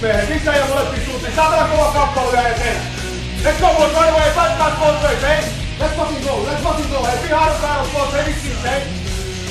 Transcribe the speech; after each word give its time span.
Miehet, 0.00 0.28
missä 0.28 0.52
ja 0.52 0.66
molempiin 0.66 1.06
suuntiin. 1.06 1.34
Saatana 1.36 1.68
kova 1.68 1.92
kappale 1.92 2.32
vielä 2.32 2.48
eteen. 2.48 2.76
Let's 3.44 3.60
go, 3.60 3.74
boys, 3.74 3.92
right 3.92 4.10
away. 4.10 4.30
Fight 4.30 4.58
that 4.58 4.80
both 4.80 5.02
ways, 5.02 5.22
hey. 5.22 5.44
Let's 5.78 5.96
fucking 5.96 6.24
go, 6.24 6.46
let's 6.46 6.62
fucking 6.62 6.90
go. 6.90 7.04
Hey, 7.04 7.28
behind 7.28 7.52
the 7.52 7.66
battle, 7.66 7.92
boys, 7.92 8.12
hey, 8.12 8.24
vittiin, 8.26 8.56
hey. 8.62 8.80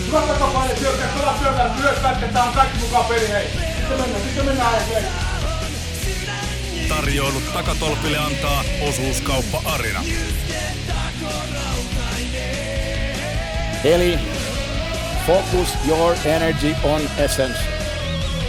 Hyvä 0.07 0.21
takapaine, 0.21 0.75
syökkää, 0.75 1.07
pelaa 1.15 1.37
syökkää, 1.39 1.69
myös 1.79 1.99
pätkä, 1.99 2.27
tää 2.27 2.43
on 2.43 2.53
kaikki 2.53 2.77
mukaan 2.77 3.05
peli, 3.05 3.29
hei. 3.29 3.47
Sitten 3.75 3.99
mennään, 3.99 4.23
sitten 4.23 4.45
mennään, 4.45 4.87
hei. 4.87 5.03
Tarjoilut 6.89 7.53
takatolpille 7.53 8.17
antaa 8.17 8.63
osuuskauppa 8.89 9.61
Arina. 9.65 10.03
Eli 13.83 14.19
focus 15.27 15.69
your 15.87 16.15
energy 16.25 16.75
on 16.83 17.01
essence. 17.17 17.84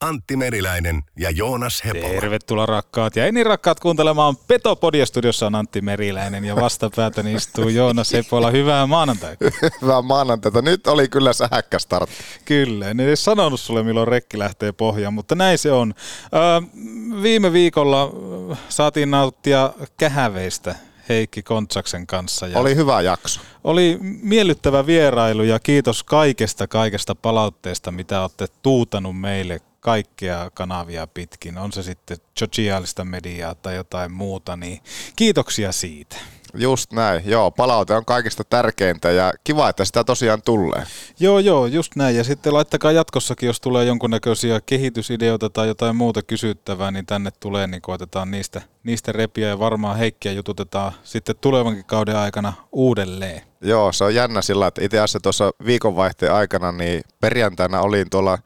Antti 0.00 0.36
Meriläinen 0.36 1.02
ja 1.18 1.30
Joonas 1.30 1.84
Hepola. 1.84 2.08
Tervetuloa 2.08 2.66
rakkaat 2.66 3.16
ja 3.16 3.32
niin 3.32 3.46
rakkaat 3.46 3.80
kuuntelemaan 3.80 4.36
Petopodia 4.36 5.06
studiossa 5.06 5.46
on 5.46 5.54
Antti 5.54 5.80
Meriläinen 5.80 6.44
ja 6.44 6.56
vastapäätäni 6.56 7.32
istuu 7.34 7.68
Joonas 7.68 8.12
Hepola. 8.12 8.50
Hyvää 8.50 8.86
maanantaita. 8.86 9.44
Hyvää 9.82 10.02
maanantaita. 10.02 10.62
Nyt 10.62 10.86
oli 10.86 11.08
kyllä 11.08 11.32
sähäkkä 11.32 11.78
start. 11.78 12.10
Kyllä, 12.44 12.88
en 12.90 13.00
edes 13.00 13.24
sanonut 13.24 13.60
sulle 13.60 13.82
milloin 13.82 14.08
rekki 14.08 14.38
lähtee 14.38 14.72
pohjaan, 14.72 15.14
mutta 15.14 15.34
näin 15.34 15.58
se 15.58 15.72
on. 15.72 15.94
Öö, 16.34 16.60
viime 17.22 17.52
viikolla 17.52 18.10
saatiin 18.68 19.10
nauttia 19.10 19.72
kähäveistä 19.96 20.74
Heikki 21.08 21.42
Kontsaksen 21.42 22.06
kanssa. 22.06 22.46
Ja 22.46 22.58
Oli 22.58 22.76
hyvä 22.76 23.00
jakso. 23.00 23.40
oli 23.64 23.98
miellyttävä 24.22 24.86
vierailu 24.86 25.42
ja 25.42 25.58
kiitos 25.58 26.02
kaikesta 26.04 26.66
kaikesta 26.66 27.14
palautteesta, 27.14 27.90
mitä 27.90 28.22
olette 28.22 28.46
tuutanut 28.62 29.20
meille 29.20 29.60
kaikkia 29.80 30.50
kanavia 30.54 31.06
pitkin. 31.06 31.58
On 31.58 31.72
se 31.72 31.82
sitten 31.82 32.16
sosiaalista 32.38 33.04
mediaa 33.04 33.54
tai 33.54 33.76
jotain 33.76 34.12
muuta, 34.12 34.56
niin 34.56 34.80
kiitoksia 35.16 35.72
siitä. 35.72 36.16
Just 36.54 36.92
näin. 36.92 37.22
Joo, 37.24 37.50
palaute 37.50 37.94
on 37.94 38.04
kaikista 38.04 38.44
tärkeintä 38.44 39.10
ja 39.10 39.32
kiva, 39.44 39.68
että 39.68 39.84
sitä 39.84 40.04
tosiaan 40.04 40.42
tulee. 40.42 40.82
Joo, 41.20 41.38
joo, 41.38 41.66
just 41.66 41.96
näin. 41.96 42.16
Ja 42.16 42.24
sitten 42.24 42.54
laittakaa 42.54 42.92
jatkossakin, 42.92 43.46
jos 43.46 43.60
tulee 43.60 43.84
jonkunnäköisiä 43.84 44.60
kehitysideoita 44.66 45.50
tai 45.50 45.68
jotain 45.68 45.96
muuta 45.96 46.22
kysyttävää, 46.22 46.90
niin 46.90 47.06
tänne 47.06 47.30
tulee, 47.40 47.66
niin 47.66 47.82
koetetaan 47.82 48.30
niistä, 48.30 48.62
niistä 48.84 49.12
repiä 49.12 49.48
ja 49.48 49.58
varmaan 49.58 49.98
Heikkiä 49.98 50.32
jututetaan 50.32 50.92
sitten 51.02 51.36
tulevankin 51.40 51.84
kauden 51.84 52.16
aikana 52.16 52.52
uudelleen. 52.72 53.42
Joo, 53.60 53.92
se 53.92 54.04
on 54.04 54.14
jännä 54.14 54.42
sillä, 54.42 54.66
että 54.66 54.84
itse 54.84 54.98
asiassa 54.98 55.20
tuossa 55.20 55.50
viikonvaihteen 55.64 56.32
aikana, 56.32 56.72
niin 56.72 57.02
perjantaina 57.20 57.80
olin 57.80 58.10
tuolla 58.10 58.38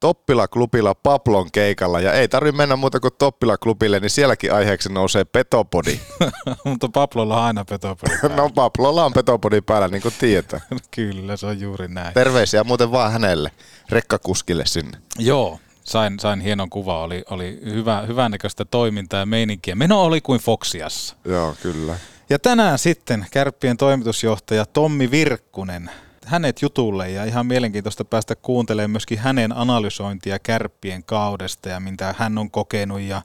Toppila-klubilla 0.00 0.94
Paplon 0.94 1.50
keikalla 1.52 2.00
ja 2.00 2.12
ei 2.12 2.28
tarvi 2.28 2.52
mennä 2.52 2.76
muuta 2.76 3.00
kuin 3.00 3.14
Toppila-klubille, 3.18 4.00
niin 4.00 4.10
sielläkin 4.10 4.54
aiheeksi 4.54 4.92
nousee 4.92 5.24
Petopodi. 5.24 6.00
Mutta 6.64 6.88
Paplolla 6.88 7.36
on 7.36 7.44
aina 7.44 7.64
petopeli. 7.64 8.34
no 8.36 8.50
Paplolla 8.54 9.04
on 9.04 9.12
Petopodi 9.12 9.60
päällä, 9.60 9.88
niin 9.88 10.02
kuin 10.02 10.14
tiedetään. 10.18 10.62
Kyllä, 10.96 11.36
se 11.36 11.46
on 11.46 11.60
juuri 11.60 11.88
näin. 11.88 12.14
Terveisiä 12.14 12.64
muuten 12.64 12.92
vaan 12.92 13.12
hänelle, 13.12 13.50
rekkakuskille 13.90 14.66
sinne. 14.66 14.98
Joo, 15.18 15.60
sain, 15.84 16.20
sain 16.20 16.40
hienon 16.40 16.70
kuva. 16.70 17.02
Oli, 17.02 17.22
oli 17.30 17.60
hyvä, 17.64 18.04
hyvänäköistä 18.08 18.64
toimintaa 18.64 19.20
ja 19.20 19.26
meininkiä. 19.26 19.74
Meno 19.74 20.02
oli 20.02 20.20
kuin 20.20 20.40
Foxiassa. 20.40 21.16
Joo, 21.24 21.54
kyllä. 21.62 21.96
Ja 22.30 22.38
tänään 22.38 22.78
sitten 22.78 23.26
Kärppien 23.30 23.76
toimitusjohtaja 23.76 24.66
Tommi 24.66 25.10
Virkkunen 25.10 25.90
hänet 26.30 26.62
jutulle 26.62 27.10
ja 27.10 27.24
ihan 27.24 27.46
mielenkiintoista 27.46 28.04
päästä 28.04 28.36
kuuntelemaan 28.36 28.90
myöskin 28.90 29.18
hänen 29.18 29.56
analysointia 29.56 30.38
kärppien 30.38 31.04
kaudesta 31.04 31.68
ja 31.68 31.80
mitä 31.80 32.14
hän 32.18 32.38
on 32.38 32.50
kokenut. 32.50 33.00
Ja 33.00 33.22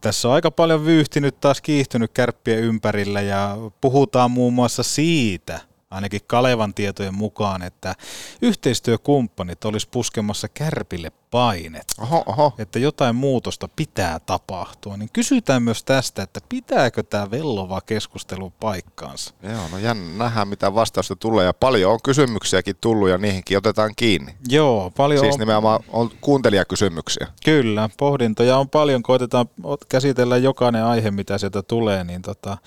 tässä 0.00 0.28
on 0.28 0.34
aika 0.34 0.50
paljon 0.50 0.84
vyyhtinyt 0.84 1.40
taas 1.40 1.60
kiihtynyt 1.60 2.10
kärppien 2.14 2.58
ympärillä 2.58 3.20
ja 3.20 3.56
puhutaan 3.80 4.30
muun 4.30 4.52
muassa 4.52 4.82
siitä, 4.82 5.60
ainakin 5.90 6.20
Kalevan 6.26 6.74
tietojen 6.74 7.14
mukaan, 7.14 7.62
että 7.62 7.94
yhteistyökumppanit 8.42 9.64
olisi 9.64 9.88
puskemassa 9.90 10.48
kärpille 10.48 11.12
painet. 11.30 11.84
Oho, 12.00 12.22
oho. 12.26 12.52
Että 12.58 12.78
jotain 12.78 13.16
muutosta 13.16 13.68
pitää 13.76 14.18
tapahtua. 14.18 14.96
Niin 14.96 15.10
kysytään 15.12 15.62
myös 15.62 15.84
tästä, 15.84 16.22
että 16.22 16.40
pitääkö 16.48 17.02
tämä 17.02 17.30
vellova 17.30 17.80
keskustelu 17.80 18.52
paikkaansa? 18.60 19.34
Joo, 19.42 19.68
no 19.72 19.78
jännä 19.78 20.24
nähdään 20.24 20.48
mitä 20.48 20.74
vastausta 20.74 21.16
tulee 21.16 21.44
ja 21.44 21.54
paljon 21.54 21.92
on 21.92 21.98
kysymyksiäkin 22.04 22.76
tullut 22.80 23.08
ja 23.08 23.18
niihinkin 23.18 23.58
otetaan 23.58 23.92
kiinni. 23.96 24.34
Joo, 24.48 24.92
paljon 24.96 25.20
Siis 25.20 25.34
on, 25.34 25.40
nimenomaan 25.40 25.80
on 25.88 26.10
kuuntelijakysymyksiä. 26.20 27.26
Kyllä, 27.44 27.90
pohdintoja 27.98 28.58
on 28.58 28.68
paljon, 28.68 29.02
koitetaan 29.02 29.46
käsitellä 29.88 30.36
jokainen 30.36 30.84
aihe, 30.84 31.10
mitä 31.10 31.38
sieltä 31.38 31.62
tulee, 31.62 32.04
niin 32.04 32.22
tota, 32.22 32.58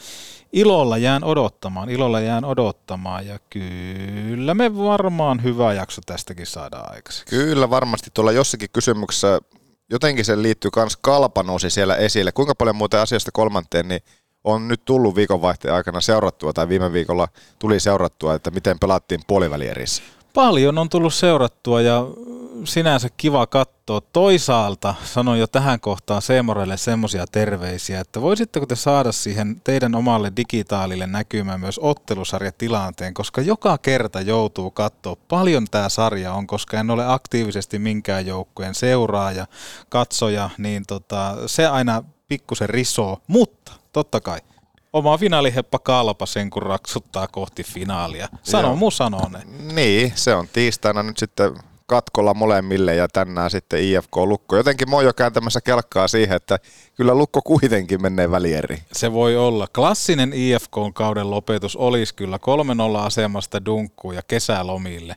ilolla 0.53 0.97
jään 0.97 1.23
odottamaan, 1.23 1.89
ilolla 1.89 2.19
jään 2.19 2.45
odottamaan 2.45 3.27
ja 3.27 3.39
kyllä 3.49 4.53
me 4.53 4.77
varmaan 4.77 5.43
hyvä 5.43 5.73
jakso 5.73 6.01
tästäkin 6.05 6.47
saadaan 6.47 6.93
aikaiseksi. 6.95 7.35
Kyllä 7.35 7.69
varmasti 7.69 8.09
tuolla 8.13 8.31
jossakin 8.51 8.69
kysymyksessä 8.73 9.39
jotenkin 9.89 10.25
se 10.25 10.41
liittyy 10.41 10.71
myös 10.75 10.97
kalpa 11.01 11.43
nousi 11.43 11.69
siellä 11.69 11.95
esille. 11.95 12.31
Kuinka 12.31 12.55
paljon 12.55 12.75
muuten 12.75 12.99
asiasta 12.99 13.31
kolmanteen 13.33 13.87
niin 13.87 14.01
on 14.43 14.67
nyt 14.67 14.81
tullut 14.85 15.15
viikonvaihteen 15.15 15.73
aikana 15.73 16.01
seurattua 16.01 16.53
tai 16.53 16.69
viime 16.69 16.93
viikolla 16.93 17.27
tuli 17.59 17.79
seurattua, 17.79 18.33
että 18.33 18.51
miten 18.51 18.79
pelattiin 18.79 19.21
puolivälierissä. 19.27 20.03
Paljon 20.33 20.77
on 20.77 20.89
tullut 20.89 21.13
seurattua 21.13 21.81
ja 21.81 22.07
sinänsä 22.63 23.09
kiva 23.17 23.47
katsoa. 23.47 24.01
Toisaalta 24.01 24.95
sanon 25.03 25.39
jo 25.39 25.47
tähän 25.47 25.79
kohtaan 25.79 26.21
Seemorelle 26.21 26.77
semmoisia 26.77 27.25
terveisiä, 27.31 27.99
että 27.99 28.21
voisitteko 28.21 28.65
te 28.65 28.75
saada 28.75 29.11
siihen 29.11 29.61
teidän 29.63 29.95
omalle 29.95 30.31
digitaalille 30.37 31.07
näkymään 31.07 31.59
myös 31.59 31.79
ottelusarjatilanteen, 31.83 33.13
koska 33.13 33.41
joka 33.41 33.77
kerta 33.77 34.21
joutuu 34.21 34.71
katsoa 34.71 35.15
paljon 35.27 35.65
tämä 35.71 35.89
sarja 35.89 36.33
on, 36.33 36.47
koska 36.47 36.79
en 36.79 36.89
ole 36.89 37.13
aktiivisesti 37.13 37.79
minkään 37.79 38.25
joukkueen 38.25 38.75
seuraaja, 38.75 39.47
katsoja, 39.89 40.49
niin 40.57 40.83
tota, 40.87 41.37
se 41.45 41.67
aina 41.67 42.03
pikkusen 42.27 42.69
risoo, 42.69 43.17
mutta 43.27 43.71
totta 43.93 44.21
kai 44.21 44.39
oma 44.93 45.17
finaaliheppa 45.17 45.79
kalpa 45.79 46.25
sen, 46.25 46.49
kun 46.49 46.63
raksuttaa 46.63 47.27
kohti 47.27 47.63
finaalia. 47.63 48.27
Sano 48.43 48.67
Joo. 48.67 48.75
mu 48.75 48.91
sanoo 48.91 49.29
ne. 49.29 49.39
Niin, 49.73 50.11
se 50.15 50.35
on 50.35 50.47
tiistaina 50.53 51.03
nyt 51.03 51.17
sitten 51.17 51.53
katkolla 51.91 52.33
molemmille 52.33 52.95
ja 52.95 53.07
tänään 53.07 53.51
sitten 53.51 53.83
IFK 53.83 54.15
Lukko. 54.15 54.57
Jotenkin 54.57 54.89
mä 54.89 54.95
oon 54.95 55.05
jo 55.05 55.13
kääntämässä 55.13 55.61
kelkkaa 55.61 56.07
siihen, 56.07 56.35
että 56.35 56.59
kyllä 56.95 57.15
Lukko 57.15 57.41
kuitenkin 57.41 58.01
menee 58.01 58.31
välieriin. 58.31 58.81
Se 58.91 59.13
voi 59.13 59.37
olla. 59.37 59.67
Klassinen 59.75 60.33
IFK-kauden 60.33 61.31
lopetus 61.31 61.75
olisi 61.75 62.15
kyllä 62.15 62.39
3-0 62.97 63.05
asemasta 63.05 63.65
dunkkuun 63.65 64.15
ja 64.15 64.21
kesälomille. 64.27 65.15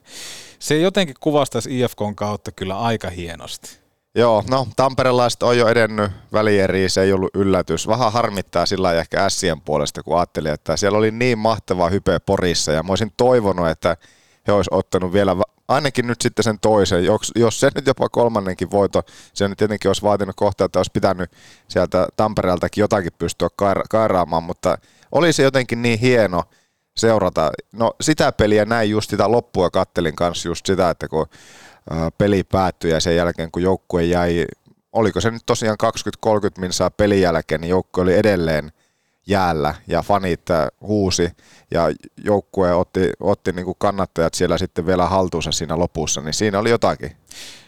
Se 0.59 0.77
jotenkin 0.77 1.15
kuvastaisi 1.19 1.79
IFKn 1.79 2.15
kautta 2.15 2.51
kyllä 2.51 2.79
aika 2.79 3.09
hienosti. 3.09 3.77
Joo, 4.15 4.43
no 4.49 4.67
tamperelaiset 4.75 5.43
on 5.43 5.57
jo 5.57 5.67
edennyt 5.67 6.11
välieriin, 6.33 6.89
se 6.89 7.01
ei 7.01 7.13
ollut 7.13 7.35
yllätys. 7.35 7.87
Vähän 7.87 8.11
harmittaa 8.11 8.65
sillä 8.65 8.93
ehkä 8.93 9.25
Ässien 9.25 9.61
puolesta, 9.61 10.03
kun 10.03 10.17
ajattelin, 10.17 10.51
että 10.53 10.77
siellä 10.77 10.97
oli 10.97 11.11
niin 11.11 11.37
mahtava 11.37 11.89
hype 11.89 12.19
Porissa 12.25 12.71
ja 12.71 12.83
mä 12.83 12.91
olisin 12.91 13.13
toivonut, 13.17 13.67
että 13.67 13.97
he 14.47 14.51
olisi 14.51 14.69
ottanut 14.73 15.13
vielä 15.13 15.35
ainakin 15.67 16.07
nyt 16.07 16.21
sitten 16.21 16.43
sen 16.43 16.59
toisen, 16.59 17.05
jos, 17.05 17.31
jos 17.35 17.59
se 17.59 17.69
nyt 17.75 17.87
jopa 17.87 18.09
kolmannenkin 18.09 18.71
voito, 18.71 19.03
se 19.33 19.47
nyt 19.47 19.57
tietenkin 19.57 19.89
olisi 19.89 20.01
vaatinut 20.01 20.35
kohta, 20.35 20.65
että 20.65 20.79
olisi 20.79 20.91
pitänyt 20.91 21.31
sieltä 21.67 22.07
Tampereeltakin 22.17 22.81
jotakin 22.81 23.11
pystyä 23.17 23.47
kaira- 23.47 23.83
kairaamaan, 23.89 24.43
mutta 24.43 24.77
oli 25.11 25.33
se 25.33 25.43
jotenkin 25.43 25.81
niin 25.81 25.99
hieno 25.99 26.43
seurata. 26.97 27.51
No 27.71 27.93
sitä 28.01 28.31
peliä 28.31 28.65
näin 28.65 28.89
just 28.89 29.09
sitä 29.09 29.31
loppua 29.31 29.69
kattelin 29.69 30.15
kanssa 30.15 30.47
just 30.47 30.65
sitä, 30.65 30.89
että 30.89 31.07
kun 31.07 31.25
peli 32.17 32.43
päättyi 32.43 32.91
ja 32.91 32.99
sen 32.99 33.15
jälkeen 33.15 33.51
kun 33.51 33.61
joukkue 33.61 34.03
jäi, 34.03 34.45
oliko 34.93 35.21
se 35.21 35.31
nyt 35.31 35.43
tosiaan 35.45 35.77
20-30 36.27 36.29
minsaa 36.57 36.89
pelin 36.91 37.21
jälkeen, 37.21 37.61
niin 37.61 37.69
joukkue 37.69 38.03
oli 38.03 38.13
edelleen 38.13 38.71
jäällä 39.27 39.75
ja 39.87 40.01
fanit 40.01 40.49
äh, 40.49 40.67
huusi 40.81 41.29
ja 41.71 41.83
joukkue 42.23 42.73
otti, 42.73 42.99
otti 43.19 43.51
niin 43.51 43.65
kuin 43.65 43.75
kannattajat 43.79 44.33
siellä 44.33 44.57
sitten 44.57 44.85
vielä 44.85 45.05
haltuunsa 45.07 45.51
siinä 45.51 45.79
lopussa, 45.79 46.21
niin 46.21 46.33
siinä 46.33 46.59
oli 46.59 46.69
jotakin 46.69 47.11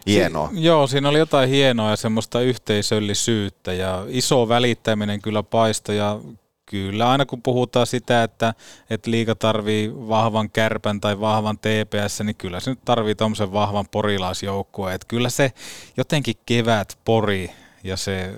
hienoa. 0.08 0.50
Si- 0.54 0.64
joo, 0.64 0.88
siinä 0.88 1.10
oli 1.10 1.18
jotain 1.18 1.50
hienoa 1.50 1.90
ja 1.90 1.96
semmoista 1.96 2.42
yhteisöllisyyttä 2.42 3.74
ja 3.74 4.06
iso 4.08 4.50
välittäminen 4.50 5.22
kyllä 5.22 5.44
paisto 5.44 5.92
ja 5.92 6.20
kyllä 6.66 7.10
aina 7.10 7.26
kun 7.26 7.42
puhutaan 7.42 7.88
sitä, 7.88 8.24
että, 8.24 8.54
että 8.90 9.12
liiga 9.12 9.36
tarvii 9.36 9.94
vahvan 9.94 10.50
kärpän 10.50 11.02
tai 11.02 11.20
vahvan 11.20 11.58
TPS, 11.58 12.22
niin 12.24 12.36
kyllä 12.36 12.60
se 12.60 12.70
nyt 12.70 12.80
tarvii 12.86 13.16
tuommoisen 13.16 13.52
vahvan 13.52 13.86
porilaisjoukkueen. 13.92 14.96
Että 14.96 15.08
kyllä 15.08 15.30
se 15.30 15.52
jotenkin 15.98 16.36
kevät 16.46 16.98
pori 17.06 17.52
ja 17.84 17.98
se 17.98 18.34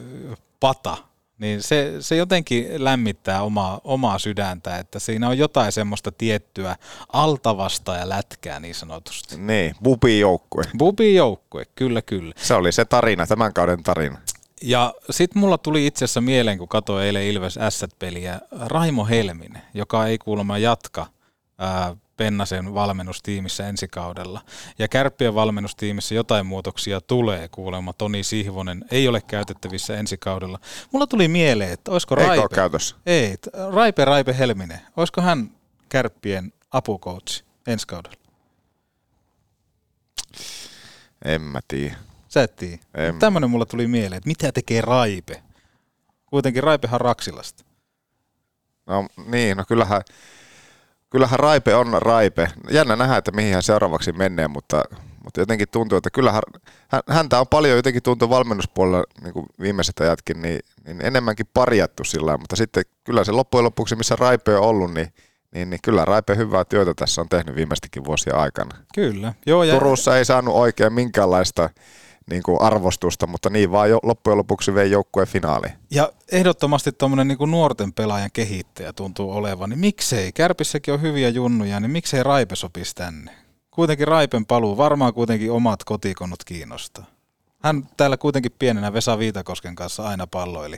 pata, 0.60 0.98
niin 1.40 1.64
se, 1.64 1.94
se 2.00 2.16
jotenkin 2.16 2.84
lämmittää 2.84 3.44
omaa, 3.44 3.82
omaa 3.84 4.20
sydäntä, 4.20 4.78
että 4.78 5.00
siinä 5.00 5.30
on 5.30 5.38
jotain 5.38 5.72
semmoista 5.72 6.12
tiettyä 6.12 6.76
altavasta 7.14 7.96
ja 7.96 8.10
lätkää 8.10 8.60
niin 8.60 8.76
sanotusti. 8.76 9.38
Niin, 9.38 9.76
bubi 9.84 10.20
joukkue. 10.20 10.64
Bubi 10.78 11.16
joukkue, 11.16 11.66
kyllä 11.76 12.02
kyllä. 12.02 12.34
Se 12.38 12.54
oli 12.54 12.72
se 12.72 12.86
tarina, 12.86 13.28
tämän 13.28 13.54
kauden 13.54 13.84
tarina. 13.84 14.18
Ja 14.62 14.94
sitten 15.10 15.40
mulla 15.40 15.58
tuli 15.58 15.88
itse 15.88 16.06
asiassa 16.06 16.22
mieleen, 16.22 16.58
kun 16.58 16.68
katsoin 16.68 17.06
eilen 17.06 17.24
Ilves 17.24 17.58
Asset-peliä, 17.58 18.40
Raimo 18.52 19.06
Helminen, 19.06 19.62
joka 19.74 20.08
ei 20.08 20.18
kuulemma 20.18 20.58
jatka 20.58 21.08
ää, 21.58 21.96
Pennasen 22.20 22.74
valmennustiimissä 22.74 23.68
ensi 23.68 23.88
kaudella. 23.88 24.42
Ja 24.80 24.88
Kärppien 24.88 25.36
valmennustiimissä 25.36 26.16
jotain 26.16 26.46
muutoksia 26.46 27.02
tulee 27.02 27.48
kuulemma. 27.48 27.94
Toni 27.94 28.24
Sihvonen 28.24 28.86
ei 28.92 29.08
ole 29.08 29.22
käytettävissä 29.22 29.98
ensi 29.98 30.18
kaudella. 30.18 30.60
Mulla 30.92 31.08
tuli 31.08 31.28
mieleen, 31.28 31.72
että 31.72 31.92
olisiko 31.92 32.16
Eikö 32.16 32.28
Raipe... 32.28 32.42
ole 32.42 32.50
käytössä? 32.50 32.96
Ei, 33.06 33.36
Raipe 33.74 34.06
Raipe 34.06 34.38
Helminen. 34.38 34.80
Olisiko 34.98 35.22
hän 35.22 35.52
Kärppien 35.90 36.54
apukoutsi 36.72 37.44
ensi 37.68 37.88
kaudella? 37.88 38.18
En 41.26 41.42
mä 41.42 41.60
tiedä. 41.68 41.96
Sä 42.28 42.44
et 42.44 42.56
tiedä. 42.56 42.78
En. 42.96 43.20
Tämmöinen 43.20 43.50
mulla 43.50 43.66
tuli 43.66 43.88
mieleen, 43.88 44.18
että 44.18 44.28
mitä 44.28 44.52
tekee 44.52 44.82
Raipe? 44.82 45.44
Kuitenkin 46.26 46.64
Raipehan 46.64 47.02
Raksilasta. 47.02 47.64
No 48.86 49.08
niin, 49.26 49.58
no 49.58 49.64
kyllähän, 49.68 50.02
kyllähän 51.10 51.40
Raipe 51.40 51.76
on 51.76 52.02
Raipe. 52.02 52.48
Jännä 52.72 52.96
nähdä, 52.96 53.18
että 53.18 53.32
mihin 53.32 53.54
hän 53.54 53.64
seuraavaksi 53.64 54.12
menee, 54.12 54.48
mutta, 54.48 54.84
mutta 55.24 55.40
jotenkin 55.40 55.68
tuntuu, 55.72 55.98
että 55.98 56.10
kyllähän 56.10 56.42
hän, 56.88 57.02
häntä 57.10 57.40
on 57.40 57.48
paljon 57.48 57.78
jotenkin 57.78 58.04
tuntuu 58.04 58.30
valmennuspuolella 58.30 59.04
niin 59.24 59.34
kuin 59.34 59.46
viimeiset 59.62 60.00
ajatkin, 60.00 60.42
niin, 60.42 60.60
niin 60.86 61.06
enemmänkin 61.06 61.50
parjattu 61.54 62.04
sillä 62.04 62.38
mutta 62.38 62.56
sitten 62.56 62.84
kyllä 63.04 63.24
se 63.24 63.32
loppujen 63.32 63.64
lopuksi, 63.64 63.96
missä 63.96 64.16
Raipe 64.16 64.58
on 64.58 64.64
ollut, 64.64 64.94
niin, 64.94 65.14
niin, 65.54 65.70
niin 65.70 65.80
kyllä 65.84 66.06
Raipe 66.06 66.36
hyvää 66.36 66.66
työtä 66.66 66.94
tässä 66.94 67.22
on 67.22 67.30
tehnyt 67.30 67.56
viimeistäkin 67.56 68.06
vuosien 68.06 68.36
aikana. 68.36 68.78
Kyllä. 68.96 69.34
Joo, 69.46 69.64
ja 69.64 69.74
Turussa 69.74 70.18
ei 70.18 70.26
saanut 70.26 70.56
oikein 70.56 70.94
minkäänlaista 70.94 71.70
niin 72.30 72.44
kuin 72.44 72.62
arvostusta, 72.62 73.28
mutta 73.28 73.50
niin 73.50 73.72
vaan 73.72 73.90
jo, 73.90 74.00
loppujen 74.04 74.38
lopuksi 74.38 74.74
vei 74.74 74.92
joukkueen 74.92 75.28
finaaliin. 75.28 75.74
Ja 75.92 76.12
ehdottomasti 76.32 76.92
tuommoinen 76.92 77.28
niin 77.28 77.52
nuorten 77.52 77.94
pelaajan 77.94 78.30
kehittäjä 78.34 78.94
tuntuu 78.94 79.32
olevan, 79.32 79.70
niin 79.70 79.80
miksei, 79.80 80.32
Kärpissäkin 80.32 80.94
on 80.94 81.02
hyviä 81.02 81.30
junnuja, 81.30 81.80
niin 81.80 81.92
miksei 81.92 82.24
Raipe 82.24 82.56
sopisi 82.56 82.96
tänne? 82.96 83.32
Kuitenkin 83.72 84.08
Raipen 84.08 84.46
paluu, 84.46 84.78
varmaan 84.78 85.14
kuitenkin 85.14 85.52
omat 85.52 85.84
kotikonnut 85.84 86.44
kiinnostaa. 86.44 87.06
Hän 87.64 87.90
täällä 87.98 88.18
kuitenkin 88.18 88.52
pienenä 88.60 88.94
Vesa 88.94 89.20
Viitakosken 89.20 89.76
kanssa 89.76 90.04
aina 90.04 90.28
palloili 90.28 90.78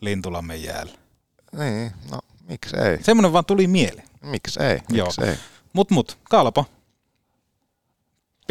Lintulammen 0.00 0.62
jäällä. 0.62 0.92
Niin, 1.58 1.92
no 2.10 2.18
miksi 2.48 2.76
ei? 2.76 3.02
Semmoinen 3.02 3.32
vaan 3.32 3.44
tuli 3.44 3.66
mieleen. 3.66 4.08
Miksi 4.22 4.62
ei? 4.62 4.78
Joo. 4.88 5.08
Mut 5.72 5.90
mut, 5.90 6.18
kalpa. 6.30 6.64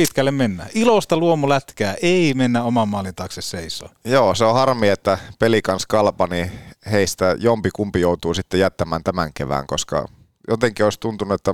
Pitkälle 0.01 0.31
mennään. 0.31 0.69
Ilosta 0.73 1.17
luomulätkää, 1.17 1.95
ei 2.01 2.33
mennä 2.33 2.63
oman 2.63 2.89
maalin 2.89 3.15
taakse 3.15 3.41
seisoo. 3.41 3.89
Joo, 4.05 4.35
se 4.35 4.45
on 4.45 4.53
harmi, 4.53 4.89
että 4.89 5.17
pelikans 5.39 5.85
kalpa, 5.85 6.27
niin 6.27 6.51
heistä 6.91 7.35
jompi 7.39 7.69
kumpi 7.75 8.01
joutuu 8.01 8.33
sitten 8.33 8.59
jättämään 8.59 9.03
tämän 9.03 9.33
kevään, 9.33 9.67
koska 9.67 10.07
jotenkin 10.47 10.85
olisi 10.85 10.99
tuntunut, 10.99 11.33
että 11.33 11.53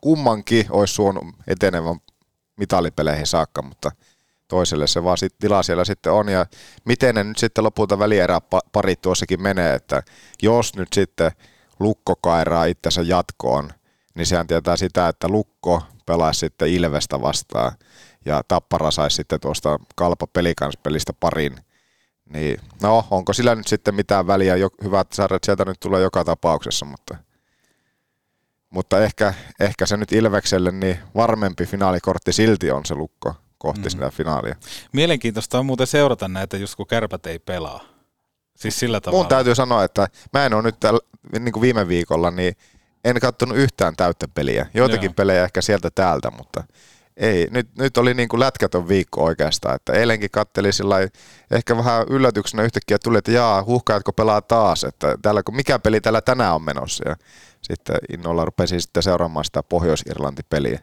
kummankin 0.00 0.66
olisi 0.70 0.94
suonut 0.94 1.24
etenevän 1.46 1.96
mitalipeleihin 2.56 3.26
saakka, 3.26 3.62
mutta 3.62 3.90
toiselle 4.48 4.86
se 4.86 5.04
vaan 5.04 5.18
sit 5.18 5.38
tila 5.38 5.62
siellä 5.62 5.84
sitten 5.84 6.12
on. 6.12 6.28
Ja 6.28 6.46
miten 6.84 7.14
ne 7.14 7.24
nyt 7.24 7.38
sitten 7.38 7.64
lopulta 7.64 7.98
välierää 7.98 8.40
parit 8.72 9.00
tuossakin 9.00 9.42
menee, 9.42 9.74
että 9.74 10.02
jos 10.42 10.76
nyt 10.76 10.88
sitten 10.92 11.30
Lukko 11.80 12.16
kairaa 12.16 12.64
itsensä 12.64 13.02
jatkoon, 13.02 13.72
niin 14.20 14.26
sehän 14.26 14.46
tietää 14.46 14.76
sitä, 14.76 15.08
että 15.08 15.28
Lukko 15.28 15.82
pelaisi 16.06 16.40
sitten 16.40 16.68
Ilvestä 16.68 17.20
vastaan 17.20 17.72
ja 18.24 18.42
Tappara 18.48 18.90
saisi 18.90 19.16
sitten 19.16 19.40
tuosta 19.40 19.78
kalpa 19.96 20.26
pelikanspelistä 20.26 21.12
parin. 21.12 21.56
Niin, 22.32 22.60
no, 22.82 23.06
onko 23.10 23.32
sillä 23.32 23.54
nyt 23.54 23.66
sitten 23.66 23.94
mitään 23.94 24.26
väliä? 24.26 24.56
Jo, 24.56 24.68
hyvät 24.84 25.12
sarjat 25.12 25.44
sieltä 25.44 25.64
nyt 25.64 25.80
tulee 25.80 26.02
joka 26.02 26.24
tapauksessa, 26.24 26.86
mutta, 26.86 27.16
mutta 28.70 29.04
ehkä, 29.04 29.34
ehkä 29.60 29.86
se 29.86 29.96
nyt 29.96 30.12
Ilvekselle 30.12 30.72
niin 30.72 30.98
varmempi 31.14 31.66
finaalikortti 31.66 32.32
silti 32.32 32.70
on 32.70 32.86
se 32.86 32.94
lukko 32.94 33.34
kohti 33.58 33.82
mm. 33.82 33.90
sitä 33.90 34.10
finaalia. 34.10 34.56
Mielenkiintoista 34.92 35.58
on 35.58 35.66
muuten 35.66 35.86
seurata 35.86 36.28
näitä, 36.28 36.56
just 36.56 36.74
kun 36.74 36.86
kärpät 36.86 37.26
ei 37.26 37.38
pelaa. 37.38 37.84
Siis 38.56 38.80
sillä 38.80 39.00
tavalla. 39.00 39.22
Mun 39.22 39.28
täytyy 39.28 39.54
sanoa, 39.54 39.84
että 39.84 40.08
mä 40.32 40.46
en 40.46 40.54
ole 40.54 40.62
nyt 40.62 40.80
täällä, 40.80 41.00
niin 41.38 41.52
kuin 41.52 41.62
viime 41.62 41.88
viikolla, 41.88 42.30
niin 42.30 42.56
en 43.04 43.20
katsonut 43.20 43.56
yhtään 43.56 43.96
täyttä 43.96 44.28
peliä. 44.28 44.66
Joitakin 44.74 45.08
Joo. 45.08 45.14
pelejä 45.16 45.44
ehkä 45.44 45.60
sieltä 45.60 45.90
täältä, 45.94 46.30
mutta 46.30 46.64
ei. 47.16 47.48
Nyt, 47.50 47.68
nyt 47.78 47.96
oli 47.96 48.14
niin 48.14 48.28
kuin 48.28 48.40
lätkätön 48.40 48.88
viikko 48.88 49.24
oikeastaan. 49.24 49.74
Että 49.74 49.92
eilenkin 49.92 50.30
katteli 50.30 50.72
sillä 50.72 50.96
ehkä 51.50 51.76
vähän 51.76 52.06
yllätyksenä 52.08 52.62
yhtäkkiä 52.62 52.98
tuli, 52.98 53.18
että 53.18 53.30
jaa, 53.30 53.64
huhkaatko 53.64 54.12
pelaa 54.12 54.40
taas, 54.40 54.84
että 54.84 55.16
täällä, 55.22 55.42
mikä 55.50 55.78
peli 55.78 56.00
täällä 56.00 56.20
tänään 56.20 56.54
on 56.54 56.62
menossa. 56.62 57.08
Ja 57.08 57.16
sitten 57.62 57.96
innolla 58.12 58.44
rupesi 58.44 58.80
sitten 58.80 59.02
seuraamaan 59.02 59.44
sitä 59.44 59.62
Pohjois-Irlanti-peliä. 59.62 60.80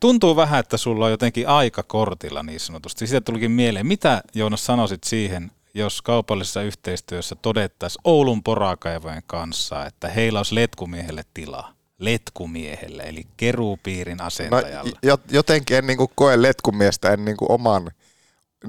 Tuntuu 0.00 0.36
vähän, 0.36 0.60
että 0.60 0.76
sulla 0.76 1.04
on 1.04 1.10
jotenkin 1.10 1.48
aika 1.48 1.82
kortilla 1.82 2.42
niin 2.42 2.60
sanotusti. 2.60 3.06
Siitä 3.06 3.20
tulikin 3.20 3.50
mieleen. 3.50 3.86
Mitä 3.86 4.22
Joonas 4.34 4.66
sanoisit 4.66 5.04
siihen, 5.04 5.50
jos 5.74 6.02
kaupallisessa 6.02 6.62
yhteistyössä 6.62 7.34
todettaisiin 7.34 8.00
Oulun 8.04 8.42
porakaivojen 8.42 9.22
kanssa, 9.26 9.86
että 9.86 10.08
heillä 10.08 10.38
olisi 10.38 10.54
letkumiehelle 10.54 11.22
tilaa? 11.34 11.74
Letkumiehelle, 11.98 13.02
eli 13.02 13.26
keruupiirin 13.36 14.22
asentajalle. 14.22 14.92
No, 15.04 15.18
jotenkin 15.30 15.76
en 15.76 15.86
niin 15.86 15.98
kuin 15.98 16.10
koe 16.14 16.42
letkumiestä, 16.42 17.12
en 17.12 17.24
niin 17.24 17.36
kuin 17.36 17.50
oman, 17.50 17.90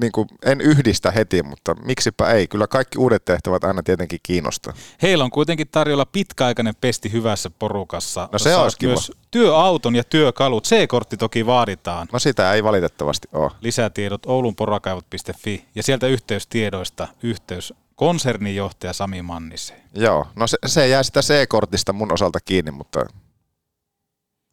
niin 0.00 0.12
kuin, 0.12 0.28
en 0.44 0.60
yhdistä 0.60 1.10
heti, 1.10 1.42
mutta 1.42 1.74
miksipä 1.74 2.30
ei. 2.30 2.48
Kyllä 2.48 2.66
kaikki 2.66 2.98
uudet 2.98 3.24
tehtävät 3.24 3.64
aina 3.64 3.82
tietenkin 3.82 4.20
kiinnostaa. 4.22 4.74
Heillä 5.02 5.24
on 5.24 5.30
kuitenkin 5.30 5.68
tarjolla 5.68 6.06
pitkäaikainen 6.06 6.74
pesti 6.80 7.12
hyvässä 7.12 7.50
porukassa. 7.50 8.28
No 8.32 8.38
se 8.38 8.56
olisi 8.56 8.86
myös 8.86 9.06
kiva. 9.06 9.26
työauton 9.30 9.96
ja 9.96 10.04
työkalut. 10.04 10.66
C-kortti 10.66 11.16
toki 11.16 11.46
vaaditaan. 11.46 12.08
No 12.12 12.18
sitä 12.18 12.52
ei 12.52 12.64
valitettavasti 12.64 13.28
ole. 13.32 13.50
Lisätiedot 13.60 14.26
oulunporakaivot.fi 14.26 15.64
ja 15.74 15.82
sieltä 15.82 16.06
yhteystiedoista 16.06 17.08
yhteys 17.22 17.74
konsernijohtaja 17.94 18.92
Sami 18.92 19.22
Mannisen. 19.22 19.76
Joo, 19.94 20.26
no 20.36 20.46
se, 20.46 20.56
se 20.66 20.88
jää 20.88 21.02
sitä 21.02 21.20
C-kortista 21.20 21.92
mun 21.92 22.12
osalta 22.12 22.38
kiinni, 22.44 22.70
mutta... 22.70 23.06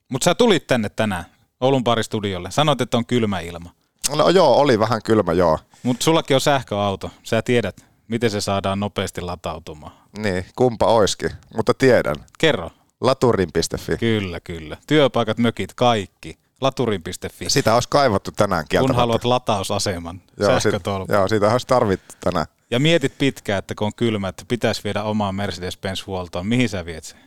Mutta 0.10 0.26
sä 0.26 0.36
tulit 0.36 0.68
tänne 0.68 0.90
tänään 0.90 1.26
Oulun 1.62 1.84
paristudiolle. 1.84 2.52
Sanoit, 2.52 2.82
että 2.82 2.98
on 2.98 3.06
kylmä 3.06 3.40
ilma. 3.40 3.70
No 4.16 4.30
joo, 4.30 4.56
oli 4.56 4.80
vähän 4.80 5.02
kylmä, 5.04 5.34
joo. 5.34 5.60
Mutta 5.84 6.04
sullakin 6.04 6.36
on 6.36 6.42
sähköauto. 6.42 7.12
Sä 7.24 7.42
tiedät, 7.42 7.86
miten 8.08 8.30
se 8.30 8.42
saadaan 8.42 8.80
nopeasti 8.80 9.22
latautumaan. 9.22 9.94
Niin, 10.18 10.46
kumpa 10.56 10.86
oiski, 10.86 11.26
mutta 11.56 11.74
tiedän. 11.74 12.16
Kerro. 12.38 12.72
Laturin.fi. 13.02 13.98
Kyllä, 13.98 14.40
kyllä. 14.40 14.78
Työpaikat, 14.88 15.38
mökit, 15.38 15.74
kaikki. 15.74 16.38
Laturin.fi. 16.62 17.50
Sitä 17.50 17.74
olisi 17.74 17.90
kaivattu 17.90 18.32
tänään 18.32 18.66
Kun 18.80 18.96
haluat 18.96 19.24
latausaseman, 19.24 20.22
joo, 20.40 20.60
sähkötolpan. 20.60 21.08
Sit, 21.08 21.14
joo, 21.14 21.28
sitä 21.28 21.52
olisi 21.52 21.68
tarvittu 21.68 22.16
tänään. 22.24 22.46
Ja 22.72 22.80
mietit 22.80 23.18
pitkään, 23.18 23.60
että 23.60 23.76
kun 23.76 23.88
on 23.88 23.96
kylmä, 23.96 24.28
että 24.28 24.44
pitäisi 24.48 24.84
viedä 24.84 25.04
omaa 25.04 25.32
Mercedes-Benz 25.32 26.08
huoltoon. 26.08 26.48
Mihin 26.48 26.70
sä 26.70 26.86
viet 26.86 27.04
sen? 27.04 27.20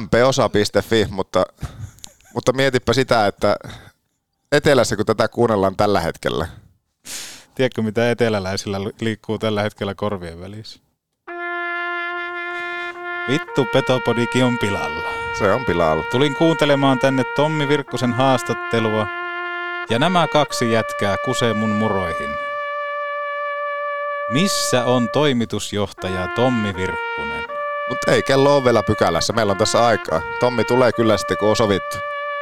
mposa.fi, 0.00 1.06
mutta 1.10 1.46
Mutta 2.34 2.52
mietipä 2.52 2.92
sitä, 2.92 3.26
että 3.26 3.56
etelässä 4.56 4.96
kun 4.96 5.06
tätä 5.06 5.28
kuunnellaan 5.28 5.76
tällä 5.76 6.00
hetkellä, 6.00 6.46
Tiedätkö, 7.54 7.82
mitä 7.82 8.10
eteläläisillä 8.10 8.78
liikkuu 9.00 9.38
tällä 9.38 9.62
hetkellä 9.62 9.94
korvien 9.94 10.40
välissä? 10.40 10.80
Vittu, 13.28 13.64
Petopodikin 13.72 14.44
on 14.44 14.58
pilalla. 14.58 15.08
se 15.38 15.52
on 15.52 15.64
pilalla. 15.64 16.02
Tulin 16.10 16.36
kuuntelemaan 16.36 16.98
tänne 16.98 17.24
Tommi 17.36 17.68
Virkkusen 17.68 18.12
haastattelua, 18.12 19.06
ja 19.90 19.98
nämä 19.98 20.28
kaksi 20.28 20.72
jätkää 20.72 21.16
kusee 21.24 21.54
mun 21.54 21.70
muroihin. 21.70 22.30
Missä 24.28 24.84
on 24.84 25.08
toimitusjohtaja 25.12 26.28
Tommi 26.28 26.74
Virkkunen? 26.74 27.44
Mutta 27.88 28.12
ei, 28.12 28.22
kello 28.22 28.56
on 28.56 28.64
vielä 28.64 28.82
pykälässä. 28.82 29.32
Meillä 29.32 29.50
on 29.50 29.58
tässä 29.58 29.86
aikaa. 29.86 30.20
Tommi 30.40 30.64
tulee 30.64 30.92
kyllä 30.92 31.16
sitten, 31.16 31.36
kun 31.36 31.48
on 31.48 31.56
sovittu. 31.56 31.96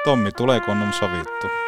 Tommi 0.04 0.32
tulee, 0.32 0.60
kun 0.60 0.82
on 0.82 0.92
sovittu. 0.92 1.61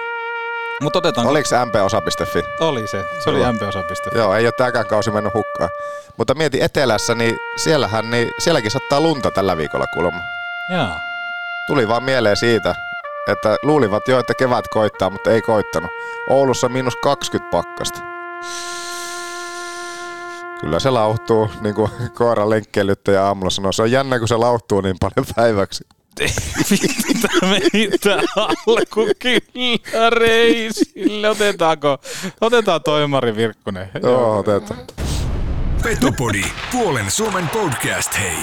Mutta 0.80 0.98
otetaan... 0.98 1.26
Oliko 1.26 1.48
se 1.48 1.64
mposa.fi? 1.64 2.44
Oli 2.60 2.86
se. 2.86 3.04
Se 3.24 3.30
oli 3.30 3.40
Joo. 3.40 3.52
mposa.fi. 3.52 4.18
Joo, 4.18 4.34
ei 4.34 4.46
ole 4.46 4.52
tämäkään 4.52 4.86
kausi 4.86 5.10
mennyt 5.10 5.34
hukkaan. 5.34 5.70
Mutta 6.16 6.34
mieti 6.34 6.62
etelässä, 6.62 7.14
niin 7.14 7.36
siellähän, 7.56 8.10
niin 8.10 8.30
sielläkin 8.38 8.70
sattaa 8.70 9.00
lunta 9.00 9.30
tällä 9.30 9.56
viikolla 9.56 9.86
kuulemma. 9.86 10.20
Jaa. 10.72 11.00
Tuli 11.66 11.88
vaan 11.88 12.02
mieleen 12.02 12.36
siitä, 12.36 12.74
että 13.28 13.56
luulivat 13.62 14.08
jo, 14.08 14.18
että 14.18 14.34
kevät 14.34 14.68
koittaa, 14.68 15.10
mutta 15.10 15.30
ei 15.30 15.42
koittanut. 15.42 15.90
Oulussa 16.30 16.68
miinus 16.68 16.96
20 16.96 17.50
pakkasta. 17.50 18.00
Kyllä 20.60 20.80
se 20.80 20.90
lauhtuu, 20.90 21.50
niin 21.60 21.74
kuin 21.74 21.90
koira 22.14 22.50
lenkkeilyttäjä 22.50 23.24
aamulla 23.24 23.50
sanoi. 23.50 23.74
Se 23.74 23.82
on 23.82 23.90
jännä, 23.90 24.18
kun 24.18 24.28
se 24.28 24.36
lauhtuu 24.36 24.80
niin 24.80 24.96
paljon 25.00 25.26
päiväksi. 25.36 25.84
Mitä 27.08 27.28
meitä 27.40 28.22
alku 28.36 29.08
kyllä 29.18 30.10
reisille. 30.10 31.28
Otetaanko? 31.28 31.98
Otetaan 32.40 32.82
toimari 32.82 33.36
Virkkunen. 33.36 33.90
Joo, 34.02 34.38
otetaan. 34.38 34.80
Petopodi, 35.82 36.44
puolen 36.72 37.10
Suomen 37.10 37.48
podcast, 37.48 38.18
hei. 38.18 38.36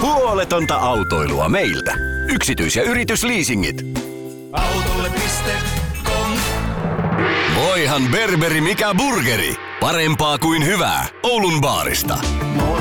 Huoletonta 0.00 0.74
autoilua 0.74 1.48
meiltä. 1.48 1.94
Yksityis- 2.28 2.76
ja 2.76 2.82
yritysliisingit. 2.82 3.76
Autolle.com 4.52 6.32
Voihan 7.56 8.02
berberi 8.10 8.60
mikä 8.60 8.94
burgeri. 8.94 9.56
Parempaa 9.80 10.38
kuin 10.38 10.66
hyvää. 10.66 11.06
Oulun 11.22 11.60
baarista. 11.60 12.18
Moottoritieltä 12.44 12.71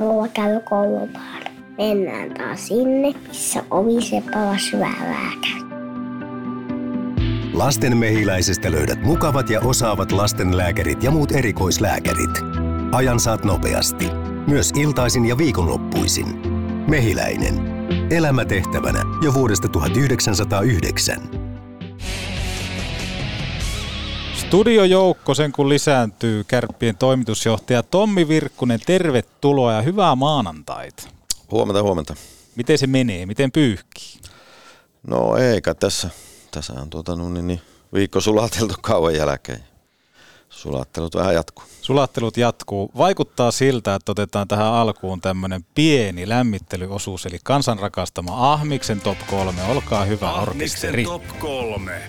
mulla 0.00 0.28
käy 0.28 0.60
koulupaara. 0.60 1.50
Mennään 1.78 2.34
taas 2.34 2.66
sinne, 2.66 3.12
missä 3.28 3.62
oviseppala 3.70 4.58
syvää 4.58 4.96
lääkäri. 5.00 5.70
Lasten 7.52 7.96
mehiläisestä 7.96 8.70
löydät 8.70 9.02
mukavat 9.02 9.50
ja 9.50 9.60
osaavat 9.60 10.12
lastenlääkärit 10.12 11.02
ja 11.02 11.10
muut 11.10 11.32
erikoislääkärit. 11.32 12.30
Ajan 12.92 13.20
saat 13.20 13.44
nopeasti. 13.44 14.08
Myös 14.46 14.70
iltaisin 14.76 15.26
ja 15.26 15.38
viikonloppuisin. 15.38 16.26
Mehiläinen. 16.88 17.54
Elämä 18.10 18.44
tehtävänä 18.44 19.02
jo 19.22 19.34
vuodesta 19.34 19.68
1909. 19.68 21.39
Studiojoukko 24.46 25.34
sen 25.34 25.52
kun 25.52 25.68
lisääntyy, 25.68 26.44
Kärppien 26.44 26.96
toimitusjohtaja 26.96 27.82
Tommi 27.82 28.28
Virkkunen, 28.28 28.80
tervetuloa 28.86 29.72
ja 29.72 29.82
hyvää 29.82 30.14
maanantaita. 30.14 31.02
Huomenta, 31.50 31.82
huomenta. 31.82 32.14
Miten 32.56 32.78
se 32.78 32.86
menee? 32.86 33.26
Miten 33.26 33.52
pyyhkii? 33.52 34.20
No 35.06 35.36
eikä 35.36 35.74
tässä. 35.74 36.10
Tässä 36.50 36.72
on 36.72 36.90
tuota, 36.90 37.16
niin, 37.16 37.46
niin, 37.46 37.60
viikko 37.94 38.20
sulateltu 38.20 38.74
kauan 38.80 39.14
jälkeen. 39.14 39.64
Sulattelut 40.50 41.14
vähän 41.14 41.34
jatkuu. 41.34 41.64
Sulattelut 41.80 42.36
jatkuu. 42.36 42.90
Vaikuttaa 42.96 43.50
siltä, 43.50 43.94
että 43.94 44.12
otetaan 44.12 44.48
tähän 44.48 44.66
alkuun 44.66 45.20
tämmöinen 45.20 45.64
pieni 45.74 46.28
lämmittelyosuus, 46.28 47.26
eli 47.26 47.38
kansan 47.44 47.78
rakastama 47.78 48.52
Ahmiksen 48.52 49.00
top 49.00 49.18
3. 49.30 49.62
Olkaa 49.62 50.04
hyvä 50.04 50.32
orkesteri. 50.32 51.04
top 51.04 51.22
kolme. 51.38 52.02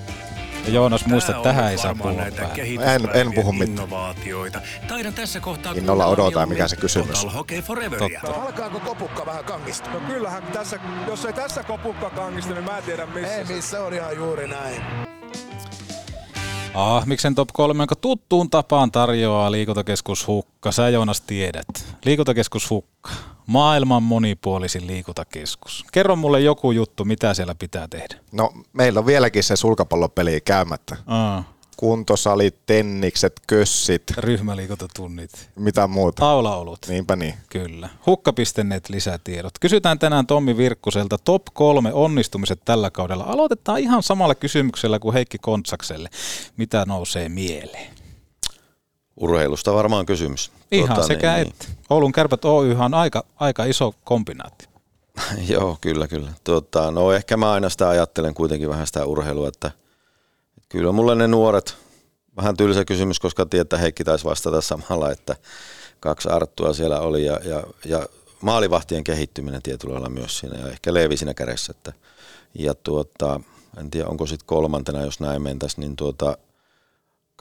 Ja 0.65 0.73
Joonas, 0.73 1.05
muista, 1.05 1.31
Tää 1.31 1.39
että 1.39 1.49
tähän 1.49 1.71
ei 1.71 1.77
saa 1.77 1.95
puhua 1.95 2.11
näitä 2.11 2.49
En- 2.95 3.09
en 3.13 3.33
puhu 3.33 3.51
mitään. 3.51 3.69
Innovaatioita. 3.69 4.61
Taidan 4.87 5.13
tässä 5.13 5.39
kohtaa 5.39 5.73
Innolla 5.73 6.05
odotan, 6.05 6.49
mikä 6.49 6.67
se 6.67 6.75
kysymys. 6.75 7.27
Totta. 7.99 8.41
Alkaako 8.41 8.79
kopukka 8.79 9.25
vähän 9.25 9.43
kangistua? 9.45 9.93
No 9.93 9.99
kyllähän 9.99 10.43
tässä, 10.43 10.79
jos 11.07 11.25
ei 11.25 11.33
tässä 11.33 11.63
kopukka 11.63 12.09
kangistu, 12.09 12.53
niin 12.53 12.63
mä 12.65 12.77
en 12.77 12.83
tiedä 12.83 13.05
missä. 13.05 13.35
Ei 13.35 13.43
missä 13.43 13.83
on 13.83 13.93
ihan 13.93 14.15
juuri 14.15 14.47
näin. 14.47 14.81
Ahmiksen 16.73 17.35
top 17.35 17.49
3, 17.53 17.81
jonka 17.81 17.95
tuttuun 17.95 18.49
tapaan 18.49 18.91
tarjoaa 18.91 19.51
liikuntakeskus 19.51 20.27
Hukka. 20.27 20.71
Sä 20.71 20.89
Joonas 20.89 21.21
tiedät. 21.21 21.67
Liikuntakeskus 22.05 22.69
Hukka. 22.69 23.09
Maailman 23.47 24.03
monipuolisin 24.03 24.87
liikuntakeskus. 24.87 25.85
Kerro 25.91 26.15
mulle 26.15 26.41
joku 26.41 26.71
juttu, 26.71 27.05
mitä 27.05 27.33
siellä 27.33 27.55
pitää 27.55 27.87
tehdä. 27.87 28.15
No, 28.31 28.53
meillä 28.73 28.99
on 28.99 29.05
vieläkin 29.05 29.43
se 29.43 29.55
sulkapallopeli 29.55 30.41
käymättä. 30.45 30.97
Aa, 31.07 31.43
Kuntosalit, 31.77 32.65
tennikset, 32.65 33.33
kössit, 33.47 34.03
ryhmäliikuntatunnit. 34.17 35.49
mitä 35.55 35.87
muuta. 35.87 36.29
Aulaolut. 36.29 36.79
Niinpä 36.87 37.15
niin. 37.15 37.33
Kyllä. 37.49 37.89
Hukka.net 38.05 38.89
lisätiedot. 38.89 39.59
Kysytään 39.59 39.99
tänään 39.99 40.27
Tommi 40.27 40.57
Virkkuselta 40.57 41.17
top 41.17 41.41
kolme 41.53 41.93
onnistumiset 41.93 42.61
tällä 42.65 42.91
kaudella. 42.91 43.23
Aloitetaan 43.23 43.79
ihan 43.79 44.03
samalla 44.03 44.35
kysymyksellä 44.35 44.99
kuin 44.99 45.13
Heikki 45.13 45.37
Kontsakselle. 45.37 46.09
Mitä 46.57 46.85
nousee 46.87 47.29
mieleen? 47.29 48.00
Urheilusta 49.21 49.73
varmaan 49.73 50.05
kysymys. 50.05 50.51
Ihan 50.71 50.95
Tota, 50.95 51.07
sekä 51.07 51.35
niin, 51.35 51.47
että. 51.47 51.65
Oulun 51.89 52.11
kärpät 52.11 52.45
Oy 52.45 52.75
on 52.79 52.93
aika, 52.93 53.23
aika 53.35 53.65
iso 53.65 53.95
kombinaatti. 54.03 54.67
Niin. 55.35 55.49
Joo, 55.53 55.77
kyllä, 55.81 56.07
kyllä. 56.07 56.31
Tota, 56.43 56.91
no 56.91 57.11
ehkä 57.11 57.37
mä 57.37 57.51
aina 57.51 57.69
sitä 57.69 57.89
ajattelen 57.89 58.33
kuitenkin 58.33 58.69
vähän 58.69 58.87
sitä 58.87 59.05
urheilua, 59.05 59.47
että 59.47 59.71
kyllä 60.69 60.91
mulle 60.91 61.15
ne 61.15 61.27
nuoret, 61.27 61.77
vähän 62.37 62.57
tylsä 62.57 62.85
kysymys, 62.85 63.19
koska 63.19 63.45
tietää 63.45 63.79
Heikki 63.79 64.03
taisi 64.03 64.25
vastata 64.25 64.61
samalla, 64.61 65.11
että 65.11 65.35
kaksi 65.99 66.29
Arttua 66.29 66.73
siellä 66.73 66.99
oli 66.99 67.25
ja, 67.25 67.39
ja, 67.43 67.63
ja 67.85 68.05
maalivahtien 68.41 69.03
kehittyminen 69.03 69.61
tietyllä 69.61 69.93
lailla 69.93 70.09
myös 70.09 70.37
siinä 70.37 70.57
ja 70.57 70.67
ehkä 70.67 70.93
Leevi 70.93 71.17
siinä 71.17 71.33
kädessä. 71.33 71.73
Että, 71.77 71.93
ja 72.53 72.73
tuota, 72.73 73.39
en 73.77 73.91
tiedä 73.91 74.07
onko 74.07 74.25
sitten 74.25 74.47
kolmantena, 74.47 75.01
jos 75.01 75.19
näin 75.19 75.41
mentäisiin, 75.41 75.81
niin 75.81 75.95
tuota, 75.95 76.37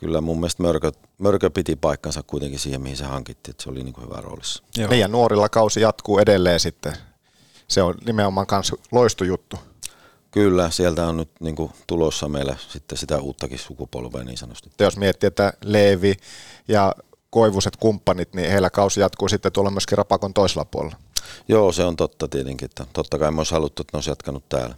kyllä 0.00 0.20
mun 0.20 0.40
mielestä 0.40 0.62
Mörkö, 0.62 0.92
Mörkö 1.18 1.50
piti 1.50 1.76
paikkansa 1.76 2.22
kuitenkin 2.22 2.58
siihen, 2.58 2.82
mihin 2.82 2.96
se 2.96 3.04
hankittiin, 3.04 3.52
että 3.52 3.62
se 3.62 3.70
oli 3.70 3.84
niin 3.84 3.94
kuin 3.94 4.04
hyvä 4.04 4.20
roolissa. 4.20 4.62
Joo. 4.76 4.88
Meidän 4.88 5.12
nuorilla 5.12 5.48
kausi 5.48 5.80
jatkuu 5.80 6.18
edelleen 6.18 6.60
sitten. 6.60 6.92
Se 7.68 7.82
on 7.82 7.94
nimenomaan 8.06 8.46
kans 8.46 8.72
loistujuttu. 8.92 9.56
Kyllä, 10.30 10.70
sieltä 10.70 11.06
on 11.06 11.16
nyt 11.16 11.30
niin 11.40 11.56
kuin, 11.56 11.72
tulossa 11.86 12.28
meillä 12.28 12.56
sitten 12.68 12.98
sitä 12.98 13.20
uuttakin 13.20 13.58
sukupolvea 13.58 14.24
niin 14.24 14.38
sanotusti. 14.38 14.70
Jos 14.80 14.96
miettii, 14.96 15.26
että 15.26 15.52
Leevi 15.64 16.14
ja 16.68 16.94
Koivuset 17.30 17.76
kumppanit, 17.76 18.34
niin 18.34 18.50
heillä 18.50 18.70
kausi 18.70 19.00
jatkuu 19.00 19.28
sitten 19.28 19.52
tuolla 19.52 19.70
myöskin 19.70 19.98
Rapakon 19.98 20.34
toisella 20.34 20.64
puolella. 20.64 20.96
Joo, 21.48 21.72
se 21.72 21.84
on 21.84 21.96
totta 21.96 22.28
tietenkin, 22.28 22.66
että 22.66 22.86
totta 22.92 23.18
kai 23.18 23.30
me 23.30 23.40
olisi 23.40 23.54
haluttu, 23.54 23.82
että 23.82 23.90
ne 23.94 23.96
olisi 23.96 24.10
jatkanut 24.10 24.48
täällä. 24.48 24.74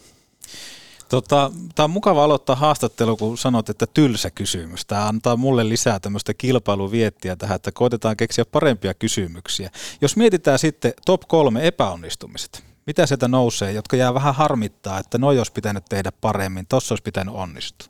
Tota, 1.13 1.51
Tämä 1.75 1.85
on 1.85 1.91
mukava 1.91 2.25
aloittaa 2.25 2.57
haastattelu, 2.57 3.17
kun 3.17 3.39
sanot, 3.39 3.69
että 3.69 3.87
tylsä 3.87 4.31
kysymys. 4.31 4.87
Tämä 4.87 5.09
antaa 5.09 5.37
mulle 5.37 5.69
lisää 5.69 6.01
tämmöistä 6.01 6.35
kilpailuviettiä 6.35 7.37
tähän, 7.37 7.57
että 7.57 7.73
koitetaan 7.73 8.17
keksiä 8.17 8.45
parempia 8.45 8.95
kysymyksiä. 8.95 9.71
Jos 10.01 10.17
mietitään 10.17 10.59
sitten 10.59 10.93
top 11.07 11.23
kolme 11.29 11.67
epäonnistumiset, 11.67 12.65
mitä 12.87 13.07
sieltä 13.07 13.29
nousee, 13.29 13.73
jotka 13.73 13.97
jää 13.97 14.15
vähän 14.15 14.35
harmittaa, 14.35 14.99
että 14.99 15.19
no 15.19 15.29
olisi 15.29 15.53
pitänyt 15.53 15.85
tehdä 15.89 16.13
paremmin, 16.21 16.67
tossa 16.67 16.93
olisi 16.93 17.03
pitänyt 17.03 17.35
onnistua. 17.35 17.89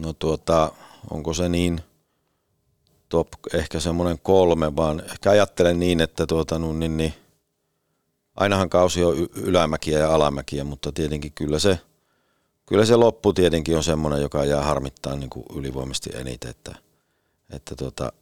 No 0.00 0.12
tuota, 0.12 0.72
onko 1.10 1.34
se 1.34 1.48
niin 1.48 1.80
top, 3.08 3.28
ehkä 3.54 3.80
semmoinen 3.80 4.18
kolme, 4.22 4.76
vaan 4.76 5.02
ehkä 5.12 5.30
ajattelen 5.30 5.80
niin, 5.80 6.00
että 6.00 6.26
tuota, 6.26 6.58
no, 6.58 6.72
niin, 6.72 6.96
niin, 6.96 7.14
ainahan 8.38 8.70
kausi 8.70 9.04
on 9.04 9.16
ylämäkiä 9.34 9.98
ja 9.98 10.14
alamäkiä, 10.14 10.64
mutta 10.64 10.92
tietenkin 10.92 11.32
kyllä 11.32 11.58
se, 11.58 11.78
kyllä 12.66 12.84
se 12.84 12.96
loppu 12.96 13.32
tietenkin 13.32 13.76
on 13.76 13.84
semmoinen, 13.84 14.22
joka 14.22 14.44
jää 14.44 14.62
harmittaa 14.62 15.16
niin 15.16 15.30
kuin 15.30 15.46
ylivoimasti 15.54 16.10
eniten, 16.14 16.50
että, 16.50 16.74
että 17.50 17.76
tuota, 17.76 18.12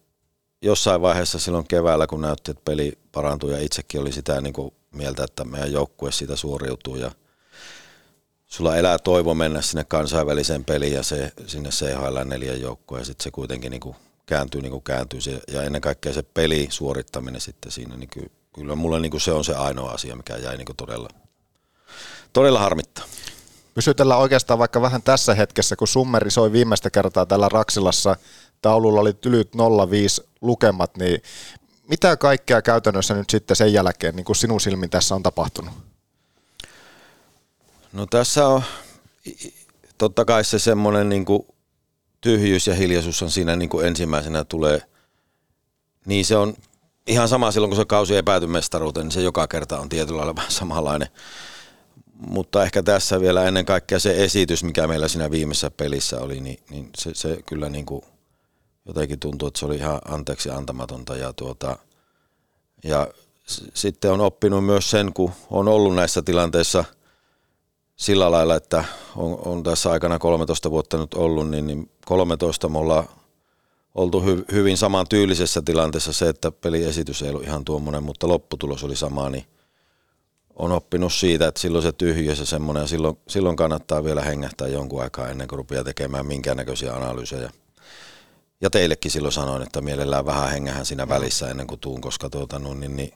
jossain 0.62 1.00
vaiheessa 1.00 1.38
silloin 1.38 1.68
keväällä, 1.68 2.06
kun 2.06 2.20
näytti, 2.20 2.50
että 2.50 2.62
peli 2.64 2.98
parantui 3.12 3.52
ja 3.52 3.58
itsekin 3.58 4.00
oli 4.00 4.12
sitä 4.12 4.40
niin 4.40 4.52
kuin 4.52 4.74
mieltä, 4.92 5.24
että 5.24 5.44
meidän 5.44 5.72
joukkue 5.72 6.12
siitä 6.12 6.36
suoriutuu 6.36 6.96
ja 6.96 7.10
sulla 8.46 8.76
elää 8.76 8.98
toivo 8.98 9.34
mennä 9.34 9.62
sinne 9.62 9.84
kansainväliseen 9.84 10.64
peliin 10.64 10.92
ja 10.92 11.02
se, 11.02 11.32
sinne 11.46 11.70
CHL 11.70 12.18
neljän 12.24 12.60
joukkoon 12.60 13.00
ja 13.00 13.04
sitten 13.04 13.24
se 13.24 13.30
kuitenkin 13.30 13.70
niin 13.70 13.80
kuin 13.80 13.96
kääntyy 14.26 14.62
niin 14.62 14.72
kuin 14.72 14.82
kääntyy 14.82 15.20
se, 15.20 15.40
ja 15.48 15.62
ennen 15.62 15.80
kaikkea 15.80 16.12
se 16.12 16.22
peli 16.22 16.66
suorittaminen 16.70 17.40
sitten 17.40 17.72
siinä, 17.72 17.96
niin 17.96 18.08
kyllä, 18.08 18.28
kyllä 18.56 18.74
mulla 18.74 18.98
niin 18.98 19.10
kuin 19.10 19.20
se 19.20 19.32
on 19.32 19.44
se 19.44 19.54
ainoa 19.54 19.90
asia, 19.90 20.16
mikä 20.16 20.36
jäi 20.36 20.56
niin 20.56 20.66
kuin 20.66 20.76
todella, 20.76 21.08
todella 22.32 22.58
harmittaa. 22.58 23.04
Pysytellään 23.74 24.20
oikeastaan 24.20 24.58
vaikka 24.58 24.82
vähän 24.82 25.02
tässä 25.02 25.34
hetkessä, 25.34 25.76
kun 25.76 25.88
Summeri 25.88 26.30
soi 26.30 26.52
viimeistä 26.52 26.90
kertaa 26.90 27.26
tällä 27.26 27.48
Raksilassa, 27.48 28.16
taululla 28.62 29.00
oli 29.00 29.12
tylyt 29.14 29.50
05 29.90 30.22
lukemat, 30.40 30.96
niin 30.96 31.22
mitä 31.88 32.16
kaikkea 32.16 32.62
käytännössä 32.62 33.14
nyt 33.14 33.30
sitten 33.30 33.56
sen 33.56 33.72
jälkeen 33.72 34.16
niin 34.16 34.24
kuin 34.24 34.36
sinun 34.36 34.60
silmin 34.60 34.90
tässä 34.90 35.14
on 35.14 35.22
tapahtunut? 35.22 35.74
No 37.92 38.06
tässä 38.06 38.48
on 38.48 38.62
totta 39.98 40.24
kai 40.24 40.44
se 40.44 40.58
semmoinen 40.58 41.08
niin 41.08 41.24
kuin 41.24 41.46
tyhjyys 42.20 42.66
ja 42.66 42.74
hiljaisuus 42.74 43.22
on 43.22 43.30
siinä 43.30 43.56
niin 43.56 43.68
kuin 43.68 43.86
ensimmäisenä 43.86 44.44
tulee. 44.44 44.82
Niin 46.06 46.24
se 46.24 46.36
on 46.36 46.54
ihan 47.06 47.28
sama 47.28 47.50
silloin, 47.50 47.70
kun 47.70 47.76
se 47.76 47.84
kausi 47.84 48.16
ei 48.16 48.22
pääty 48.22 48.46
mestaruuteen, 48.46 49.04
niin 49.06 49.12
se 49.12 49.22
joka 49.22 49.48
kerta 49.48 49.78
on 49.78 49.88
tietyllä 49.88 50.18
lailla 50.18 50.36
vähän 50.36 50.50
samanlainen. 50.50 51.08
Mutta 52.14 52.62
ehkä 52.62 52.82
tässä 52.82 53.20
vielä 53.20 53.44
ennen 53.44 53.64
kaikkea 53.64 53.98
se 53.98 54.24
esitys, 54.24 54.64
mikä 54.64 54.86
meillä 54.86 55.08
siinä 55.08 55.30
viimeisessä 55.30 55.70
pelissä 55.70 56.20
oli, 56.20 56.40
niin, 56.40 56.58
niin 56.70 56.90
se, 56.98 57.10
se 57.14 57.42
kyllä 57.46 57.68
niin 57.68 57.86
kuin 57.86 58.02
jotenkin 58.86 59.20
tuntuu, 59.20 59.48
että 59.48 59.60
se 59.60 59.66
oli 59.66 59.76
ihan 59.76 59.98
anteeksi 60.08 60.50
antamatonta. 60.50 61.16
Ja, 61.16 61.32
tuota, 61.32 61.78
ja 62.84 63.08
s- 63.48 63.64
sitten 63.74 64.12
on 64.12 64.20
oppinut 64.20 64.64
myös 64.64 64.90
sen, 64.90 65.12
kun 65.12 65.32
on 65.50 65.68
ollut 65.68 65.94
näissä 65.94 66.22
tilanteissa– 66.22 66.84
sillä 67.96 68.30
lailla, 68.30 68.54
että 68.54 68.84
on, 69.16 69.38
on 69.44 69.62
tässä 69.62 69.90
aikana 69.90 70.18
13 70.18 70.70
vuotta 70.70 70.98
nyt 70.98 71.14
ollut, 71.14 71.50
niin, 71.50 71.66
niin 71.66 71.90
13 72.06 72.68
me 72.68 72.78
ollaan 72.78 73.08
oltu 73.96 74.20
hy, 74.20 74.44
hyvin 74.52 74.76
saman 74.76 75.06
tyylisessä 75.08 75.62
tilanteessa 75.62 76.12
se, 76.12 76.28
että 76.28 76.50
peliesitys 76.50 77.22
ei 77.22 77.30
ollut 77.30 77.42
ihan 77.42 77.64
tuommoinen, 77.64 78.02
mutta 78.02 78.28
lopputulos 78.28 78.84
oli 78.84 78.96
sama, 78.96 79.30
niin 79.30 79.44
on 80.56 80.72
oppinut 80.72 81.12
siitä, 81.12 81.48
että 81.48 81.60
silloin 81.60 81.82
se 81.82 81.92
tyhjyys 81.92 82.38
ja 82.38 82.46
semmoinen, 82.46 82.80
ja 82.80 82.86
silloin, 82.86 83.18
silloin 83.28 83.56
kannattaa 83.56 84.04
vielä 84.04 84.22
hengähtää 84.22 84.68
jonkun 84.68 85.02
aikaa 85.02 85.28
ennen 85.28 85.48
kuin 85.48 85.56
rupeaa 85.56 85.84
tekemään 85.84 86.26
minkäännäköisiä 86.26 86.94
analyysejä. 86.94 87.50
Ja 88.60 88.70
teillekin 88.70 89.10
silloin 89.10 89.32
sanoin, 89.32 89.62
että 89.62 89.80
mielellään 89.80 90.26
vähän 90.26 90.50
hengähän 90.50 90.86
siinä 90.86 91.08
välissä 91.08 91.50
ennen 91.50 91.66
kuin 91.66 91.80
tuun, 91.80 92.00
koska 92.00 92.30
tuota, 92.30 92.58
no, 92.58 92.74
niin, 92.74 92.96
niin, 92.96 93.12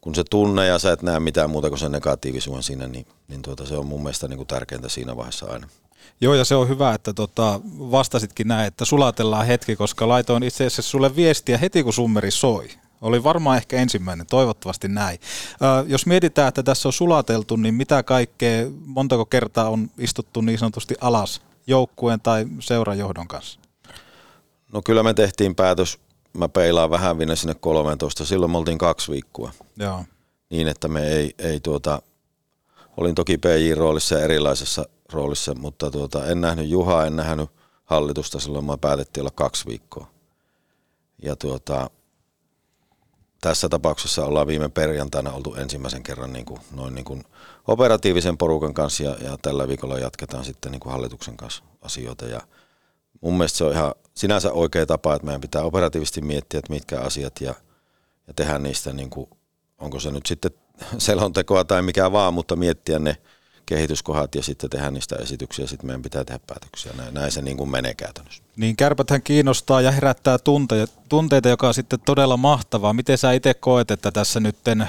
kun 0.00 0.14
se 0.14 0.24
tunne 0.30 0.66
ja 0.66 0.78
sä 0.78 0.92
et 0.92 1.02
näe 1.02 1.20
mitään 1.20 1.50
muuta 1.50 1.68
kuin 1.68 1.78
sen 1.78 1.92
negatiivisuuden 1.92 2.62
siinä, 2.62 2.86
niin, 2.86 3.06
niin 3.28 3.42
tuota, 3.42 3.66
se 3.66 3.76
on 3.76 3.86
mun 3.86 4.02
mielestä 4.02 4.28
niin 4.28 4.36
kuin 4.36 4.46
tärkeintä 4.46 4.88
siinä 4.88 5.16
vaiheessa 5.16 5.46
aina. 5.46 5.68
Joo, 6.20 6.34
ja 6.34 6.44
se 6.44 6.54
on 6.54 6.68
hyvä, 6.68 6.94
että 6.94 7.12
tota, 7.12 7.60
vastasitkin 7.66 8.48
näin, 8.48 8.66
että 8.66 8.84
sulatellaan 8.84 9.46
hetki, 9.46 9.76
koska 9.76 10.08
laitoin 10.08 10.42
itse 10.42 10.66
asiassa 10.66 10.82
sulle 10.82 11.16
viestiä 11.16 11.58
heti, 11.58 11.82
kun 11.82 11.92
summeri 11.92 12.30
soi. 12.30 12.68
Oli 13.00 13.24
varmaan 13.24 13.56
ehkä 13.56 13.76
ensimmäinen, 13.76 14.26
toivottavasti 14.26 14.88
näin. 14.88 15.18
Ö, 15.52 15.84
jos 15.86 16.06
mietitään, 16.06 16.48
että 16.48 16.62
tässä 16.62 16.88
on 16.88 16.92
sulateltu, 16.92 17.56
niin 17.56 17.74
mitä 17.74 18.02
kaikkea, 18.02 18.66
montako 18.86 19.26
kertaa 19.26 19.68
on 19.68 19.90
istuttu 19.98 20.40
niin 20.40 20.58
sanotusti 20.58 20.94
alas 21.00 21.42
joukkueen 21.66 22.20
tai 22.20 22.46
seurajohdon 22.60 23.28
kanssa? 23.28 23.60
No 24.72 24.82
kyllä 24.82 25.02
me 25.02 25.14
tehtiin 25.14 25.54
päätös, 25.54 25.98
mä 26.32 26.48
peilaan 26.48 26.90
vähän 26.90 27.18
vielä 27.18 27.36
sinne 27.36 27.54
13, 27.54 28.24
silloin 28.24 28.52
me 28.52 28.58
oltiin 28.58 28.78
kaksi 28.78 29.12
viikkoa. 29.12 29.52
Joo. 29.76 30.04
Niin, 30.50 30.68
että 30.68 30.88
me 30.88 31.08
ei, 31.08 31.34
ei 31.38 31.60
tuota, 31.60 32.02
olin 33.00 33.14
toki 33.14 33.38
PJ-roolissa 33.38 34.14
ja 34.14 34.24
erilaisessa 34.24 34.84
roolissa, 35.12 35.54
mutta 35.54 35.90
tuota, 35.90 36.26
en 36.26 36.40
nähnyt 36.40 36.68
Juhaa, 36.68 37.06
en 37.06 37.16
nähnyt 37.16 37.50
hallitusta, 37.84 38.40
silloin 38.40 38.64
me 38.64 38.76
päätettiin 38.76 39.22
olla 39.22 39.32
kaksi 39.34 39.66
viikkoa. 39.66 40.06
Ja 41.22 41.36
tuota, 41.36 41.90
tässä 43.40 43.68
tapauksessa 43.68 44.24
ollaan 44.26 44.46
viime 44.46 44.68
perjantaina 44.68 45.32
oltu 45.32 45.54
ensimmäisen 45.54 46.02
kerran 46.02 46.32
niin 46.32 46.44
kuin, 46.44 46.60
noin 46.72 46.94
niin 46.94 47.04
kuin 47.04 47.24
operatiivisen 47.68 48.38
porukan 48.38 48.74
kanssa 48.74 49.02
ja, 49.02 49.16
ja 49.24 49.38
tällä 49.42 49.68
viikolla 49.68 49.98
jatketaan 49.98 50.44
sitten 50.44 50.72
niin 50.72 50.80
kuin 50.80 50.92
hallituksen 50.92 51.36
kanssa 51.36 51.64
asioita. 51.82 52.24
Ja 52.24 52.40
mun 53.20 53.34
mielestä 53.34 53.58
se 53.58 53.64
on 53.64 53.72
ihan 53.72 53.94
sinänsä 54.14 54.52
oikea 54.52 54.86
tapa, 54.86 55.14
että 55.14 55.26
meidän 55.26 55.40
pitää 55.40 55.62
operatiivisesti 55.62 56.20
miettiä, 56.20 56.58
että 56.58 56.72
mitkä 56.72 57.00
asiat 57.00 57.40
ja, 57.40 57.54
ja 58.26 58.34
tehdä 58.34 58.58
niistä, 58.58 58.92
niin 58.92 59.10
kuin, 59.10 59.30
onko 59.80 60.00
se 60.00 60.10
nyt 60.10 60.26
sitten 60.26 60.50
selontekoa 60.98 61.64
tai 61.64 61.82
mikä 61.82 62.12
vaan, 62.12 62.34
mutta 62.34 62.56
miettiä 62.56 62.98
ne 62.98 63.16
kehityskohdat 63.66 64.34
ja 64.34 64.42
sitten 64.42 64.70
tehdä 64.70 64.90
niistä 64.90 65.16
esityksiä, 65.16 65.66
sitten 65.66 65.86
meidän 65.86 66.02
pitää 66.02 66.24
tehdä 66.24 66.40
päätöksiä. 66.46 66.92
Näin, 66.96 67.14
näin 67.14 67.32
se 67.32 67.42
niin 67.42 67.56
kuin 67.56 67.70
menee 67.70 67.94
käytännössä. 67.94 68.42
Niin 68.56 68.76
kärpäthän 68.76 69.22
kiinnostaa 69.22 69.80
ja 69.80 69.90
herättää 69.90 70.38
tunteita, 70.38 70.92
tunteita, 71.08 71.48
joka 71.48 71.68
on 71.68 71.74
sitten 71.74 72.00
todella 72.00 72.36
mahtavaa. 72.36 72.92
Miten 72.92 73.18
sä 73.18 73.32
itse 73.32 73.54
koet, 73.54 73.90
että 73.90 74.10
tässä 74.10 74.40
nytten, 74.40 74.88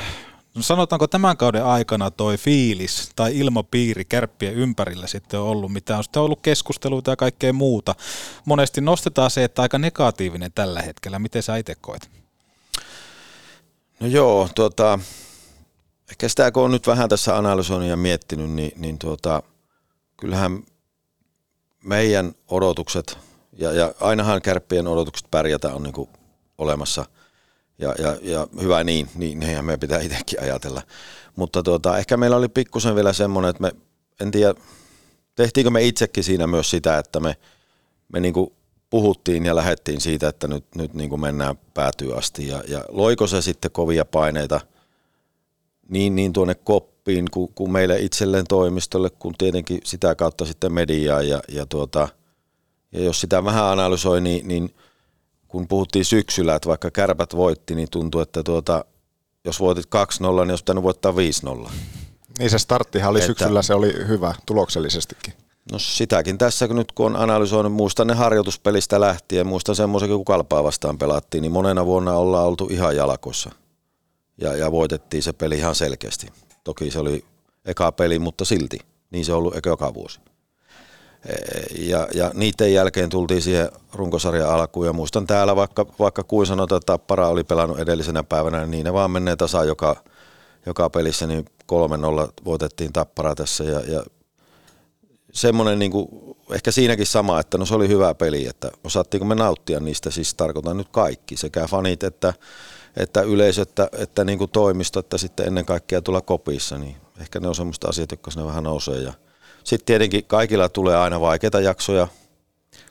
no 0.56 0.62
sanotaanko 0.62 1.08
tämän 1.08 1.38
kauden 1.38 1.66
aikana 1.66 2.12
toi 2.12 2.38
fiilis 2.38 3.10
tai 3.16 3.38
ilmapiiri 3.38 4.06
kärppien 4.06 4.54
ympärillä 4.54 5.08
sitten 5.08 5.40
on 5.40 5.48
ollut, 5.48 5.74
mitä 5.74 5.98
on 5.98 6.04
sitten 6.04 6.22
ollut 6.22 6.42
keskusteluita 6.42 7.12
ja 7.12 7.16
kaikkea 7.16 7.54
muuta. 7.54 7.96
Monesti 8.46 8.82
nostetaan 8.82 9.32
se, 9.32 9.44
että 9.44 9.62
aika 9.62 9.78
negatiivinen 9.78 10.52
tällä 10.56 10.82
hetkellä. 10.82 11.20
Miten 11.20 11.44
sä 11.44 11.58
itse 11.58 11.76
koet? 11.82 12.21
No 14.02 14.08
joo, 14.08 14.50
tuota, 14.56 15.00
ehkä 16.12 16.30
sitä 16.30 16.52
kun 16.52 16.64
on 16.64 16.72
nyt 16.72 16.88
vähän 16.88 17.10
tässä 17.10 17.38
analysoinut 17.38 17.90
ja 17.90 17.98
miettinyt, 17.98 18.52
niin, 18.52 18.72
niin 18.76 19.00
tuota, 19.00 19.44
kyllähän 20.18 20.64
meidän 21.84 22.32
odotukset, 22.48 23.18
ja, 23.58 23.72
ja 23.72 23.94
ainahan 24.00 24.42
kärppien 24.42 24.88
odotukset 24.88 25.28
pärjätä 25.32 25.74
on 25.74 25.84
niin 25.84 26.10
olemassa, 26.58 27.06
ja, 27.78 27.96
ja, 28.00 28.18
ja 28.22 28.48
hyvä 28.62 28.84
niin, 28.84 29.10
niin 29.16 29.40
niinhän 29.40 29.66
me 29.66 29.78
pitää 29.78 30.00
itsekin 30.02 30.42
ajatella. 30.42 30.82
Mutta 31.36 31.64
tuota, 31.64 31.98
ehkä 31.98 32.18
meillä 32.18 32.38
oli 32.38 32.50
pikkusen 32.50 32.96
vielä 32.96 33.14
semmoinen, 33.14 33.50
että 33.50 33.62
me, 33.62 33.72
en 34.22 34.32
tiedä, 34.32 34.54
tehtiinkö 35.36 35.70
me 35.70 35.84
itsekin 35.84 36.24
siinä 36.24 36.48
myös 36.48 36.70
sitä, 36.70 36.98
että 36.98 37.20
me, 37.20 37.36
me 38.14 38.20
niin 38.20 38.34
kuin 38.34 38.54
puhuttiin 38.92 39.46
ja 39.46 39.56
lähettiin 39.56 40.02
siitä, 40.02 40.28
että 40.28 40.48
nyt, 40.48 40.66
nyt 40.76 40.94
niin 40.94 41.10
kuin 41.10 41.22
mennään 41.22 41.56
päätyy 41.74 42.18
asti. 42.18 42.48
Ja, 42.48 42.64
ja 42.68 42.86
loiko 42.90 43.28
se 43.28 43.42
sitten 43.42 43.72
kovia 43.72 44.06
paineita 44.06 44.62
niin, 45.90 46.16
niin 46.16 46.34
tuonne 46.34 46.56
koppiin 46.56 47.26
kuin, 47.32 47.54
kuin 47.56 47.72
meille 47.72 48.00
itselleen 48.00 48.46
toimistolle, 48.50 49.10
kun 49.10 49.34
tietenkin 49.38 49.82
sitä 49.84 50.16
kautta 50.16 50.46
sitten 50.46 50.74
mediaa. 50.74 51.22
Ja, 51.22 51.42
ja, 51.48 51.66
tuota, 51.66 52.08
ja 52.92 53.04
jos 53.04 53.22
sitä 53.22 53.44
vähän 53.44 53.66
analysoi, 53.66 54.22
niin, 54.22 54.48
niin 54.48 54.76
kun 55.48 55.68
puhuttiin 55.68 56.06
syksyllä, 56.06 56.56
että 56.56 56.70
vaikka 56.70 56.92
kärpät 56.92 57.36
voitti, 57.36 57.76
niin 57.76 57.88
tuntuu, 57.92 58.22
että 58.22 58.44
tuota, 58.44 58.86
jos 59.46 59.60
voitit 59.60 59.86
2-0, 59.86 59.90
niin 60.20 60.50
olisi 60.50 60.64
pitänyt 60.64 60.84
voittaa 60.84 61.14
5-0. 61.68 61.72
Niin 62.40 62.50
se 62.50 62.60
starttihan 62.60 63.10
oli 63.10 63.20
Että- 63.20 63.28
syksyllä, 63.28 63.62
se 63.62 63.74
oli 63.74 63.94
hyvä 64.08 64.36
tuloksellisestikin. 64.46 65.34
No 65.72 65.80
sitäkin 65.80 66.38
tässä, 66.38 66.68
nyt 66.68 66.92
kun 66.92 67.06
on 67.06 67.16
analysoinut, 67.16 67.74
muistan 67.74 68.08
ne 68.08 68.14
harjoituspelistä 68.14 69.00
lähtien, 69.02 69.48
muistan 69.48 69.76
semmoisen, 69.76 70.10
kun 70.10 70.26
kalpaa 70.26 70.64
vastaan 70.64 70.98
pelattiin, 70.98 71.42
niin 71.42 71.52
monena 71.52 71.86
vuonna 71.86 72.14
ollaan 72.14 72.48
oltu 72.48 72.68
ihan 72.72 72.96
jalkossa. 72.96 73.50
Ja, 74.38 74.56
ja 74.56 74.72
voitettiin 74.72 75.24
se 75.24 75.34
peli 75.34 75.58
ihan 75.58 75.76
selkeästi. 75.76 76.28
Toki 76.64 76.92
se 76.92 77.00
oli 77.00 77.26
eka 77.66 77.92
peli, 77.92 78.20
mutta 78.20 78.46
silti. 78.46 78.80
Niin 79.12 79.26
se 79.26 79.32
on 79.32 79.38
ollut 79.38 79.56
joka 79.66 79.94
vuosi. 79.94 80.20
E- 81.26 81.86
Ja, 81.86 82.08
ja 82.14 82.32
niiden 82.34 82.74
jälkeen 82.74 83.10
tultiin 83.10 83.42
siihen 83.42 83.70
runkosarjan 83.94 84.50
alkuun 84.50 84.86
ja 84.86 84.94
muistan 84.94 85.28
täällä, 85.28 85.56
vaikka, 85.56 85.86
vaikka 86.00 86.24
kuin 86.24 86.48
sanotaan, 86.48 86.78
että 86.78 86.94
Tappara 86.94 87.28
oli 87.28 87.44
pelannut 87.44 87.80
edellisenä 87.80 88.24
päivänä, 88.24 88.66
niin 88.66 88.84
ne 88.84 88.94
vaan 88.94 89.12
menee 89.12 89.36
tasa 89.36 89.64
joka, 89.64 89.96
joka 90.66 90.90
pelissä, 90.90 91.28
niin 91.28 91.46
3-0 91.72 92.32
voitettiin 92.46 92.94
Tappara 92.94 93.36
tässä 93.36 93.64
ja, 93.64 93.80
ja 93.80 94.04
semmoinen 95.34 95.80
niin 95.80 95.92
kuin, 95.92 96.08
ehkä 96.52 96.72
siinäkin 96.72 97.06
sama, 97.06 97.40
että 97.40 97.58
no 97.58 97.66
se 97.66 97.76
oli 97.76 97.88
hyvä 97.88 98.14
peli, 98.14 98.48
että 98.48 98.72
osattiinko 98.84 99.26
me 99.26 99.36
nauttia 99.36 99.80
niistä, 99.80 100.12
siis 100.12 100.34
tarkoitan 100.34 100.78
nyt 100.78 100.90
kaikki, 100.92 101.38
sekä 101.38 101.68
fanit 101.68 102.04
että, 102.04 102.34
että 102.98 103.22
yleisö, 103.22 103.62
että, 103.62 103.90
että 103.98 104.24
niin 104.24 104.38
kuin 104.38 104.52
toimisto, 104.52 105.00
että 105.00 105.18
sitten 105.18 105.48
ennen 105.48 105.66
kaikkea 105.66 106.02
tulla 106.02 106.22
kopissa, 106.22 106.78
niin 106.78 106.96
ehkä 107.20 107.40
ne 107.40 107.48
on 107.48 107.56
semmoista 107.56 107.88
asiat, 107.88 108.12
jotka 108.12 108.32
sinne 108.32 108.46
vähän 108.46 108.64
nousee. 108.64 109.02
Ja 109.02 109.14
sitten 109.64 109.86
tietenkin 109.86 110.26
kaikilla 110.26 110.70
tulee 110.70 110.96
aina 110.96 111.22
vaikeita 111.22 111.60
jaksoja, 111.60 112.08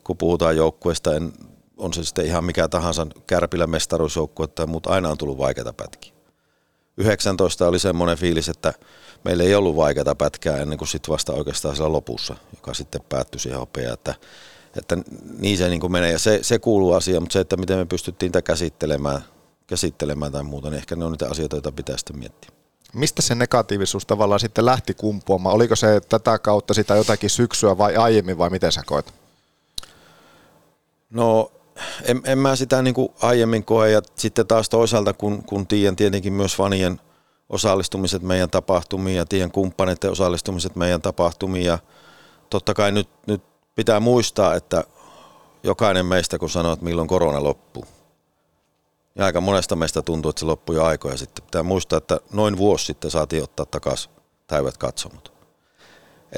kun 0.05 0.17
puhutaan 0.17 0.57
joukkueesta, 0.57 1.17
en, 1.17 1.33
on 1.77 1.95
se 1.95 2.05
sitten 2.05 2.27
ihan 2.27 2.45
mikä 2.45 2.69
tahansa 2.69 3.07
kärpillä 3.27 3.67
mestaruusjoukkue, 3.67 4.49
mutta 4.67 4.91
aina 4.91 5.09
on 5.09 5.19
tullut 5.19 5.39
vaikeita 5.39 5.73
pätkiä. 5.73 6.13
19 6.97 7.67
oli 7.67 7.79
semmoinen 7.79 8.19
fiilis, 8.19 8.49
että 8.49 8.75
meillä 9.25 9.45
ei 9.45 9.55
ollut 9.55 9.77
vaikeata 9.77 10.15
pätkää 10.15 10.57
ennen 10.57 10.79
kuin 10.79 10.89
sitten 10.89 11.13
vasta 11.13 11.33
oikeastaan 11.33 11.77
siellä 11.77 11.93
lopussa, 11.93 12.37
joka 12.57 12.75
sitten 12.75 13.01
päättyi 13.09 13.41
siihen 13.41 13.59
hopeaan, 13.59 13.95
että, 13.95 14.15
että 14.79 14.97
niin 15.39 15.59
se 15.59 15.69
niin 15.69 15.81
kuin 15.81 15.93
menee 15.93 16.13
ja 16.13 16.19
se, 16.19 16.39
se 16.43 16.59
kuuluu 16.59 16.93
asiaan, 16.93 17.23
mutta 17.23 17.33
se, 17.33 17.41
että 17.41 17.57
miten 17.57 17.79
me 17.79 17.85
pystyttiin 17.85 18.33
tätä 18.33 18.43
käsittelemään, 18.43 19.25
käsittelemään 19.67 20.33
tai 20.33 20.43
muuta, 20.43 20.71
niin 20.71 20.79
ehkä 20.79 20.97
ne 20.97 21.05
on 21.05 21.13
niitä 21.13 21.31
asioita, 21.31 21.57
joita 21.57 21.73
pitää 21.73 21.97
sitten 21.97 22.19
miettiä. 22.19 22.51
Mistä 22.95 23.23
se 23.23 23.35
negatiivisuus 23.35 24.07
tavallaan 24.07 24.41
sitten 24.41 24.67
lähti 24.67 24.95
kumpuamaan? 24.95 25.55
Oliko 25.55 25.77
se 25.77 26.01
tätä 26.09 26.39
kautta 26.39 26.75
sitä 26.75 26.95
jotakin 26.95 27.31
syksyä 27.31 27.79
vai 27.79 27.97
aiemmin 27.97 28.39
vai 28.39 28.51
miten 28.51 28.73
sä 28.73 28.83
koet? 28.87 29.15
No 31.11 31.53
en, 32.05 32.21
en 32.25 32.39
mä 32.39 32.57
sitä 32.57 32.83
niin 32.83 32.95
kuin 32.95 33.09
aiemmin 33.23 33.65
koe 33.65 33.91
ja 33.91 34.03
sitten 34.15 34.47
taas 34.47 34.69
toisaalta 34.69 35.13
kun, 35.13 35.43
kun 35.43 35.67
tiedän 35.67 35.97
tietenkin 35.97 36.33
myös 36.33 36.57
fanien 36.57 37.01
osallistumiset 37.51 38.23
meidän 38.23 38.51
tapahtumiin 38.51 39.17
ja 39.17 39.27
tiedän 39.27 39.51
kumppaneiden 39.51 40.11
osallistumiset 40.11 40.77
meidän 40.77 41.03
tapahtumiin 41.03 41.67
ja 41.67 41.79
totta 42.51 42.75
kai 42.75 42.93
nyt, 42.93 43.09
nyt 43.27 43.43
pitää 43.75 44.01
muistaa, 44.01 44.55
että 44.55 44.85
jokainen 45.63 46.07
meistä 46.07 46.39
kun 46.39 46.51
sanoo, 46.51 46.73
että 46.73 46.85
milloin 46.85 47.09
korona 47.09 47.43
loppuu, 47.43 47.85
ja 49.17 49.25
aika 49.25 49.41
monesta 49.41 49.77
meistä 49.77 50.03
tuntuu, 50.03 50.29
että 50.29 50.41
se 50.41 50.47
loppui 50.47 50.75
jo 50.75 50.85
aikoja 50.85 51.17
sitten. 51.17 51.45
Pitää 51.45 51.63
muistaa, 51.63 51.97
että 51.97 52.21
noin 52.33 52.57
vuosi 52.57 52.85
sitten 52.85 53.11
saatiin 53.11 53.43
ottaa 53.43 53.67
takaisin 53.67 54.11
täydet 54.47 54.77
katsomut. 54.77 55.33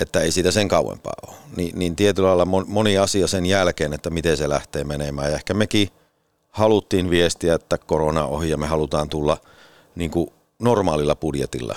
Että 0.00 0.20
ei 0.20 0.32
siitä 0.32 0.50
sen 0.50 0.68
kauempaa 0.68 1.12
ole. 1.26 1.36
Ni, 1.56 1.70
niin 1.74 1.96
tietyllä 1.96 2.28
lailla 2.28 2.64
moni 2.66 2.98
asia 2.98 3.26
sen 3.26 3.46
jälkeen, 3.46 3.92
että 3.92 4.10
miten 4.10 4.36
se 4.36 4.48
lähtee 4.48 4.84
menemään. 4.84 5.30
Ja 5.30 5.34
ehkä 5.34 5.54
mekin 5.54 5.88
haluttiin 6.50 7.10
viestiä, 7.10 7.54
että 7.54 7.78
korona 7.78 8.24
ohi 8.24 8.50
ja 8.50 8.56
me 8.56 8.66
halutaan 8.66 9.08
tulla 9.08 9.36
niin 9.94 10.10
kuin 10.10 10.30
normaalilla 10.62 11.16
budjetilla. 11.16 11.76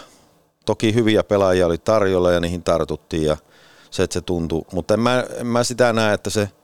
Toki 0.65 0.93
hyviä 0.93 1.23
pelaajia 1.23 1.65
oli 1.65 1.77
tarjolla 1.77 2.31
ja 2.31 2.39
niihin 2.39 2.63
tartuttiin 2.63 3.23
ja 3.23 3.37
se, 3.91 4.03
että 4.03 4.13
se 4.13 4.21
tuntui. 4.21 4.65
Mutta 4.73 4.93
en 4.93 4.99
mä, 4.99 5.23
en 5.35 5.47
mä 5.47 5.63
sitä 5.63 5.93
näe, 5.93 6.13
että 6.13 6.29
se– 6.29 6.49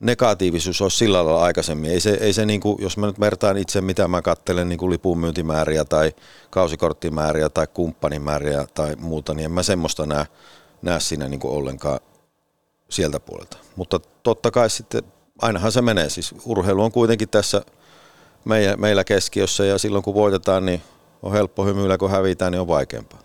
negatiivisuus 0.00 0.82
olisi 0.82 0.96
sillä 0.96 1.24
lailla 1.24 1.42
aikaisemmin. 1.42 1.90
Ei 1.90 2.00
se, 2.00 2.10
ei 2.10 2.32
se 2.32 2.46
niin 2.46 2.60
kuin, 2.60 2.76
jos 2.82 2.96
mä 2.96 3.06
nyt 3.06 3.20
vertaan 3.20 3.56
itse, 3.56 3.80
mitä 3.80 4.08
mä 4.08 4.22
katselen 4.22 4.68
niin 4.68 4.78
kuin 4.78 4.90
lipunmyyntimääriä 4.90 5.84
tai 5.84 6.12
kausikorttimääriä 6.50 7.48
tai 7.48 7.66
kumppanimääriä 7.74 8.66
tai 8.74 8.96
muuta, 8.98 9.34
niin 9.34 9.44
en 9.44 9.50
mä 9.50 9.62
semmoista 9.62 10.06
näe, 10.06 10.26
näe 10.82 11.00
siinä 11.00 11.28
niin 11.28 11.40
kuin 11.40 11.54
ollenkaan 11.54 12.00
sieltä 12.88 13.20
puolelta. 13.20 13.56
Mutta 13.76 14.00
totta 14.22 14.50
kai 14.50 14.70
sitten, 14.70 15.02
ainahan 15.42 15.72
se 15.72 15.82
menee. 15.82 16.10
Siis 16.10 16.34
urheilu 16.44 16.82
on 16.82 16.92
kuitenkin 16.92 17.28
tässä 17.28 17.62
meillä 18.76 19.04
keskiössä 19.04 19.64
ja 19.64 19.78
silloin 19.78 20.04
kun 20.04 20.14
voitetaan, 20.14 20.66
niin 20.66 20.82
on 21.22 21.32
helppo 21.32 21.64
hymyillä, 21.64 21.98
kun 21.98 22.10
hävitään, 22.10 22.52
niin 22.52 22.60
on 22.60 22.68
vaikeampaa. 22.68 23.20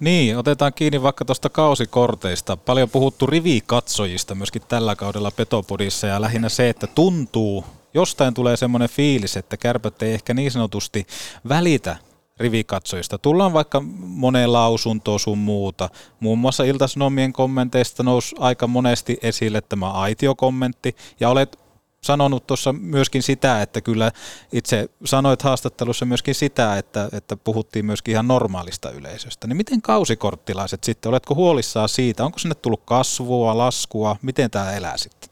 Niin, 0.00 0.38
otetaan 0.38 0.74
kiinni 0.74 1.02
vaikka 1.02 1.24
tuosta 1.24 1.48
kausikorteista. 1.48 2.56
Paljon 2.56 2.90
puhuttu 2.90 3.26
rivikatsojista 3.26 4.34
myöskin 4.34 4.62
tällä 4.68 4.96
kaudella 4.96 5.30
Petopodissa 5.30 6.06
ja 6.06 6.20
lähinnä 6.20 6.48
se, 6.48 6.68
että 6.68 6.86
tuntuu, 6.86 7.64
jostain 7.94 8.34
tulee 8.34 8.56
semmoinen 8.56 8.88
fiilis, 8.88 9.36
että 9.36 9.56
kärpät 9.56 10.02
ei 10.02 10.14
ehkä 10.14 10.34
niin 10.34 10.50
sanotusti 10.50 11.06
välitä 11.48 11.96
rivikatsojista. 12.40 13.18
Tullaan 13.18 13.52
vaikka 13.52 13.82
moneen 13.98 14.52
lausuntoon 14.52 15.20
sun 15.20 15.38
muuta. 15.38 15.88
Muun 16.20 16.38
muassa 16.38 16.64
Iltasanomien 16.64 17.32
kommenteista 17.32 18.02
nousi 18.02 18.36
aika 18.38 18.66
monesti 18.66 19.18
esille 19.22 19.60
tämä 19.60 19.90
aitiokommentti, 19.90 20.96
ja 21.20 21.28
olet 21.28 21.58
sanonut 22.02 22.46
tuossa 22.46 22.72
myöskin 22.72 23.22
sitä, 23.22 23.62
että 23.62 23.80
kyllä 23.80 24.12
itse 24.52 24.88
sanoit 25.04 25.42
haastattelussa 25.42 26.06
myöskin 26.06 26.34
sitä, 26.34 26.78
että, 26.78 27.08
että 27.12 27.36
puhuttiin 27.36 27.86
myöskin 27.86 28.12
ihan 28.12 28.28
normaalista 28.28 28.90
yleisöstä. 28.90 29.46
Niin 29.46 29.56
miten 29.56 29.82
kausikorttilaiset 29.82 30.84
sitten, 30.84 31.10
oletko 31.10 31.34
huolissaan 31.34 31.88
siitä, 31.88 32.24
onko 32.24 32.38
sinne 32.38 32.54
tullut 32.54 32.82
kasvua, 32.84 33.58
laskua, 33.58 34.16
miten 34.22 34.50
tämä 34.50 34.72
elää 34.72 34.96
sitten? 34.96 35.30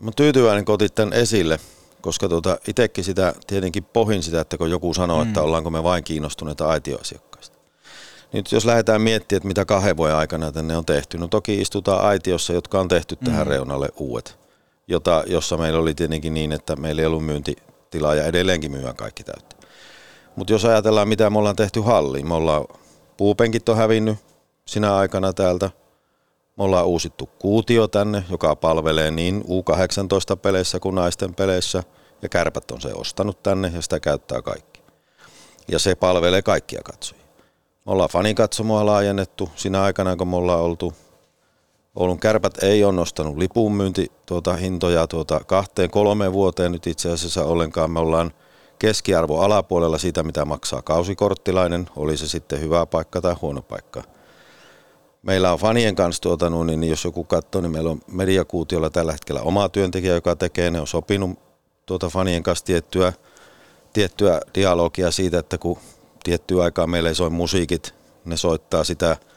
Mä 0.00 0.10
tyytyväinen, 0.16 0.64
kun 0.64 0.74
otit 0.74 0.94
tämän 0.94 1.12
esille, 1.12 1.60
koska 2.00 2.28
tuota, 2.28 2.58
itsekin 2.68 3.04
sitä 3.04 3.34
tietenkin 3.46 3.84
pohin 3.84 4.22
sitä, 4.22 4.40
että 4.40 4.58
kun 4.58 4.70
joku 4.70 4.94
sanoo, 4.94 5.24
mm. 5.24 5.28
että 5.28 5.42
ollaanko 5.42 5.70
me 5.70 5.82
vain 5.82 6.04
kiinnostuneita 6.04 6.68
aitioasiakkaista. 6.68 7.56
Nyt 8.32 8.52
jos 8.52 8.64
lähdetään 8.64 9.02
miettimään, 9.02 9.38
että 9.38 9.48
mitä 9.48 9.64
kahden 9.64 9.96
vuoden 9.96 10.16
aikana 10.16 10.52
tänne 10.52 10.76
on 10.76 10.84
tehty, 10.84 11.18
no 11.18 11.28
toki 11.28 11.60
istutaan 11.60 12.04
aitiossa, 12.04 12.52
jotka 12.52 12.80
on 12.80 12.88
tehty 12.88 13.16
tähän 13.16 13.46
mm. 13.46 13.50
reunalle 13.50 13.88
uudet 13.96 14.39
jota, 14.90 15.24
jossa 15.26 15.56
meillä 15.56 15.78
oli 15.78 15.94
tietenkin 15.94 16.34
niin, 16.34 16.52
että 16.52 16.76
meillä 16.76 17.02
ei 17.02 17.06
ollut 17.06 17.24
myyntitilaa 17.24 18.14
ja 18.14 18.24
edelleenkin 18.24 18.70
myyään 18.70 18.96
kaikki 18.96 19.24
täyttä. 19.24 19.56
Mutta 20.36 20.52
jos 20.52 20.64
ajatellaan, 20.64 21.08
mitä 21.08 21.30
me 21.30 21.38
ollaan 21.38 21.56
tehty 21.56 21.80
halliin, 21.80 22.28
me 22.28 22.34
ollaan 22.34 22.64
puupenkit 23.16 23.68
on 23.68 23.76
hävinnyt 23.76 24.18
sinä 24.64 24.96
aikana 24.96 25.32
täältä. 25.32 25.70
Me 26.56 26.64
ollaan 26.64 26.86
uusittu 26.86 27.28
kuutio 27.38 27.88
tänne, 27.88 28.24
joka 28.30 28.56
palvelee 28.56 29.10
niin 29.10 29.44
U18-peleissä 29.44 30.80
kuin 30.80 30.94
naisten 30.94 31.34
peleissä. 31.34 31.82
Ja 32.22 32.28
kärpät 32.28 32.70
on 32.70 32.80
se 32.80 32.92
ostanut 32.94 33.42
tänne 33.42 33.72
ja 33.74 33.82
sitä 33.82 34.00
käyttää 34.00 34.42
kaikki. 34.42 34.82
Ja 35.68 35.78
se 35.78 35.94
palvelee 35.94 36.42
kaikkia 36.42 36.80
katsojia. 36.84 37.24
Me 37.86 37.92
ollaan 37.92 38.10
fanikatsomoa 38.10 38.86
laajennettu 38.86 39.50
sinä 39.56 39.82
aikana, 39.82 40.16
kun 40.16 40.28
me 40.28 40.36
ollaan 40.36 40.60
oltu 40.60 40.94
Oulun 41.96 42.18
kärpät 42.18 42.62
ei 42.62 42.84
ole 42.84 42.92
nostanut 42.92 43.36
lipunmyynti 43.36 44.12
tuota, 44.26 44.56
hintoja 44.56 45.06
tuota, 45.06 45.40
kahteen 45.46 45.90
kolmeen 45.90 46.32
vuoteen 46.32 46.72
nyt 46.72 46.86
itse 46.86 47.12
asiassa 47.12 47.44
ollenkaan. 47.44 47.90
Me 47.90 48.00
ollaan 48.00 48.30
keskiarvo 48.78 49.40
alapuolella 49.40 49.98
siitä, 49.98 50.22
mitä 50.22 50.44
maksaa 50.44 50.82
kausikorttilainen, 50.82 51.86
oli 51.96 52.16
se 52.16 52.28
sitten 52.28 52.60
hyvä 52.60 52.86
paikka 52.86 53.20
tai 53.20 53.34
huono 53.42 53.62
paikka. 53.62 54.02
Meillä 55.22 55.52
on 55.52 55.58
fanien 55.58 55.94
kanssa, 55.94 56.22
tuota, 56.22 56.50
niin 56.50 56.84
jos 56.84 57.04
joku 57.04 57.24
katsoo, 57.24 57.60
niin 57.60 57.72
meillä 57.72 57.90
on 57.90 58.00
mediakuutiolla 58.06 58.90
tällä 58.90 59.12
hetkellä 59.12 59.42
oma 59.42 59.68
työntekijä, 59.68 60.14
joka 60.14 60.36
tekee, 60.36 60.70
ne 60.70 60.80
on 60.80 60.86
sopinut 60.86 61.38
tuota 61.86 62.08
fanien 62.08 62.42
kanssa 62.42 62.64
tiettyä, 62.64 63.12
tiettyä 63.92 64.40
dialogia 64.54 65.10
siitä, 65.10 65.38
että 65.38 65.58
kun 65.58 65.78
tiettyä 66.24 66.64
aikaa 66.64 66.86
meillä 66.86 67.08
ei 67.08 67.14
soi 67.14 67.30
musiikit, 67.30 67.94
ne 68.24 68.36
soittaa 68.36 68.84
sitä– 68.84 69.16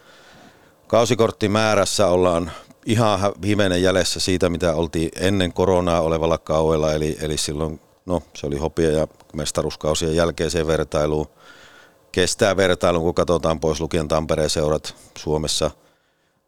Kausikorttimäärässä 0.88 2.08
ollaan 2.08 2.52
ihan 2.86 3.20
viimeinen 3.42 3.82
jäljessä 3.82 4.20
siitä, 4.20 4.50
mitä 4.50 4.74
oltiin 4.76 5.10
ennen 5.20 5.54
koronaa 5.54 6.02
olevalla 6.02 6.38
kauella, 6.38 6.94
eli, 6.94 7.18
eli 7.22 7.38
silloin, 7.38 7.80
no 8.06 8.22
se 8.34 8.48
oli 8.48 8.58
hopia 8.58 8.92
ja 8.92 9.08
mestaruuskausien 9.34 10.16
jälkeiseen 10.16 10.68
vertailuun. 10.68 11.28
Kestää 12.12 12.58
vertailun, 12.58 13.02
kun 13.02 13.14
katsotaan 13.14 13.60
pois 13.60 13.82
lukien 13.82 14.08
Tampereen 14.08 14.50
seurat 14.50 14.96
Suomessa. 15.18 15.72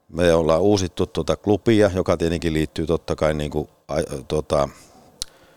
Me 0.10 0.34
ollaan 0.34 0.62
uusittu 0.62 1.06
tuota 1.06 1.36
klubia, 1.36 1.92
joka 1.96 2.18
tietenkin 2.18 2.54
liittyy 2.54 2.86
totta 2.86 3.16
kai 3.16 3.34
niin 3.34 3.52
kuin, 3.52 3.70
tuota, 4.28 4.70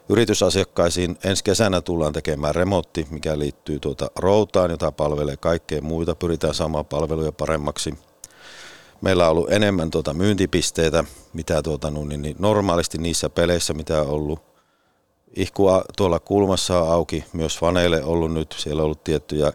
yritysasiakkaisiin. 0.09 1.19
Ensi 1.25 1.45
kesänä 1.45 1.81
tullaan 1.81 2.13
tekemään 2.13 2.55
remontti, 2.55 3.07
mikä 3.11 3.39
liittyy 3.39 3.81
tuota 3.81 4.11
routaan, 4.17 4.71
jota 4.71 4.93
palvelee 4.93 5.37
kaikkea 5.37 5.83
muita. 5.83 6.15
Pyritään 6.15 6.55
saamaan 6.55 6.87
palveluja 6.87 7.33
paremmaksi– 7.33 7.95
meillä 9.01 9.25
on 9.25 9.31
ollut 9.31 9.53
enemmän 9.53 9.91
tuota 9.91 10.15
myyntipisteitä, 10.15 11.05
mitä 11.33 11.63
tuota, 11.63 11.91
niin, 11.91 12.23
niin 12.23 12.37
normaalisti 12.39 12.99
niissä 12.99 13.29
peleissä, 13.29 13.75
mitä 13.75 14.03
on 14.03 14.09
ollut. 14.09 14.41
Ihkua 15.37 15.85
tuolla 15.97 16.19
kulmassa 16.19 16.83
on 16.83 16.93
auki 16.93 17.25
myös 17.33 17.59
faneille 17.59 18.05
ollut 18.05 18.33
nyt, 18.33 18.55
siellä 18.59 18.81
on 18.81 18.85
ollut 18.85 19.05
tiettyjä 19.05 19.53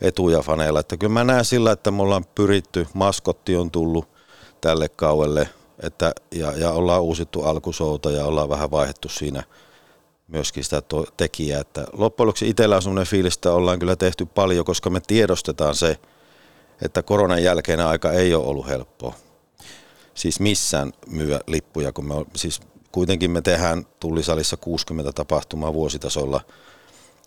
etuja 0.00 0.42
faneilla. 0.42 0.80
Että 0.80 0.96
kyllä 0.96 1.12
mä 1.12 1.24
näen 1.24 1.44
sillä, 1.44 1.72
että 1.72 1.90
me 1.90 2.02
ollaan 2.02 2.24
pyritty, 2.34 2.86
maskotti 2.94 3.56
on 3.56 3.70
tullut 3.70 4.08
tälle 4.60 4.88
kauelle, 4.88 5.48
että, 5.82 6.12
ja, 6.34 6.52
ja 6.52 6.70
ollaan 6.70 7.02
uusittu 7.02 7.42
alkusouta 7.42 8.10
ja 8.10 8.24
ollaan 8.24 8.48
vähän 8.48 8.70
vaihdettu 8.70 9.08
siinä 9.08 9.42
myöskin 10.28 10.64
sitä 10.64 10.80
to- 10.80 11.06
tekijää. 11.16 11.60
Että 11.60 11.86
loppujen 11.92 12.26
lopuksi 12.26 12.48
itsellä 12.48 12.76
on 12.76 12.82
sellainen 12.82 13.10
fiilis, 13.10 13.34
että 13.34 13.52
ollaan 13.52 13.78
kyllä 13.78 13.96
tehty 13.96 14.26
paljon, 14.26 14.64
koska 14.64 14.90
me 14.90 15.00
tiedostetaan 15.06 15.74
se, 15.74 15.98
että 16.82 17.02
koronan 17.02 17.42
jälkeen 17.42 17.80
aika 17.80 18.12
ei 18.12 18.34
ole 18.34 18.46
ollut 18.46 18.68
helppoa. 18.68 19.14
Siis 20.14 20.40
missään 20.40 20.92
myyä 21.06 21.40
lippuja, 21.46 21.92
kun 21.92 22.04
me 22.04 22.14
siis 22.36 22.60
kuitenkin 22.92 23.30
me 23.30 23.42
tehdään 23.42 23.86
tullisalissa 24.00 24.56
60 24.56 25.12
tapahtumaa 25.12 25.74
vuositasolla 25.74 26.40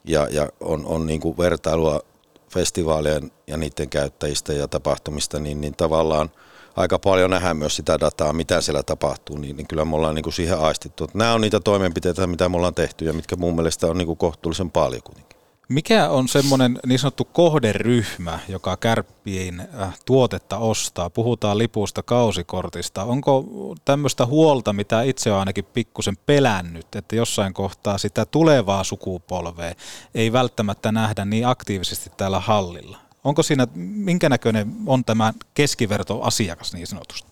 ja, 0.03 0.27
ja 0.31 0.49
on, 0.59 0.85
on 0.85 1.07
niin 1.07 1.19
kuin 1.19 1.37
vertailua 1.37 2.01
festivaalien 2.49 3.31
ja 3.47 3.57
niiden 3.57 3.89
käyttäjistä 3.89 4.53
ja 4.53 4.67
tapahtumista, 4.67 5.39
niin, 5.39 5.61
niin 5.61 5.73
tavallaan 5.75 6.31
aika 6.75 6.99
paljon 6.99 7.29
nähdään 7.29 7.57
myös 7.57 7.75
sitä 7.75 7.99
dataa, 7.99 8.33
mitä 8.33 8.61
siellä 8.61 8.83
tapahtuu, 8.83 9.37
niin, 9.37 9.57
niin 9.57 9.67
kyllä 9.67 9.85
me 9.85 9.95
ollaan 9.95 10.15
niin 10.15 10.23
kuin 10.23 10.33
siihen 10.33 10.59
aistittu. 10.59 11.07
Nämä 11.13 11.33
on 11.33 11.41
niitä 11.41 11.59
toimenpiteitä, 11.59 12.27
mitä 12.27 12.49
me 12.49 12.57
ollaan 12.57 12.75
tehty 12.75 13.05
ja 13.05 13.13
mitkä 13.13 13.35
mun 13.35 13.55
mielestä 13.55 13.87
on 13.87 13.97
niin 13.97 14.05
kuin 14.05 14.17
kohtuullisen 14.17 14.71
paljon 14.71 15.03
kuitenkin. 15.03 15.26
Mikä 15.69 16.09
on 16.09 16.27
semmoinen 16.27 16.79
niin 16.85 16.99
sanottu 16.99 17.25
kohderyhmä, 17.25 18.39
joka 18.47 18.77
kärppien 18.77 19.67
äh, 19.81 19.99
tuotetta 20.05 20.57
ostaa? 20.57 21.09
Puhutaan 21.09 21.57
lipusta, 21.57 22.03
kausikortista. 22.03 23.03
Onko 23.03 23.45
tämmöistä 23.85 24.25
huolta, 24.25 24.73
mitä 24.73 25.01
itse 25.01 25.29
olen 25.29 25.39
ainakin 25.39 25.65
pikkusen 25.65 26.17
pelännyt, 26.25 26.95
että 26.95 27.15
jossain 27.15 27.53
kohtaa 27.53 27.97
sitä 27.97 28.25
tulevaa 28.25 28.83
sukupolvea 28.83 29.73
ei 30.15 30.33
välttämättä 30.33 30.91
nähdä 30.91 31.25
niin 31.25 31.47
aktiivisesti 31.47 32.11
täällä 32.17 32.39
hallilla? 32.39 32.97
Onko 33.23 33.43
siinä, 33.43 33.67
minkä 33.75 34.29
näköinen 34.29 34.71
on 34.85 35.05
tämä 35.05 35.33
keskivertoasiakas 35.53 36.73
niin 36.73 36.87
sanotusti? 36.87 37.31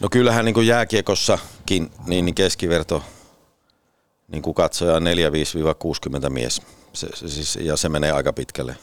No 0.00 0.08
kyllähän 0.08 0.44
niin 0.44 0.54
kuin 0.54 0.66
jääkiekossakin 0.66 1.90
niin, 2.06 2.24
niin 2.24 2.34
keskiverto 2.34 3.02
niin 4.28 4.42
kuin 4.42 4.54
katsoja 4.54 4.98
45-60 4.98 6.30
mies 6.30 6.62
se, 6.94 7.08
se, 7.14 7.28
siis, 7.28 7.56
ja 7.56 7.76
se 7.76 7.88
menee 7.88 8.12
aika 8.12 8.32
pitkälle 8.32 8.76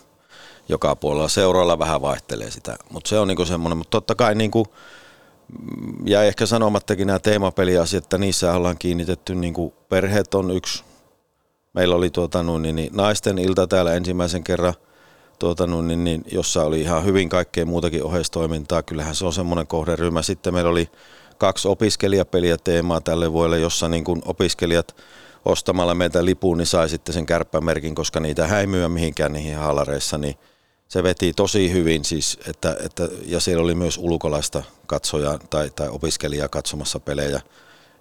joka 0.69 0.95
puolella. 0.95 1.27
Seuroilla 1.27 1.79
vähän 1.79 2.01
vaihtelee 2.01 2.51
sitä, 2.51 2.77
mutta 2.89 3.09
se 3.09 3.19
on 3.19 3.27
niinku 3.27 3.45
semmoinen, 3.45 3.77
mutta 3.77 3.91
totta 3.91 4.15
kai 4.15 4.35
niinku 4.35 4.67
ja 6.05 6.23
ehkä 6.23 6.45
sanomattakin 6.45 7.07
nämä 7.07 7.19
teemapeliasiat, 7.19 8.03
että 8.03 8.17
niissä 8.17 8.53
ollaan 8.53 8.77
kiinnitetty, 8.79 9.35
niin 9.35 9.53
kuin 9.53 9.73
perheet 9.89 10.33
on 10.33 10.51
yksi. 10.51 10.83
Meillä 11.73 11.95
oli 11.95 12.09
tuota, 12.09 12.43
niin, 12.43 12.75
niin, 12.75 12.89
naisten 12.93 13.37
ilta 13.37 13.67
täällä 13.67 13.93
ensimmäisen 13.93 14.43
kerran, 14.43 14.73
tuota, 15.39 15.67
niin, 15.67 16.03
niin, 16.03 16.23
jossa 16.31 16.63
oli 16.63 16.81
ihan 16.81 17.05
hyvin 17.05 17.29
kaikkea 17.29 17.65
muutakin 17.65 18.03
oheistoimintaa. 18.03 18.83
Kyllähän 18.83 19.15
se 19.15 19.25
on 19.25 19.33
semmoinen 19.33 19.67
kohderyhmä. 19.67 20.21
Sitten 20.21 20.53
meillä 20.53 20.69
oli 20.69 20.89
kaksi 21.37 21.67
opiskelijapeliä 21.67 22.57
teemaa 22.63 23.01
tälle 23.01 23.31
vuodelle, 23.31 23.59
jossa 23.59 23.87
niin 23.87 24.03
opiskelijat 24.25 24.95
ostamalla 25.45 25.95
meiltä 25.95 26.25
lipun, 26.25 26.57
niin 26.57 26.65
sai 26.65 26.89
sitten 26.89 27.13
sen 27.13 27.25
kärppämerkin, 27.25 27.95
koska 27.95 28.19
niitä 28.19 28.47
häimyä 28.47 28.89
mihinkään 28.89 29.33
niihin 29.33 29.57
haalareissa, 29.57 30.17
niin 30.17 30.35
se 30.87 31.03
veti 31.03 31.33
tosi 31.33 31.71
hyvin 31.71 32.05
siis, 32.05 32.39
että, 32.47 32.77
että, 32.85 33.07
ja 33.25 33.39
siellä 33.39 33.63
oli 33.63 33.75
myös 33.75 33.97
ulkolaista 33.97 34.63
katsojaa 34.87 35.37
tai, 35.37 35.69
tai 35.69 35.89
opiskelijaa 35.89 36.47
katsomassa 36.47 36.99
pelejä 36.99 37.41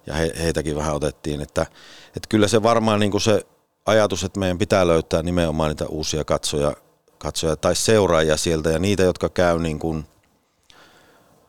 ja 0.07 0.13
he, 0.13 0.33
heitäkin 0.43 0.75
vähän 0.75 0.95
otettiin, 0.95 1.41
että, 1.41 1.61
että 2.07 2.27
kyllä 2.29 2.47
se 2.47 2.63
varmaan 2.63 2.99
niin 2.99 3.11
kuin 3.11 3.21
se 3.21 3.45
ajatus, 3.85 4.23
että 4.23 4.39
meidän 4.39 4.57
pitää 4.57 4.87
löytää 4.87 5.23
nimenomaan 5.23 5.69
niitä 5.69 5.85
uusia 5.85 6.23
katsoja, 6.23 6.73
katsoja 7.17 7.55
tai 7.55 7.75
seuraajia 7.75 8.37
sieltä 8.37 8.69
ja 8.69 8.79
niitä, 8.79 9.03
jotka 9.03 9.29
käy 9.29 9.59
niin 9.59 9.79
kuin, 9.79 10.05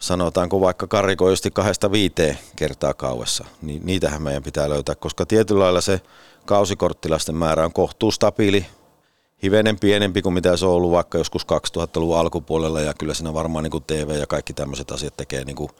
sanotaanko 0.02 0.60
vaikka 0.60 0.86
karikoisesti 0.86 1.50
kahdesta 1.50 1.92
viiteen 1.92 2.38
kertaa 2.56 2.94
kauessa, 2.94 3.44
niin 3.62 3.82
niitähän 3.84 4.22
meidän 4.22 4.42
pitää 4.42 4.68
löytää, 4.68 4.94
koska 4.94 5.26
tietyllä 5.26 5.64
lailla 5.64 5.80
se 5.80 6.00
kausikorttilaisten 6.46 7.34
määrä 7.34 7.64
on 7.64 7.72
kohtuu 7.72 8.10
stabiili, 8.10 8.66
hivenen 9.42 9.78
pienempi 9.78 10.22
kuin 10.22 10.32
mitä 10.32 10.56
se 10.56 10.66
on 10.66 10.72
ollut 10.72 10.90
vaikka 10.90 11.18
joskus 11.18 11.46
2000-luvun 11.46 12.18
alkupuolella 12.18 12.80
ja 12.80 12.94
kyllä 12.94 13.14
siinä 13.14 13.34
varmaan 13.34 13.62
niin 13.62 13.70
kuin 13.70 13.84
TV 13.84 14.16
ja 14.18 14.26
kaikki 14.26 14.52
tämmöiset 14.52 14.90
asiat 14.90 15.16
tekee 15.16 15.44
niin 15.44 15.56
kuin 15.56 15.70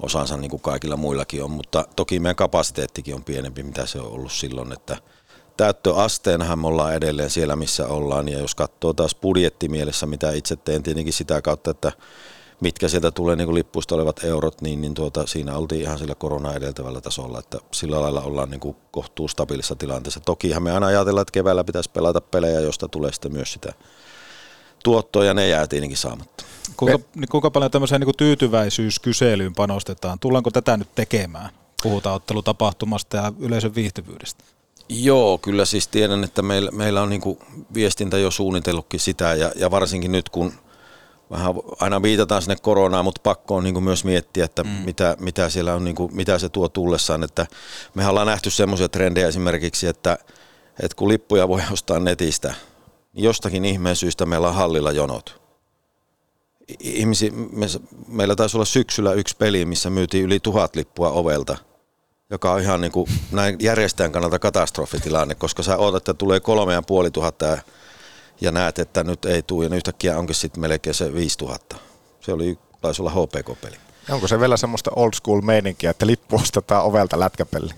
osansa 0.00 0.36
niin 0.36 0.50
kuin 0.50 0.62
kaikilla 0.62 0.96
muillakin 0.96 1.44
on, 1.44 1.50
mutta 1.50 1.84
toki 1.96 2.20
meidän 2.20 2.36
kapasiteettikin 2.36 3.14
on 3.14 3.24
pienempi 3.24 3.62
mitä 3.62 3.86
se 3.86 4.00
on 4.00 4.12
ollut 4.12 4.32
silloin, 4.32 4.72
että 4.72 4.96
täyttöasteenhan 5.56 6.58
me 6.58 6.66
ollaan 6.66 6.94
edelleen 6.94 7.30
siellä 7.30 7.56
missä 7.56 7.86
ollaan 7.86 8.28
ja 8.28 8.38
jos 8.38 8.54
katsoo 8.54 8.92
taas 8.92 9.14
budjettimielessä 9.14 10.06
mitä 10.06 10.32
itse 10.32 10.56
teen 10.56 10.82
tietenkin 10.82 11.12
sitä 11.12 11.42
kautta, 11.42 11.70
että 11.70 11.92
mitkä 12.62 12.88
sieltä 12.88 13.10
tulee 13.10 13.36
niin 13.36 13.54
lippuista 13.54 13.94
olevat 13.94 14.24
eurot, 14.24 14.60
niin, 14.60 14.80
niin 14.80 14.94
tuota, 14.94 15.26
siinä 15.26 15.56
oltiin 15.56 15.80
ihan 15.80 15.98
sillä 15.98 16.14
korona 16.14 16.54
edeltävällä 16.54 17.00
tasolla, 17.00 17.38
että 17.38 17.58
sillä 17.72 18.00
lailla 18.00 18.20
ollaan 18.20 18.50
niin 18.50 18.60
kuin 18.60 18.76
kohtuu 18.90 19.28
stabiilissa 19.28 19.76
tilanteessa. 19.76 20.20
Tokihan 20.20 20.62
me 20.62 20.72
aina 20.72 20.86
ajatellaan, 20.86 21.22
että 21.22 21.32
keväällä 21.32 21.64
pitäisi 21.64 21.90
pelata 21.90 22.20
pelejä, 22.20 22.60
josta 22.60 22.88
tulee 22.88 23.12
sitten 23.12 23.32
myös 23.32 23.52
sitä 23.52 23.72
tuottoa, 24.84 25.24
ja 25.24 25.34
ne 25.34 25.48
jää 25.48 25.66
tietenkin 25.66 25.98
saamatta. 25.98 26.44
Kuinka, 26.76 26.98
niin 27.14 27.28
kuinka 27.28 27.50
paljon 27.50 27.70
tämmöiseen 27.70 28.00
niin 28.00 28.06
kuin 28.06 28.16
tyytyväisyyskyselyyn 28.16 29.54
panostetaan? 29.54 30.18
Tullaanko 30.18 30.50
tätä 30.50 30.76
nyt 30.76 30.94
tekemään? 30.94 31.50
Puhutaan 31.82 32.16
ottelutapahtumasta 32.16 33.16
ja 33.16 33.32
yleisön 33.38 33.74
viihtyvyydestä. 33.74 34.44
Joo, 34.88 35.38
kyllä 35.38 35.64
siis 35.64 35.88
tiedän, 35.88 36.24
että 36.24 36.42
meillä, 36.42 36.70
meillä 36.70 37.02
on 37.02 37.10
niin 37.10 37.20
kuin 37.20 37.38
viestintä 37.74 38.18
jo 38.18 38.30
suunnitellutkin 38.30 39.00
sitä, 39.00 39.34
ja, 39.34 39.52
ja 39.56 39.70
varsinkin 39.70 40.12
nyt 40.12 40.28
kun– 40.28 40.52
vähän 41.32 41.54
aina 41.80 42.02
viitataan 42.02 42.42
sinne 42.42 42.56
koronaan, 42.62 43.04
mutta 43.04 43.20
pakko 43.24 43.56
on 43.56 43.64
niin 43.64 43.74
kuin 43.74 43.84
myös 43.84 44.04
miettiä, 44.04 44.44
että 44.44 44.64
mm. 44.64 44.70
mitä, 44.70 45.16
mitä, 45.20 45.48
siellä 45.48 45.74
on, 45.74 45.84
niin 45.84 45.96
kuin, 45.96 46.16
mitä 46.16 46.38
se 46.38 46.48
tuo 46.48 46.68
tullessaan. 46.68 47.22
Että 47.24 47.46
me 47.94 48.06
ollaan 48.06 48.26
nähty 48.26 48.50
semmoisia 48.50 48.88
trendejä 48.88 49.28
esimerkiksi, 49.28 49.86
että, 49.86 50.18
että 50.82 50.96
kun 50.96 51.08
lippuja 51.08 51.48
voi 51.48 51.62
ostaa 51.72 51.98
netistä, 51.98 52.54
niin 53.12 53.24
jostakin 53.24 53.64
ihmeen 53.64 53.96
syystä 53.96 54.26
meillä 54.26 54.48
on 54.48 54.54
hallilla 54.54 54.92
jonot. 54.92 55.42
Ihmisi, 56.80 57.30
me, 57.30 57.66
meillä 58.08 58.36
taisi 58.36 58.56
olla 58.56 58.64
syksyllä 58.64 59.12
yksi 59.12 59.36
peli, 59.36 59.64
missä 59.64 59.90
myytiin 59.90 60.24
yli 60.24 60.40
tuhat 60.40 60.76
lippua 60.76 61.10
ovelta, 61.10 61.56
joka 62.30 62.52
on 62.52 62.60
ihan 62.60 62.80
niin 62.80 62.92
kuin 62.92 63.10
näin 63.32 63.56
järjestäjän 63.60 64.12
kannalta 64.12 64.38
katastrofitilanne, 64.38 65.34
koska 65.34 65.62
sä 65.62 65.76
odotat, 65.76 65.96
että 65.96 66.14
tulee 66.14 66.40
kolme 66.40 66.72
ja 66.72 66.82
puoli 66.82 67.10
tuhatta 67.10 67.46
ja 67.46 67.58
näet, 68.50 68.78
että 68.78 69.04
nyt 69.04 69.24
ei 69.24 69.42
tule, 69.42 69.64
ja 69.64 69.68
niin 69.68 69.76
yhtäkkiä 69.76 70.18
onkin 70.18 70.34
sitten 70.34 70.60
melkein 70.60 70.94
se 70.94 71.14
5000. 71.14 71.76
Se 72.20 72.32
oli, 72.32 72.58
taisi 72.80 73.02
olla 73.02 73.10
HPK-peli. 73.10 73.76
Onko 74.10 74.28
se 74.28 74.40
vielä 74.40 74.56
semmoista 74.56 74.90
old 74.96 75.12
school 75.14 75.40
meininkiä, 75.40 75.90
että 75.90 76.06
lippu 76.06 76.36
ostetaan 76.36 76.84
ovelta 76.84 77.20
lätkäpeli? 77.20 77.68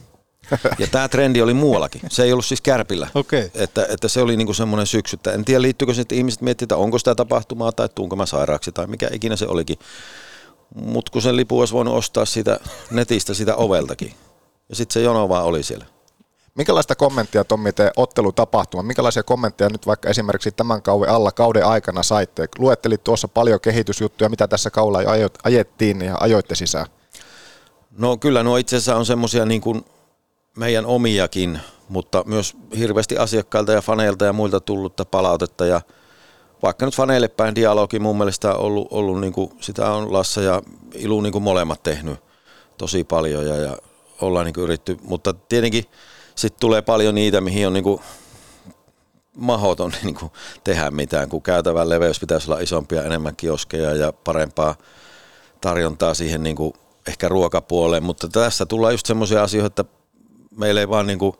Ja 0.78 0.86
tämä 0.86 1.08
trendi 1.08 1.42
oli 1.42 1.54
muuallakin. 1.54 2.00
Se 2.10 2.22
ei 2.22 2.32
ollut 2.32 2.44
siis 2.44 2.60
kärpillä. 2.60 3.08
Okay. 3.14 3.50
Että, 3.54 3.86
että 3.90 4.08
se 4.08 4.20
oli 4.20 4.36
niinku 4.36 4.54
semmoinen 4.54 4.86
syksy. 4.86 5.14
Että 5.16 5.32
en 5.32 5.44
tiedä 5.44 5.62
liittyykö 5.62 5.94
se, 5.94 6.00
että 6.00 6.14
ihmiset 6.14 6.40
miettivät, 6.40 6.66
että 6.66 6.76
onko 6.76 6.98
sitä 6.98 7.14
tapahtumaa 7.14 7.72
tai 7.72 7.88
tuunko 7.94 8.16
mä 8.16 8.26
sairaaksi 8.26 8.72
tai 8.72 8.86
mikä 8.86 9.08
ikinä 9.12 9.36
se 9.36 9.46
olikin. 9.46 9.78
Mutta 10.74 11.12
kun 11.12 11.22
sen 11.22 11.36
lipu 11.36 11.60
olisi 11.60 11.74
voinut 11.74 11.94
ostaa 11.94 12.24
sitä 12.24 12.60
netistä 12.90 13.34
sitä 13.34 13.56
oveltakin. 13.56 14.14
Ja 14.68 14.76
sitten 14.76 14.94
se 14.94 15.00
jono 15.00 15.28
vaan 15.28 15.44
oli 15.44 15.62
siellä. 15.62 15.84
Minkälaista 16.54 16.94
kommenttia 16.94 17.44
Tommi 17.44 17.72
te 17.72 17.90
ottelutapahtuma, 17.96 18.82
minkälaisia 18.82 19.22
kommentteja 19.22 19.70
nyt 19.70 19.86
vaikka 19.86 20.10
esimerkiksi 20.10 20.52
tämän 20.52 20.82
kauden 20.82 21.10
alla 21.10 21.32
kauden 21.32 21.66
aikana 21.66 22.02
saitte? 22.02 22.48
Luettelit 22.58 23.04
tuossa 23.04 23.28
paljon 23.28 23.60
kehitysjuttuja, 23.60 24.30
mitä 24.30 24.48
tässä 24.48 24.70
kaudella 24.70 25.28
ajettiin 25.44 26.02
ja 26.02 26.16
ajoitte 26.20 26.54
sisään. 26.54 26.86
No 27.98 28.16
kyllä 28.16 28.42
nuo 28.42 28.56
itse 28.56 28.76
asiassa 28.76 28.96
on 28.96 29.06
semmoisia 29.06 29.44
niin 29.44 29.60
kuin 29.60 29.84
meidän 30.56 30.86
omiakin, 30.86 31.60
mutta 31.88 32.22
myös 32.26 32.56
hirveästi 32.78 33.18
asiakkailta 33.18 33.72
ja 33.72 33.82
faneilta 33.82 34.24
ja 34.24 34.32
muilta 34.32 34.60
tullutta 34.60 35.04
palautetta 35.04 35.66
ja 35.66 35.80
vaikka 36.62 36.86
nyt 36.86 36.96
faneille 36.96 37.28
päin 37.28 37.54
dialogi 37.54 37.98
mun 37.98 38.18
mielestä 38.18 38.54
on 38.54 38.60
ollut, 38.60 38.88
ollut 38.90 39.20
niin 39.20 39.32
kuin, 39.32 39.50
sitä 39.60 39.92
on 39.92 40.12
Lassa 40.12 40.42
ja 40.42 40.62
Ilu 40.94 41.20
niin 41.20 41.32
kuin 41.32 41.44
molemmat 41.44 41.82
tehnyt 41.82 42.20
tosi 42.78 43.04
paljon 43.04 43.46
ja, 43.46 43.56
ja 43.56 43.78
ollaan 44.20 44.46
niin 44.46 44.54
kuin 44.54 44.64
yritetty, 44.64 44.98
mutta 45.02 45.32
tietenkin 45.32 45.84
sitten 46.34 46.60
tulee 46.60 46.82
paljon 46.82 47.14
niitä, 47.14 47.40
mihin 47.40 47.66
on 47.66 47.72
niinku 47.72 48.00
mahoton 49.36 49.92
niinku 50.02 50.32
tehdä 50.64 50.90
mitään, 50.90 51.28
kun 51.28 51.42
käytävän 51.42 51.88
leveys 51.88 52.20
pitäisi 52.20 52.50
olla 52.50 52.60
isompia, 52.60 53.04
enemmän 53.04 53.36
kioskeja 53.36 53.94
ja 53.94 54.12
parempaa 54.12 54.74
tarjontaa 55.60 56.14
siihen 56.14 56.42
niinku 56.42 56.74
ehkä 57.08 57.28
ruokapuoleen, 57.28 58.02
mutta 58.02 58.28
tässä 58.28 58.66
tullaan 58.66 58.94
just 58.94 59.06
semmoisia 59.06 59.42
asioita, 59.42 59.66
että 59.66 59.84
meillä 60.56 60.80
ei 60.80 60.88
vaan 60.88 61.06
niinku 61.06 61.36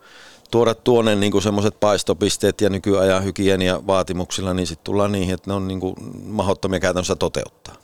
tuoda 0.51 0.75
tuonne 0.75 1.15
niinku 1.15 1.41
semmoiset 1.41 1.81
paistopisteet 1.81 2.61
ja 2.61 2.71
nykyajan 2.71 3.25
hygienia 3.25 3.87
vaatimuksilla, 3.87 4.55
niin 4.55 4.67
sitten 4.67 4.85
tullaan 4.85 5.13
niihin, 5.13 5.35
että 5.35 5.51
ne 5.51 5.55
on 5.55 5.69
niinku 5.69 5.95
mahottomia 6.25 6.81
käytännössä 6.81 7.17
toteuttaa. 7.17 7.75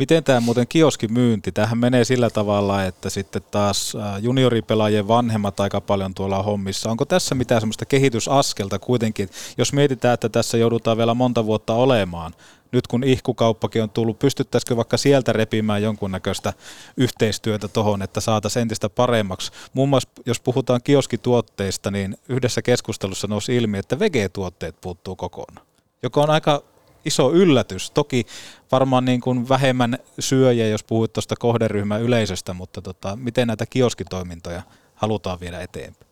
Miten 0.00 0.24
tämä 0.24 0.40
muuten 0.40 0.68
kioskimyynti? 0.68 1.52
Tähän 1.52 1.78
menee 1.78 2.04
sillä 2.04 2.30
tavalla, 2.30 2.84
että 2.84 3.10
sitten 3.10 3.42
taas 3.50 3.96
junioripelaajien 4.20 5.08
vanhemmat 5.08 5.60
aika 5.60 5.80
paljon 5.80 6.14
tuolla 6.14 6.42
hommissa. 6.42 6.90
Onko 6.90 7.04
tässä 7.04 7.34
mitään 7.34 7.60
semmoista 7.60 7.86
kehitysaskelta 7.86 8.78
kuitenkin, 8.78 9.28
jos 9.58 9.72
mietitään, 9.72 10.14
että 10.14 10.28
tässä 10.28 10.58
joudutaan 10.58 10.96
vielä 10.96 11.14
monta 11.14 11.46
vuotta 11.46 11.74
olemaan, 11.74 12.34
nyt 12.72 12.86
kun 12.86 13.04
ihkukauppakin 13.04 13.82
on 13.82 13.90
tullut, 13.90 14.18
pystyttäisikö 14.18 14.76
vaikka 14.76 14.96
sieltä 14.96 15.32
repimään 15.32 15.82
jonkunnäköistä 15.82 16.52
yhteistyötä 16.96 17.68
tuohon, 17.68 18.02
että 18.02 18.20
saataisiin 18.20 18.62
entistä 18.62 18.88
paremmaksi. 18.88 19.52
Muun 19.74 19.88
muassa 19.88 20.08
jos 20.26 20.40
puhutaan 20.40 20.80
kioskituotteista, 20.84 21.90
niin 21.90 22.18
yhdessä 22.28 22.62
keskustelussa 22.62 23.26
nousi 23.26 23.56
ilmi, 23.56 23.78
että 23.78 23.98
vegetuotteet 23.98 24.80
puuttuu 24.80 25.16
kokonaan, 25.16 25.66
joka 26.02 26.22
on 26.22 26.30
aika 26.30 26.62
iso 27.04 27.32
yllätys. 27.32 27.90
Toki 27.90 28.26
varmaan 28.72 29.04
niin 29.04 29.20
kuin 29.20 29.48
vähemmän 29.48 29.98
syöjä, 30.18 30.66
jos 30.66 30.84
puhuit 30.84 31.12
tuosta 31.12 31.36
kohderyhmän 31.36 32.02
yleisöstä, 32.02 32.52
mutta 32.52 32.82
tota, 32.82 33.16
miten 33.16 33.48
näitä 33.48 33.66
kioskitoimintoja 33.66 34.62
halutaan 34.94 35.40
viedä 35.40 35.60
eteenpäin? 35.60 36.10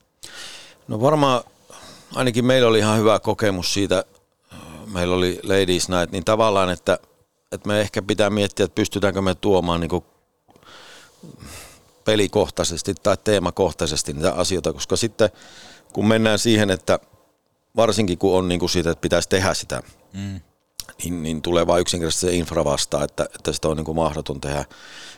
No 0.88 1.00
varmaan 1.00 1.44
ainakin 2.14 2.44
meillä 2.44 2.68
oli 2.68 2.78
ihan 2.78 2.98
hyvä 2.98 3.18
kokemus 3.18 3.74
siitä, 3.74 4.04
meillä 4.92 5.14
oli 5.14 5.40
Ladies 5.42 5.88
Night, 5.88 6.12
niin 6.12 6.24
tavallaan, 6.24 6.70
että, 6.70 6.98
että 7.52 7.68
me 7.68 7.80
ehkä 7.80 8.02
pitää 8.02 8.30
miettiä, 8.30 8.64
että 8.64 8.74
pystytäänkö 8.74 9.22
me 9.22 9.34
tuomaan 9.34 9.80
niin 9.80 9.90
kuin 9.90 10.04
pelikohtaisesti 12.04 12.94
tai 13.02 13.16
teemakohtaisesti 13.24 14.12
niitä 14.12 14.32
asioita, 14.32 14.72
koska 14.72 14.96
sitten 14.96 15.30
kun 15.92 16.08
mennään 16.08 16.38
siihen, 16.38 16.70
että 16.70 16.98
varsinkin 17.76 18.18
kun 18.18 18.38
on 18.38 18.48
niin 18.48 18.60
kuin 18.60 18.70
siitä, 18.70 18.90
että 18.90 19.02
pitäisi 19.02 19.28
tehdä 19.28 19.54
sitä 19.54 19.82
mm 20.12 20.40
niin, 21.04 21.22
niin 21.22 21.42
tulee 21.42 21.66
vain 21.66 21.80
yksinkertaisesti 21.80 22.26
se 22.26 22.32
infra 22.32 22.64
vastaan, 22.64 23.04
että, 23.04 23.24
että 23.34 23.52
sitä 23.52 23.68
on 23.68 23.76
niin 23.76 23.84
kuin 23.84 23.96
mahdoton 23.96 24.40
tehdä. 24.40 24.64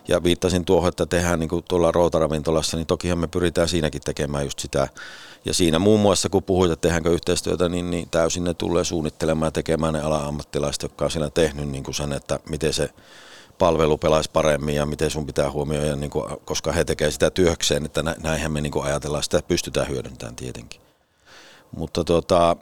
Ja 0.09 0.23
viittasin 0.23 0.65
tuohon, 0.65 0.89
että 0.89 1.07
tehdään 1.07 1.41
niin 1.41 1.49
kuin 1.49 1.65
tuolla 1.69 1.93
routaravintolassa, 1.93 2.77
niin 2.77 2.87
tokihan 2.87 3.19
me 3.19 3.27
pyritään 3.27 3.69
siinäkin 3.69 4.03
tekemään 4.05 4.45
just 4.45 4.59
sitä. 4.59 4.89
Ja 5.45 5.55
siinä 5.55 5.79
muun 5.79 6.01
muassa, 6.01 6.29
kun 6.29 6.43
puhuit, 6.43 6.73
että 6.73 6.89
tehdäänkö 6.89 7.11
yhteistyötä, 7.11 7.69
niin, 7.69 7.91
niin 7.91 8.09
täysin 8.11 8.45
ne 8.45 8.55
tulee 8.55 8.85
suunnittelemaan 8.85 9.47
ja 9.47 9.53
tekemään 9.53 9.93
ne 9.93 10.01
ala-ammattilaiset, 10.01 10.83
jotka 10.83 11.05
on 11.05 11.11
siinä 11.11 11.31
tehnyt 11.31 11.69
niin 11.69 11.85
kuin 11.85 11.95
sen, 11.95 12.13
että 12.13 12.41
miten 12.49 12.73
se 12.73 12.91
palvelu 13.59 13.99
pelaisi 13.99 14.31
paremmin 14.33 14.75
ja 14.75 14.87
miten 14.87 15.11
sun 15.11 15.27
pitää 15.27 15.51
huomioida, 15.51 15.97
niin 15.97 16.11
kuin, 16.11 16.25
koska 16.45 16.73
he 16.73 16.85
tekevät 16.85 17.13
sitä 17.13 17.31
työkseen, 17.31 17.85
että 17.85 18.03
näinhän 18.03 18.53
me 18.53 18.61
niin 18.61 18.73
kuin 18.73 18.85
ajatellaan, 18.85 19.23
sitä 19.23 19.43
pystytään 19.49 19.89
hyödyntämään 19.89 20.37
tietenkin. 20.37 20.81
Mutta 21.77 22.05
tuota, 22.05 22.57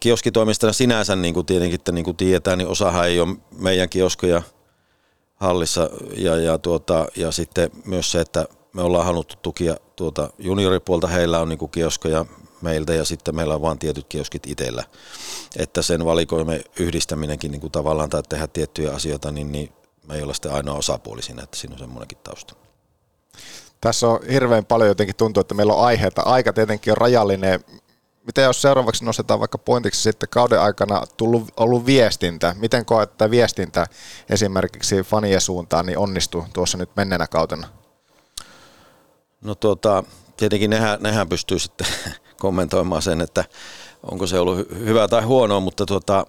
kioskitoimistana 0.00 0.72
sinänsä 0.72 1.16
niin 1.16 1.34
kuin 1.34 1.46
tietenkin 1.46 1.74
että 1.74 1.92
niin 1.92 2.04
kuin 2.04 2.16
tietää, 2.16 2.56
niin 2.56 2.68
osahan 2.68 3.06
ei 3.06 3.20
ole 3.20 3.36
meidän 3.58 3.88
kioskoja 3.88 4.42
hallissa 5.36 5.90
ja, 6.16 6.36
ja, 6.36 6.58
tuota, 6.58 7.06
ja 7.16 7.32
sitten 7.32 7.70
myös 7.84 8.12
se, 8.12 8.20
että 8.20 8.46
me 8.72 8.82
ollaan 8.82 9.04
haluttu 9.04 9.34
tukia 9.42 9.76
tuota 9.96 10.30
junioripuolta, 10.38 11.06
heillä 11.06 11.40
on 11.40 11.48
niin 11.48 11.70
kioskoja 11.70 12.24
meiltä 12.62 12.94
ja 12.94 13.04
sitten 13.04 13.36
meillä 13.36 13.54
on 13.54 13.62
vain 13.62 13.78
tietyt 13.78 14.06
kioskit 14.08 14.46
itsellä. 14.46 14.84
Että 15.56 15.82
sen 15.82 16.04
valikoimme 16.04 16.64
yhdistäminenkin 16.78 17.50
niin 17.50 17.60
kuin 17.60 17.72
tavallaan 17.72 18.10
tai 18.10 18.22
tehdä 18.28 18.46
tiettyjä 18.46 18.92
asioita, 18.92 19.32
niin, 19.32 19.52
niin 19.52 19.72
me 20.08 20.14
ei 20.14 20.22
ole 20.22 20.34
sitten 20.34 20.52
ainoa 20.52 20.78
osapuoli 20.78 21.22
siinä, 21.22 21.42
että 21.42 21.56
siinä 21.56 21.74
on 21.74 21.78
semmoinenkin 21.78 22.18
tausta. 22.24 22.54
Tässä 23.80 24.08
on 24.08 24.20
hirveän 24.30 24.64
paljon 24.64 24.88
jotenkin 24.88 25.16
tuntuu, 25.16 25.40
että 25.40 25.54
meillä 25.54 25.74
on 25.74 25.84
aiheita. 25.84 26.22
Aika 26.22 26.52
tietenkin 26.52 26.90
on 26.90 26.96
rajallinen. 26.96 27.64
Mitä 28.26 28.40
jos 28.40 28.62
seuraavaksi 28.62 29.04
nostetaan 29.04 29.40
vaikka 29.40 29.58
pointiksi 29.58 30.02
sitten 30.02 30.28
kauden 30.28 30.60
aikana 30.60 31.02
tullut, 31.16 31.44
ollut 31.56 31.86
viestintä? 31.86 32.54
Miten 32.58 32.84
koet, 32.84 33.10
että 33.10 33.30
viestintä 33.30 33.86
esimerkiksi 34.30 34.96
fanien 35.02 35.40
suuntaan 35.40 35.86
niin 35.86 35.98
onnistui 35.98 36.44
tuossa 36.52 36.78
nyt 36.78 36.90
menneenä 36.96 37.26
kautena? 37.26 37.68
No 39.40 39.54
tuota, 39.54 40.04
tietenkin 40.36 40.70
nehän, 40.70 40.98
nehän 41.02 41.28
pystyy 41.28 41.58
sitten 41.58 41.86
kommentoimaan 42.40 43.02
sen, 43.02 43.20
että 43.20 43.44
onko 44.02 44.26
se 44.26 44.38
ollut 44.38 44.68
hyvä 44.70 45.08
tai 45.08 45.22
huonoa, 45.22 45.60
mutta 45.60 45.86
tuota, 45.86 46.26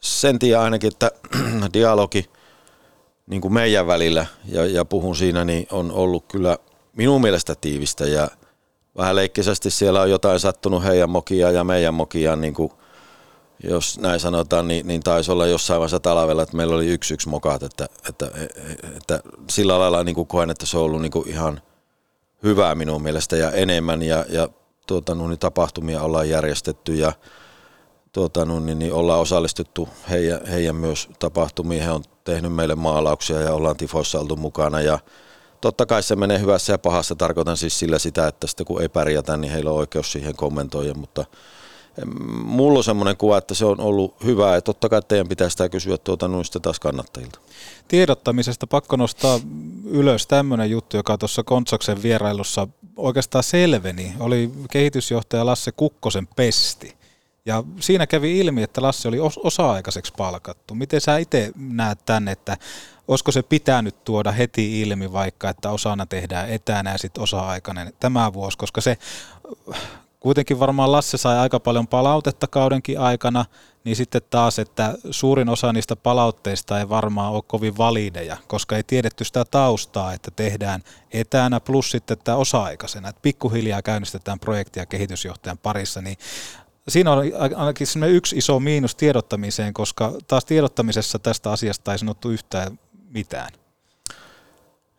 sen 0.00 0.38
tiedän 0.38 0.62
ainakin, 0.62 0.92
että 0.92 1.10
dialogi 1.74 2.30
niin 3.26 3.40
kuin 3.40 3.54
meidän 3.54 3.86
välillä, 3.86 4.26
ja, 4.44 4.66
ja 4.66 4.84
puhun 4.84 5.16
siinä, 5.16 5.44
niin 5.44 5.66
on 5.70 5.92
ollut 5.92 6.24
kyllä 6.28 6.58
minun 6.92 7.20
mielestä 7.20 7.54
tiivistä 7.54 8.06
ja 8.06 8.28
vähän 8.96 9.16
leikkisesti 9.16 9.70
siellä 9.70 10.00
on 10.00 10.10
jotain 10.10 10.40
sattunut 10.40 10.84
heidän 10.84 11.10
mokia 11.10 11.50
ja 11.50 11.64
meidän 11.64 11.94
mokia, 11.94 12.36
niin 12.36 12.54
kuin, 12.54 12.72
jos 13.62 13.98
näin 13.98 14.20
sanotaan, 14.20 14.68
niin, 14.68 14.86
niin 14.86 15.00
taisi 15.02 15.32
olla 15.32 15.46
jossain 15.46 15.80
vaiheessa 15.80 16.00
talvella, 16.00 16.42
että 16.42 16.56
meillä 16.56 16.74
oli 16.74 16.86
yksi 16.86 17.14
yksi 17.14 17.28
mokat, 17.28 17.62
että, 17.62 17.86
että, 18.08 18.30
että, 18.96 19.20
sillä 19.50 19.78
lailla 19.78 20.04
niin 20.04 20.14
kuin 20.14 20.26
koen, 20.26 20.50
että 20.50 20.66
se 20.66 20.78
on 20.78 20.84
ollut 20.84 21.02
niin 21.02 21.12
kuin 21.12 21.28
ihan 21.28 21.60
hyvää 22.42 22.74
minun 22.74 23.02
mielestä 23.02 23.36
ja 23.36 23.50
enemmän 23.50 24.02
ja, 24.02 24.24
ja 24.28 24.48
tuota, 24.86 25.14
niin 25.14 25.38
tapahtumia 25.38 26.02
ollaan 26.02 26.28
järjestetty 26.28 26.94
ja 26.94 27.12
tuota, 28.12 28.44
niin, 28.44 28.78
niin 28.78 28.92
ollaan 28.92 29.20
osallistuttu 29.20 29.88
heidän, 30.10 30.46
heidän 30.46 30.76
myös 30.76 31.08
tapahtumiin. 31.18 31.82
He 31.82 31.90
on 31.90 32.04
tehnyt 32.24 32.52
meille 32.52 32.74
maalauksia 32.74 33.40
ja 33.40 33.54
ollaan 33.54 33.76
tifoissa 33.76 34.20
oltu 34.20 34.36
mukana 34.36 34.80
ja 34.80 34.98
totta 35.64 35.86
kai 35.86 36.02
se 36.02 36.16
menee 36.16 36.40
hyvässä 36.40 36.72
ja 36.72 36.78
pahassa. 36.78 37.14
Tarkoitan 37.14 37.56
siis 37.56 37.78
sillä 37.78 37.98
sitä, 37.98 38.26
että 38.26 38.46
sitten 38.46 38.66
kun 38.66 38.82
ei 38.82 38.88
pärjätä, 38.88 39.36
niin 39.36 39.52
heillä 39.52 39.70
on 39.70 39.76
oikeus 39.76 40.12
siihen 40.12 40.36
kommentoida, 40.36 40.94
mutta 40.94 41.24
mulla 42.44 42.78
on 42.78 42.84
semmoinen 42.84 43.16
kuva, 43.16 43.38
että 43.38 43.54
se 43.54 43.64
on 43.64 43.80
ollut 43.80 44.24
hyvä 44.24 44.54
ja 44.54 44.60
totta 44.60 44.88
kai 44.88 45.02
teidän 45.02 45.28
pitää 45.28 45.48
sitä 45.48 45.68
kysyä 45.68 45.98
tuota 45.98 46.28
noista 46.28 46.60
taas 46.60 46.80
kannattajilta. 46.80 47.38
Tiedottamisesta 47.88 48.66
pakko 48.66 48.96
nostaa 48.96 49.40
ylös 49.84 50.26
tämmöinen 50.26 50.70
juttu, 50.70 50.96
joka 50.96 51.18
tuossa 51.18 51.42
Kontsaksen 51.42 52.02
vierailussa 52.02 52.68
oikeastaan 52.96 53.44
selveni. 53.44 54.14
Oli 54.20 54.50
kehitysjohtaja 54.70 55.46
Lasse 55.46 55.72
Kukkosen 55.72 56.28
pesti. 56.36 56.94
Ja 57.46 57.64
siinä 57.80 58.06
kävi 58.06 58.38
ilmi, 58.38 58.62
että 58.62 58.82
Lasse 58.82 59.08
oli 59.08 59.18
osa-aikaiseksi 59.42 60.12
palkattu. 60.16 60.74
Miten 60.74 61.00
sä 61.00 61.16
itse 61.16 61.52
näet 61.56 61.98
tänne, 62.06 62.32
että 62.32 62.56
olisiko 63.08 63.32
se 63.32 63.42
pitänyt 63.42 64.04
tuoda 64.04 64.32
heti 64.32 64.80
ilmi 64.80 65.12
vaikka, 65.12 65.48
että 65.48 65.70
osana 65.70 66.06
tehdään 66.06 66.50
etänä 66.50 66.92
ja 66.92 66.98
sitten 66.98 67.22
osa-aikainen 67.22 67.92
tämä 68.00 68.32
vuosi, 68.32 68.58
koska 68.58 68.80
se 68.80 68.98
kuitenkin 70.20 70.60
varmaan 70.60 70.92
Lasse 70.92 71.16
sai 71.16 71.38
aika 71.38 71.60
paljon 71.60 71.88
palautetta 71.88 72.46
kaudenkin 72.46 73.00
aikana, 73.00 73.44
niin 73.84 73.96
sitten 73.96 74.22
taas, 74.30 74.58
että 74.58 74.94
suurin 75.10 75.48
osa 75.48 75.72
niistä 75.72 75.96
palautteista 75.96 76.78
ei 76.78 76.88
varmaan 76.88 77.32
ole 77.32 77.42
kovin 77.46 77.76
valideja, 77.76 78.36
koska 78.46 78.76
ei 78.76 78.82
tiedetty 78.82 79.24
sitä 79.24 79.44
taustaa, 79.44 80.12
että 80.12 80.30
tehdään 80.30 80.82
etänä 81.12 81.60
plus 81.60 81.90
sitten 81.90 82.18
tämä 82.24 82.36
osa-aikaisena, 82.36 83.08
että 83.08 83.22
pikkuhiljaa 83.22 83.82
käynnistetään 83.82 84.40
projektia 84.40 84.86
kehitysjohtajan 84.86 85.58
parissa, 85.58 86.00
niin 86.00 86.16
siinä 86.88 87.12
on 87.12 87.18
ainakin 87.56 87.86
yksi 88.08 88.36
iso 88.36 88.60
miinus 88.60 88.94
tiedottamiseen, 88.94 89.74
koska 89.74 90.12
taas 90.26 90.44
tiedottamisessa 90.44 91.18
tästä 91.18 91.50
asiasta 91.50 91.92
ei 91.92 91.98
sanottu 91.98 92.30
yhtään 92.30 92.78
mitään. 93.10 93.50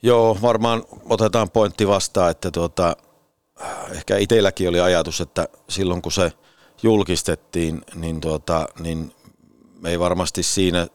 Joo, 0.01 0.37
varmaan 0.41 0.83
otetaan 1.09 1.49
pointti 1.49 1.87
vastaan, 1.87 2.31
että 2.31 2.51
tuota, 2.51 2.95
ehkä 3.91 4.17
itselläkin 4.17 4.69
oli 4.69 4.79
ajatus, 4.79 5.21
että 5.21 5.47
silloin 5.69 6.01
kun 6.01 6.11
se 6.11 6.31
julkistettiin, 6.83 7.81
niin, 7.95 8.21
tuota, 8.21 8.67
niin 8.79 9.15
me 9.79 9.89
ei 9.89 9.99
varmasti 9.99 10.43
siinä 10.43 10.87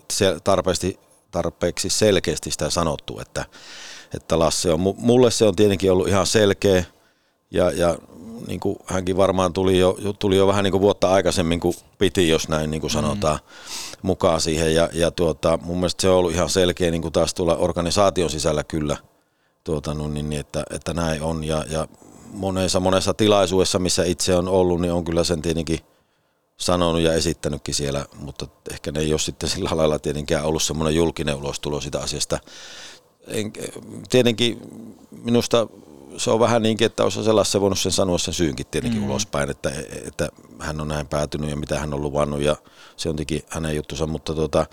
tarpeeksi, 0.44 0.98
tarpeeksi 1.30 1.90
selkeästi 1.90 2.50
sitä 2.50 2.70
sanottu, 2.70 3.20
että, 3.20 3.44
että 4.14 4.38
Lasse 4.38 4.72
on, 4.72 4.80
mulle 4.96 5.30
se 5.30 5.44
on 5.44 5.56
tietenkin 5.56 5.92
ollut 5.92 6.08
ihan 6.08 6.26
selkeä 6.26 6.84
ja, 7.50 7.70
ja 7.70 7.98
niin 8.46 8.60
kuin 8.60 8.76
hänkin 8.86 9.16
varmaan 9.16 9.52
tuli 9.52 9.78
jo, 9.78 9.96
tuli 10.18 10.36
jo 10.36 10.46
vähän 10.46 10.64
niin 10.64 10.72
kuin 10.72 10.80
vuotta 10.80 11.10
aikaisemmin 11.10 11.60
kuin 11.60 11.74
piti, 11.98 12.28
jos 12.28 12.48
näin 12.48 12.70
niin 12.70 12.80
kuin 12.80 12.90
sanotaan, 12.90 13.36
mm. 13.36 13.98
mukaan 14.02 14.40
siihen. 14.40 14.74
Ja, 14.74 14.88
ja 14.92 15.10
tuota, 15.10 15.58
mun 15.62 15.76
mielestä 15.76 16.02
se 16.02 16.10
on 16.10 16.16
ollut 16.16 16.32
ihan 16.32 16.50
selkeä 16.50 16.90
niin 16.90 17.02
kuin 17.02 17.12
taas 17.12 17.34
tuolla 17.34 17.56
organisaation 17.56 18.30
sisällä 18.30 18.64
kyllä, 18.64 18.96
tuota, 19.64 19.94
no, 19.94 20.08
niin, 20.08 20.30
niin, 20.30 20.40
että, 20.40 20.62
että 20.70 20.94
näin 20.94 21.22
on. 21.22 21.44
Ja, 21.44 21.64
ja 21.70 21.86
monessa, 22.32 22.80
monessa 22.80 23.14
tilaisuudessa, 23.14 23.78
missä 23.78 24.04
itse 24.04 24.34
on 24.34 24.48
ollut, 24.48 24.80
niin 24.80 24.92
on 24.92 25.04
kyllä 25.04 25.24
sen 25.24 25.42
tietenkin 25.42 25.78
sanonut 26.56 27.00
ja 27.00 27.14
esittänytkin 27.14 27.74
siellä, 27.74 28.06
mutta 28.20 28.46
ehkä 28.70 28.92
ne 28.92 29.00
ei 29.00 29.12
ole 29.12 29.18
sitten 29.18 29.48
sillä 29.48 29.70
lailla 29.72 29.98
tietenkään 29.98 30.44
ollut 30.44 30.62
semmoinen 30.62 30.94
julkinen 30.94 31.34
ulostulo 31.34 31.80
sitä 31.80 32.00
asiasta. 32.00 32.38
En, 33.26 33.52
tietenkin 34.10 34.60
minusta 35.22 35.66
se 36.16 36.30
on 36.30 36.40
vähän 36.40 36.62
niinkin, 36.62 36.86
että 36.86 37.02
olisi 37.02 37.24
sellaisen 37.24 37.60
voinut 37.60 37.78
sen 37.78 37.92
sanoa 37.92 38.18
sen 38.18 38.34
syynkin 38.34 38.66
tietenkin 38.70 39.00
mm. 39.00 39.10
ulospäin, 39.10 39.50
että, 39.50 39.72
että 40.06 40.28
hän 40.58 40.80
on 40.80 40.88
näin 40.88 41.06
päätynyt 41.06 41.50
ja 41.50 41.56
mitä 41.56 41.78
hän 41.78 41.94
on 41.94 42.02
luvannut 42.02 42.40
ja 42.40 42.56
se 42.96 43.08
on 43.08 43.16
tietenkin 43.16 43.44
hänen 43.48 43.76
juttunsa, 43.76 44.06
mutta 44.06 44.34
tuota, 44.34 44.66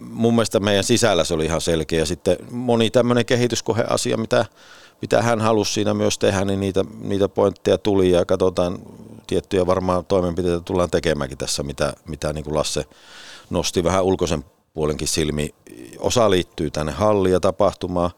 mun 0.00 0.34
mielestä 0.34 0.60
meidän 0.60 0.84
sisällä 0.84 1.24
se 1.24 1.34
oli 1.34 1.44
ihan 1.44 1.60
selkeä 1.60 1.98
ja 1.98 2.06
sitten 2.06 2.36
moni 2.50 2.90
tämmöinen 2.90 3.26
kehityskoheasia, 3.26 4.16
mitä, 4.16 4.46
mitä 5.02 5.22
hän 5.22 5.40
halusi 5.40 5.72
siinä 5.72 5.94
myös 5.94 6.18
tehdä, 6.18 6.44
niin 6.44 6.60
niitä, 6.60 6.84
niitä 7.00 7.28
pointteja 7.28 7.78
tuli 7.78 8.10
ja 8.10 8.24
katsotaan 8.24 8.78
tiettyjä 9.26 9.66
varmaan 9.66 10.04
toimenpiteitä 10.04 10.60
tullaan 10.60 10.90
tekemäänkin 10.90 11.38
tässä, 11.38 11.62
mitä, 11.62 11.92
mitä 12.08 12.32
niin 12.32 12.44
kuin 12.44 12.54
Lasse 12.54 12.84
nosti 13.50 13.84
vähän 13.84 14.04
ulkoisen 14.04 14.44
puolenkin 14.74 15.08
silmi. 15.08 15.54
Osa 15.98 16.30
liittyy 16.30 16.70
tänne 16.70 16.92
halliin 16.92 17.32
ja 17.32 17.40
tapahtumaan, 17.40 18.10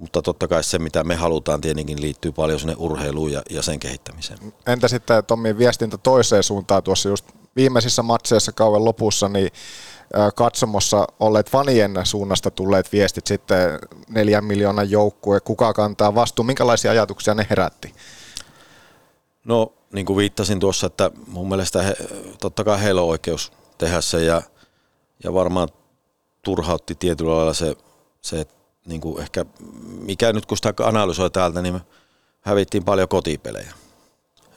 mutta 0.00 0.22
totta 0.22 0.48
kai 0.48 0.64
se, 0.64 0.78
mitä 0.78 1.04
me 1.04 1.14
halutaan, 1.14 1.60
tietenkin 1.60 2.00
liittyy 2.00 2.32
paljon 2.32 2.60
sinne 2.60 2.74
urheiluun 2.78 3.32
ja, 3.32 3.42
ja 3.50 3.62
sen 3.62 3.80
kehittämiseen. 3.80 4.38
Entä 4.66 4.88
sitten 4.88 5.24
Tommin 5.24 5.58
viestintä 5.58 5.98
toiseen 5.98 6.42
suuntaan 6.42 6.82
tuossa 6.82 7.08
just 7.08 7.26
viimeisissä 7.56 8.02
matseissa 8.02 8.52
kauan 8.52 8.84
lopussa, 8.84 9.28
niin 9.28 9.50
katsomossa 10.34 11.06
olleet 11.20 11.50
fanien 11.50 11.94
suunnasta 12.04 12.50
tulleet 12.50 12.92
viestit 12.92 13.26
sitten 13.26 13.78
neljän 14.08 14.44
miljoonan 14.44 14.90
joukkue, 14.90 15.40
kuka 15.40 15.72
kantaa 15.72 16.14
vastuun, 16.14 16.46
minkälaisia 16.46 16.90
ajatuksia 16.90 17.34
ne 17.34 17.46
herätti? 17.50 17.94
No 19.44 19.72
niin 19.92 20.06
kuin 20.06 20.16
viittasin 20.16 20.60
tuossa, 20.60 20.86
että 20.86 21.10
mun 21.26 21.48
mielestä 21.48 21.82
he, 21.82 21.96
totta 22.40 22.64
kai 22.64 22.82
heillä 22.82 23.02
on 23.02 23.08
oikeus 23.08 23.52
tehdä 23.78 24.00
se 24.00 24.24
ja, 24.24 24.42
ja 25.24 25.34
varmaan 25.34 25.68
turhautti 26.42 26.94
tietyllä 26.94 27.36
lailla 27.36 27.54
se, 27.54 27.76
se 28.20 28.40
että 28.40 28.59
niin 28.86 29.00
kuin 29.00 29.22
ehkä, 29.22 29.44
mikä 30.00 30.32
nyt 30.32 30.46
kun 30.46 30.56
sitä 30.56 30.74
analysoi 30.78 31.30
täältä, 31.30 31.62
niin 31.62 31.80
hävittiin 32.40 32.84
paljon 32.84 33.08
kotipelejä. 33.08 33.74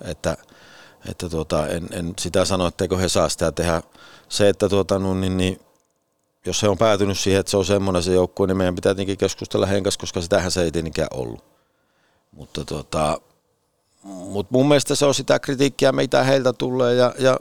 Että, 0.01 0.37
että 1.09 1.29
tuota, 1.29 1.67
en, 1.67 1.87
en, 1.91 2.13
sitä 2.19 2.45
sano, 2.45 2.67
etteikö 2.67 2.97
he 2.97 3.09
saa 3.09 3.29
sitä 3.29 3.51
tehdä. 3.51 3.81
Se, 4.29 4.49
että 4.49 4.69
tuota, 4.69 4.99
no, 4.99 5.13
niin, 5.13 5.37
niin, 5.37 5.59
jos 6.45 6.63
he 6.63 6.69
on 6.69 6.77
päätynyt 6.77 7.19
siihen, 7.19 7.39
että 7.39 7.49
se 7.49 7.57
on 7.57 7.65
semmoinen 7.65 8.03
se 8.03 8.13
joukkue, 8.13 8.47
niin 8.47 8.57
meidän 8.57 8.75
pitää 8.75 8.93
tietenkin 8.93 9.17
keskustella 9.17 9.65
henkas, 9.65 9.97
koska 9.97 10.21
sitähän 10.21 10.51
se 10.51 10.63
ei 10.63 10.71
tietenkään 10.71 11.07
ollut. 11.13 11.43
Mutta 12.31 12.65
tuota, 12.65 13.21
mut 14.03 14.51
mun 14.51 14.67
mielestä 14.67 14.95
se 14.95 15.05
on 15.05 15.13
sitä 15.13 15.39
kritiikkiä, 15.39 15.91
mitä 15.91 16.23
heiltä 16.23 16.53
tulee 16.53 16.93
ja, 16.95 17.15
ja 17.19 17.39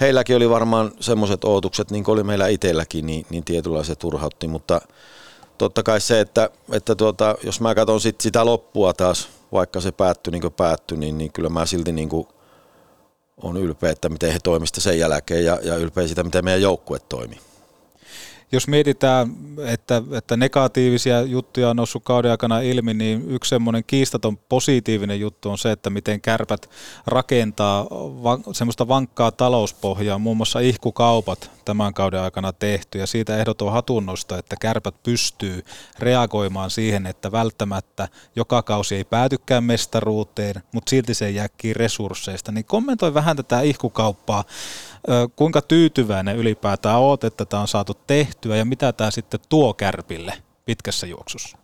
heilläkin 0.00 0.36
oli 0.36 0.50
varmaan 0.50 0.92
semmoiset 1.00 1.44
odotukset, 1.44 1.90
niin 1.90 2.04
kuin 2.04 2.12
oli 2.12 2.22
meillä 2.22 2.48
itselläkin, 2.48 3.06
niin, 3.06 3.26
niin 3.30 3.44
tietynlaisia 3.44 3.96
turhautti, 3.96 4.48
mutta– 4.48 4.80
totta 5.64 5.82
kai 5.82 6.00
se, 6.00 6.20
että, 6.20 6.50
että 6.72 6.94
tuota, 6.94 7.34
jos 7.42 7.60
mä 7.60 7.74
katson 7.74 8.00
sit 8.00 8.20
sitä 8.20 8.44
loppua 8.44 8.92
taas, 8.92 9.28
vaikka 9.52 9.80
se 9.80 9.92
päättyi 9.92 10.30
niin 10.30 10.42
kuin 10.42 10.52
päättyi, 10.52 10.98
niin, 10.98 11.18
niin 11.18 11.32
kyllä 11.32 11.48
mä 11.48 11.66
silti 11.66 11.92
niin 11.92 12.08
kuin 12.08 12.28
on 13.42 13.56
ylpeä, 13.56 13.90
että 13.90 14.08
miten 14.08 14.32
he 14.32 14.38
toimista 14.42 14.80
sen 14.80 14.98
jälkeen 14.98 15.44
ja, 15.44 15.58
ja 15.62 15.76
ylpeä 15.76 16.08
sitä, 16.08 16.22
miten 16.22 16.44
meidän 16.44 16.62
joukkue 16.62 16.98
toimii. 16.98 17.38
Jos 18.52 18.68
mietitään, 18.68 19.28
että, 19.66 20.02
että 20.12 20.36
negatiivisia 20.36 21.22
juttuja 21.22 21.70
on 21.70 21.76
noussut 21.76 22.04
kauden 22.04 22.30
aikana 22.30 22.60
ilmi, 22.60 22.94
niin 22.94 23.30
yksi 23.30 23.48
semmoinen 23.48 23.84
kiistaton 23.86 24.36
positiivinen 24.36 25.20
juttu 25.20 25.50
on 25.50 25.58
se, 25.58 25.72
että 25.72 25.90
miten 25.90 26.20
kärpät 26.20 26.70
rakentaa 27.06 27.86
va- 27.90 28.38
semmoista 28.52 28.88
vankkaa 28.88 29.30
talouspohjaa, 29.30 30.18
muun 30.18 30.36
muassa 30.36 30.60
ihkukaupat 30.60 31.50
tämän 31.64 31.94
kauden 31.94 32.20
aikana 32.20 32.52
tehty, 32.52 32.98
ja 32.98 33.06
siitä 33.06 33.38
ehdoton 33.38 33.72
hatunnosta, 33.72 34.38
että 34.38 34.56
kärpät 34.60 35.02
pystyy 35.02 35.64
reagoimaan 35.98 36.70
siihen, 36.70 37.06
että 37.06 37.32
välttämättä 37.32 38.08
joka 38.36 38.62
kausi 38.62 38.94
ei 38.94 39.04
päätykään 39.04 39.64
mestaruuteen, 39.64 40.62
mutta 40.72 40.90
silti 40.90 41.14
se 41.14 41.30
jääkkiin 41.30 41.76
resursseista, 41.76 42.52
niin 42.52 42.64
kommentoi 42.64 43.14
vähän 43.14 43.36
tätä 43.36 43.60
ihkukauppaa, 43.60 44.44
kuinka 45.36 45.62
tyytyväinen 45.62 46.36
ylipäätään 46.36 46.98
oot, 46.98 47.24
että 47.24 47.44
tämä 47.44 47.60
on 47.60 47.68
saatu 47.68 47.94
tehtyä 48.06 48.56
ja 48.56 48.64
mitä 48.64 48.92
tämä 48.92 49.10
sitten 49.10 49.40
tuo 49.48 49.74
Kärpille 49.74 50.42
pitkässä 50.64 51.06
juoksussa? 51.06 51.58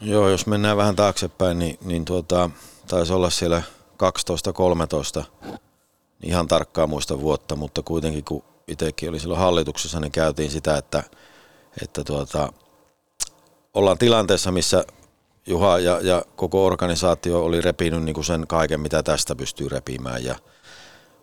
Joo, 0.00 0.28
jos 0.28 0.46
mennään 0.46 0.76
vähän 0.76 0.96
taaksepäin, 0.96 1.58
niin, 1.58 1.78
niin 1.84 2.04
tuota, 2.04 2.50
taisi 2.86 3.12
olla 3.12 3.30
siellä 3.30 3.62
12-13, 5.20 5.24
niin 6.22 6.30
ihan 6.30 6.48
tarkkaa 6.48 6.86
muista 6.86 7.20
vuotta, 7.20 7.56
mutta 7.56 7.82
kuitenkin 7.82 8.24
kun 8.24 8.44
itsekin 8.68 9.08
oli 9.08 9.20
silloin 9.20 9.40
hallituksessa, 9.40 10.00
niin 10.00 10.12
käytiin 10.12 10.50
sitä, 10.50 10.76
että, 10.76 11.02
että 11.82 12.04
tuota, 12.04 12.52
ollaan 13.74 13.98
tilanteessa, 13.98 14.50
missä 14.52 14.84
Juha 15.46 15.78
ja, 15.78 16.00
ja 16.02 16.24
koko 16.36 16.66
organisaatio 16.66 17.44
oli 17.44 17.60
repinyt 17.60 18.02
niin 18.02 18.14
kuin 18.14 18.24
sen 18.24 18.46
kaiken, 18.46 18.80
mitä 18.80 19.02
tästä 19.02 19.36
pystyy 19.36 19.68
repimään 19.68 20.24
ja 20.24 20.36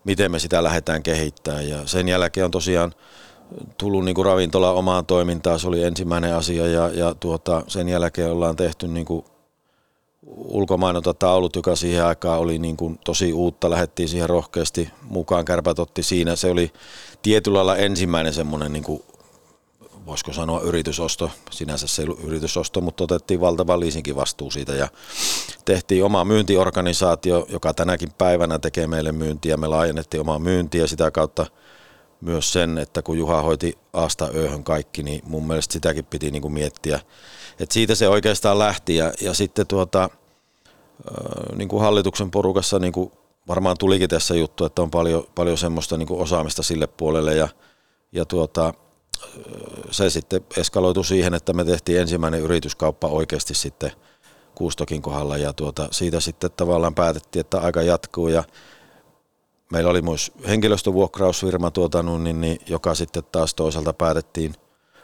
miten 0.07 0.31
me 0.31 0.39
sitä 0.39 0.63
lähdetään 0.63 1.03
kehittämään. 1.03 1.69
Ja 1.69 1.77
sen 1.85 2.07
jälkeen 2.07 2.45
on 2.45 2.51
tosiaan 2.51 2.93
tullut 3.77 4.05
niin 4.05 4.15
kuin 4.15 4.25
ravintola 4.25 4.71
omaan 4.71 5.05
toimintaan, 5.05 5.59
se 5.59 5.67
oli 5.67 5.83
ensimmäinen 5.83 6.35
asia 6.35 6.67
ja, 6.67 6.89
ja 6.89 7.15
tuota, 7.19 7.63
sen 7.67 7.89
jälkeen 7.89 8.31
ollaan 8.31 8.55
tehty 8.55 8.87
niin 8.87 9.05
kuin 9.05 9.25
ulkomainonta 10.35 11.13
taulut, 11.13 11.55
joka 11.55 11.75
siihen 11.75 12.05
aikaan 12.05 12.39
oli 12.39 12.59
niin 12.59 12.77
kuin 12.77 12.99
tosi 13.05 13.33
uutta, 13.33 13.69
lähdettiin 13.69 14.09
siihen 14.09 14.29
rohkeasti 14.29 14.89
mukaan, 15.01 15.45
kärpät 15.45 15.79
otti 15.79 16.03
siinä, 16.03 16.35
se 16.35 16.51
oli 16.51 16.71
tietyllä 17.21 17.55
lailla 17.55 17.77
ensimmäinen 17.77 18.33
semmoinen 18.33 18.73
niin 18.73 18.83
kuin 18.83 19.03
voisiko 20.07 20.33
sanoa 20.33 20.61
yritysosto, 20.61 21.31
sinänsä 21.51 21.87
se 21.87 22.01
ei 22.01 22.07
ollut 22.07 22.23
yritysosto, 22.23 22.81
mutta 22.81 23.03
otettiin 23.03 23.41
valtava 23.41 23.79
liisinkin 23.79 24.15
vastuu 24.15 24.51
siitä 24.51 24.73
ja 24.73 24.87
tehtiin 25.65 26.03
oma 26.03 26.25
myyntiorganisaatio, 26.25 27.45
joka 27.49 27.73
tänäkin 27.73 28.09
päivänä 28.17 28.59
tekee 28.59 28.87
meille 28.87 29.11
myyntiä. 29.11 29.57
Me 29.57 29.67
laajennettiin 29.67 30.21
omaa 30.21 30.39
myyntiä 30.39 30.87
sitä 30.87 31.11
kautta 31.11 31.45
myös 32.21 32.53
sen, 32.53 32.77
että 32.77 33.01
kun 33.01 33.17
Juha 33.17 33.41
hoiti 33.41 33.77
Asta 33.93 34.29
ööhön 34.35 34.63
kaikki, 34.63 35.03
niin 35.03 35.21
mun 35.25 35.47
mielestä 35.47 35.73
sitäkin 35.73 36.05
piti 36.05 36.31
niin 36.31 36.41
kuin 36.41 36.53
miettiä. 36.53 36.99
Et 37.59 37.71
siitä 37.71 37.95
se 37.95 38.07
oikeastaan 38.07 38.59
lähti 38.59 38.95
ja, 38.95 39.13
ja 39.21 39.33
sitten 39.33 39.67
tuota, 39.67 40.09
niin 41.55 41.69
kuin 41.69 41.81
hallituksen 41.81 42.31
porukassa 42.31 42.79
niin 42.79 42.93
kuin 42.93 43.11
varmaan 43.47 43.77
tulikin 43.79 44.09
tässä 44.09 44.35
juttu, 44.35 44.65
että 44.65 44.81
on 44.81 44.91
paljon, 44.91 45.23
paljon 45.35 45.57
semmoista 45.57 45.97
niin 45.97 46.07
kuin 46.07 46.21
osaamista 46.21 46.63
sille 46.63 46.87
puolelle 46.87 47.35
ja, 47.35 47.47
ja 48.11 48.25
tuota, 48.25 48.73
se 49.91 50.09
sitten 50.09 50.45
eskaloitu 50.57 51.03
siihen, 51.03 51.33
että 51.33 51.53
me 51.53 51.65
tehtiin 51.65 51.99
ensimmäinen 51.99 52.41
yrityskauppa 52.41 53.07
oikeasti 53.07 53.53
sitten 53.53 53.91
Kuustokin 54.55 55.01
kohdalla 55.01 55.37
ja 55.37 55.53
tuota, 55.53 55.87
siitä 55.91 56.19
sitten 56.19 56.51
tavallaan 56.57 56.95
päätettiin, 56.95 57.41
että 57.41 57.59
aika 57.59 57.81
jatkuu 57.81 58.27
ja 58.27 58.43
meillä 59.71 59.89
oli 59.89 60.01
myös 60.01 60.31
henkilöstövuokrausfirma, 60.47 61.71
tuota, 61.71 62.03
niin, 62.03 62.41
niin, 62.41 62.59
joka 62.67 62.95
sitten 62.95 63.23
taas 63.31 63.53
toisaalta 63.53 63.93
päätettiin, 63.93 64.53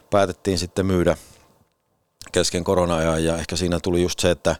päätettiin 0.09 0.57
sitten 0.57 0.86
myydä 0.86 1.18
kesken 2.32 2.64
korona-ajan 2.64 3.26
ja 3.26 3.38
ehkä 3.38 3.55
siinä 3.55 3.80
tuli 3.80 4.01
just 4.01 4.20
se, 4.20 4.32
että 4.32 4.55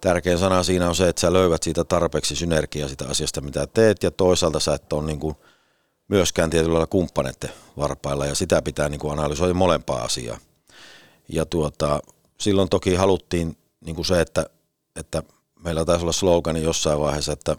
tärkein 0.00 0.38
sana 0.38 0.62
siinä 0.62 0.88
on 0.88 0.94
se, 0.94 1.08
että 1.08 1.20
sä 1.20 1.32
löydät 1.32 1.62
siitä 1.62 1.84
tarpeeksi 1.84 2.36
synergiaa 2.36 2.88
sitä 2.88 3.04
asiasta, 3.08 3.40
mitä 3.40 3.66
teet 3.66 4.02
ja 4.02 4.10
toisaalta 4.10 4.60
sä 4.60 4.74
et 4.74 4.92
ole 4.92 5.06
niin 5.06 5.20
kuin– 5.20 5.36
myöskään 6.08 6.50
tietyllä 6.50 6.72
lailla 6.72 6.86
kumppaneiden 6.86 7.50
varpailla 7.76 8.26
ja 8.26 8.34
sitä 8.34 8.62
pitää 8.62 8.88
niin 8.88 9.00
kuin 9.00 9.12
analysoida 9.12 9.54
molempaa 9.54 10.02
asiaa. 10.02 10.38
Ja 11.28 11.46
tuota, 11.46 12.00
silloin 12.40 12.68
toki 12.68 12.94
haluttiin 12.94 13.56
niin 13.84 13.96
kuin 13.96 14.06
se, 14.06 14.20
että, 14.20 14.46
että 14.96 15.22
meillä 15.64 15.84
taisi 15.84 16.02
olla 16.04 16.12
slogani 16.12 16.62
jossain 16.62 17.00
vaiheessa, 17.00 17.32
että 17.32 17.56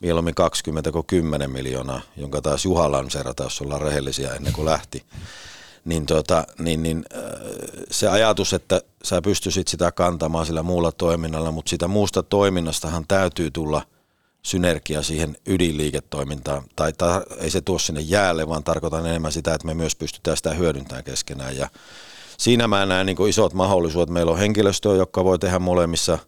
mieluummin 0.00 0.34
20 0.34 0.92
kuin 0.92 1.06
10 1.06 1.50
miljoonaa, 1.50 2.00
jonka 2.16 2.42
taas 2.42 2.64
Juha 2.64 2.92
lanseerata, 2.92 3.42
jos 3.42 3.60
ollaan 3.60 3.80
rehellisiä 3.80 4.34
ennen 4.34 4.52
kuin 4.52 4.64
lähti. 4.64 5.04
Niin, 5.84 6.06
tuota, 6.06 6.46
niin, 6.58 6.82
niin 6.82 7.04
äh, 7.16 7.22
se 7.90 8.08
ajatus, 8.08 8.52
että 8.52 8.80
sä 9.04 9.22
pystyisit 9.22 9.68
sitä 9.68 9.92
kantamaan 9.92 10.46
sillä 10.46 10.62
muulla 10.62 10.92
toiminnalla, 10.92 11.50
mutta 11.50 11.70
sitä 11.70 11.88
muusta 11.88 12.22
toiminnastahan 12.22 13.04
täytyy 13.08 13.50
tulla– 13.50 13.82
synergia 14.42 15.02
siihen 15.02 15.36
ydinliiketoimintaan, 15.46 16.62
tai, 16.76 16.92
tai 16.92 17.22
ei 17.38 17.50
se 17.50 17.60
tuo 17.60 17.78
sinne 17.78 18.00
jäälle, 18.00 18.48
vaan 18.48 18.64
tarkoitan 18.64 19.06
enemmän 19.06 19.32
sitä, 19.32 19.54
että 19.54 19.66
me 19.66 19.74
myös 19.74 19.96
pystytään 19.96 20.36
sitä 20.36 20.54
hyödyntämään 20.54 21.04
keskenään. 21.04 21.56
Ja 21.56 21.68
siinä 22.38 22.68
mä 22.68 22.86
näen 22.86 23.06
niin 23.06 23.28
isot 23.28 23.54
mahdollisuudet. 23.54 24.10
Meillä 24.10 24.32
on 24.32 24.38
henkilöstöä, 24.38 24.94
joka 24.94 25.24
voi 25.24 25.38
tehdä 25.38 25.58
molemmissa 25.58 26.18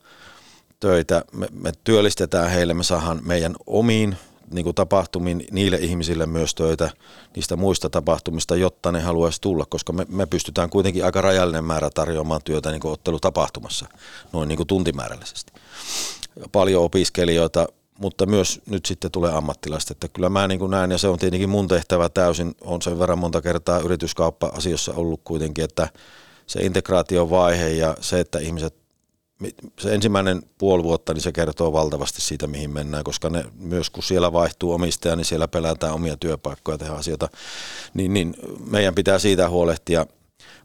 töitä. 0.80 1.24
Me, 1.32 1.48
me 1.52 1.72
työllistetään 1.84 2.50
heille, 2.50 2.74
me 2.74 2.84
saadaan 2.84 3.20
meidän 3.22 3.54
omiin 3.66 4.16
niin 4.50 4.64
kuin 4.64 4.74
tapahtumiin 4.74 5.46
niille 5.50 5.76
ihmisille 5.76 6.26
myös 6.26 6.54
töitä 6.54 6.90
niistä 7.36 7.56
muista 7.56 7.90
tapahtumista, 7.90 8.56
jotta 8.56 8.92
ne 8.92 9.00
haluaisi 9.00 9.40
tulla, 9.40 9.66
koska 9.66 9.92
me, 9.92 10.06
me 10.08 10.26
pystytään 10.26 10.70
kuitenkin 10.70 11.04
aika 11.04 11.20
rajallinen 11.20 11.64
määrä 11.64 11.90
tarjoamaan 11.90 12.40
työtä 12.44 12.70
niin 12.70 12.80
kuin 12.80 12.92
ottelutapahtumassa, 12.92 13.86
noin 14.32 14.48
niin 14.48 14.56
kuin 14.56 14.66
tuntimäärällisesti. 14.66 15.52
Paljon 16.52 16.84
opiskelijoita, 16.84 17.66
mutta 18.00 18.26
myös 18.26 18.60
nyt 18.66 18.86
sitten 18.86 19.10
tulee 19.10 19.32
ammattilaista. 19.32 19.92
Että 19.92 20.08
kyllä 20.08 20.28
mä 20.28 20.48
niin 20.48 20.58
kuin 20.58 20.70
näen, 20.70 20.90
ja 20.90 20.98
se 20.98 21.08
on 21.08 21.18
tietenkin 21.18 21.48
mun 21.48 21.68
tehtävä 21.68 22.08
täysin, 22.08 22.54
on 22.60 22.82
sen 22.82 22.98
verran 22.98 23.18
monta 23.18 23.42
kertaa 23.42 23.78
yrityskauppa-asiossa 23.78 24.92
ollut 24.94 25.20
kuitenkin, 25.24 25.64
että 25.64 25.88
se 26.46 26.60
integraatiovaihe 26.60 27.68
ja 27.68 27.96
se, 28.00 28.20
että 28.20 28.38
ihmiset, 28.38 28.74
se 29.80 29.94
ensimmäinen 29.94 30.42
puoli 30.58 30.82
vuotta, 30.82 31.14
niin 31.14 31.22
se 31.22 31.32
kertoo 31.32 31.72
valtavasti 31.72 32.20
siitä, 32.20 32.46
mihin 32.46 32.70
mennään, 32.70 33.04
koska 33.04 33.30
ne, 33.30 33.44
myös 33.58 33.90
kun 33.90 34.02
siellä 34.02 34.32
vaihtuu 34.32 34.72
omistaja, 34.72 35.16
niin 35.16 35.24
siellä 35.24 35.48
pelätään 35.48 35.94
omia 35.94 36.16
työpaikkoja 36.16 36.78
tehdä 36.78 36.92
asioita, 36.92 37.28
niin, 37.94 38.14
niin 38.14 38.34
meidän 38.70 38.94
pitää 38.94 39.18
siitä 39.18 39.48
huolehtia– 39.48 40.06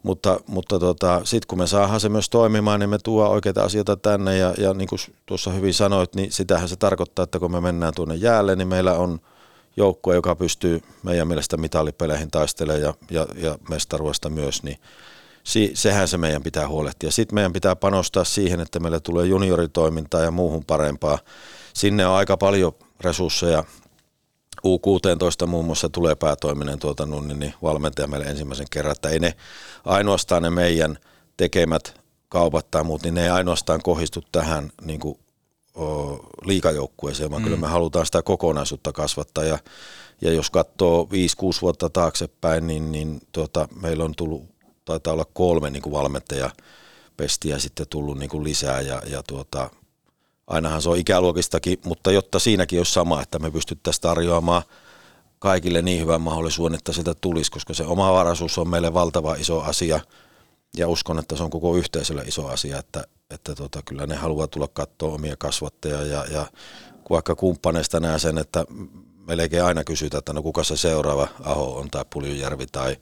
mutta, 0.05 0.39
mutta 0.47 0.79
tota, 0.79 1.21
sitten 1.23 1.47
kun 1.47 1.57
me 1.57 1.67
saadaan 1.67 1.99
se 1.99 2.09
myös 2.09 2.29
toimimaan, 2.29 2.79
niin 2.79 2.89
me 2.89 2.97
tuo 3.03 3.27
oikeita 3.27 3.63
asioita 3.63 3.95
tänne 3.95 4.37
ja, 4.37 4.53
ja 4.57 4.73
niin 4.73 4.87
kuin 4.87 4.99
tuossa 5.25 5.51
hyvin 5.51 5.73
sanoit, 5.73 6.15
niin 6.15 6.31
sitähän 6.31 6.69
se 6.69 6.75
tarkoittaa, 6.75 7.23
että 7.23 7.39
kun 7.39 7.51
me 7.51 7.61
mennään 7.61 7.93
tuonne 7.95 8.15
jäälle, 8.15 8.55
niin 8.55 8.67
meillä 8.67 8.93
on 8.93 9.19
joukkue, 9.77 10.15
joka 10.15 10.35
pystyy 10.35 10.81
meidän 11.03 11.27
mielestä 11.27 11.57
mitalipeleihin 11.57 12.31
taistelemaan 12.31 12.81
ja, 12.81 12.93
ja, 13.11 13.25
ja 13.35 13.57
mestaruudesta 13.69 14.29
myös, 14.29 14.63
niin 14.63 14.77
si, 15.43 15.71
sehän 15.73 16.07
se 16.07 16.17
meidän 16.17 16.43
pitää 16.43 16.67
huolehtia. 16.67 17.11
Sitten 17.11 17.35
meidän 17.35 17.53
pitää 17.53 17.75
panostaa 17.75 18.23
siihen, 18.23 18.59
että 18.59 18.79
meille 18.79 18.99
tulee 18.99 19.25
junioritoimintaa 19.25 20.21
ja 20.21 20.31
muuhun 20.31 20.65
parempaa. 20.65 21.19
Sinne 21.73 22.07
on 22.07 22.15
aika 22.15 22.37
paljon 22.37 22.73
resursseja 23.01 23.63
U16 24.65 25.47
muun 25.47 25.65
muassa 25.65 25.89
tulee 25.89 26.15
päätoiminen 26.15 26.79
tuota, 26.79 27.05
niin, 27.05 27.39
niin 27.39 27.53
valmentaja 27.61 28.07
meille 28.07 28.25
ensimmäisen 28.25 28.67
kerran, 28.71 28.91
että 28.91 29.09
ei 29.09 29.19
ne 29.19 29.33
ainoastaan 29.85 30.43
ne 30.43 30.49
meidän 30.49 30.97
tekemät 31.37 31.99
kaupat 32.29 32.71
tai 32.71 32.83
muut, 32.83 33.03
niin 33.03 33.13
ne 33.13 33.23
ei 33.23 33.29
ainoastaan 33.29 33.81
kohdistu 33.83 34.23
tähän 34.31 34.71
niin 34.81 34.99
kuin, 34.99 35.19
o, 35.77 36.13
liikajoukkueeseen, 36.45 37.31
vaan 37.31 37.41
mm. 37.41 37.43
kyllä 37.43 37.57
me 37.57 37.67
halutaan 37.67 38.05
sitä 38.05 38.21
kokonaisuutta 38.21 38.91
kasvattaa 38.91 39.43
ja, 39.43 39.59
ja 40.21 40.31
jos 40.31 40.49
katsoo 40.49 41.03
5-6 41.03 41.07
vuotta 41.61 41.89
taaksepäin, 41.89 42.67
niin, 42.67 42.91
niin 42.91 43.21
tuota, 43.31 43.67
meillä 43.81 44.03
on 44.03 44.15
tullut, 44.17 44.43
taitaa 44.85 45.13
olla 45.13 45.25
kolme 45.33 45.69
niin 45.69 45.91
valmentaja 45.91 46.49
pestiä 47.17 47.59
sitten 47.59 47.87
tullut 47.89 48.19
niin 48.19 48.29
kuin 48.29 48.43
lisää 48.43 48.81
ja, 48.81 49.01
ja 49.07 49.23
tuota, 49.23 49.69
ainahan 50.47 50.81
se 50.81 50.89
on 50.89 50.97
ikäluokistakin, 50.97 51.79
mutta 51.85 52.11
jotta 52.11 52.39
siinäkin 52.39 52.79
olisi 52.79 52.93
sama, 52.93 53.21
että 53.21 53.39
me 53.39 53.51
pystyttäisiin 53.51 54.01
tarjoamaan 54.01 54.63
kaikille 55.39 55.81
niin 55.81 56.01
hyvän 56.01 56.21
mahdollisuuden, 56.21 56.77
että 56.77 56.93
sitä 56.93 57.13
tulisi, 57.13 57.51
koska 57.51 57.73
se 57.73 57.83
oma 57.83 58.13
varaisuus 58.13 58.57
on 58.57 58.69
meille 58.69 58.93
valtava 58.93 59.35
iso 59.35 59.61
asia. 59.61 59.99
Ja 60.77 60.87
uskon, 60.87 61.19
että 61.19 61.35
se 61.35 61.43
on 61.43 61.49
koko 61.49 61.75
yhteisölle 61.75 62.21
iso 62.21 62.47
asia, 62.47 62.79
että, 62.79 63.03
että 63.29 63.55
tota, 63.55 63.81
kyllä 63.85 64.07
ne 64.07 64.15
haluaa 64.15 64.47
tulla 64.47 64.67
katsoa 64.67 65.13
omia 65.13 65.35
kasvatteja 65.37 66.03
ja, 66.03 66.25
ja 66.31 66.45
vaikka 67.09 67.35
kumppaneista 67.35 67.99
näen 67.99 68.19
sen, 68.19 68.37
että 68.37 68.65
melkein 69.27 69.63
aina 69.63 69.83
kysytään, 69.83 70.19
että 70.19 70.33
no 70.33 70.41
kuka 70.41 70.63
se 70.63 70.77
seuraava 70.77 71.27
Aho 71.43 71.77
on 71.77 71.89
tai 71.89 72.05
Puljujärvi 72.13 72.65
tai 72.67 72.97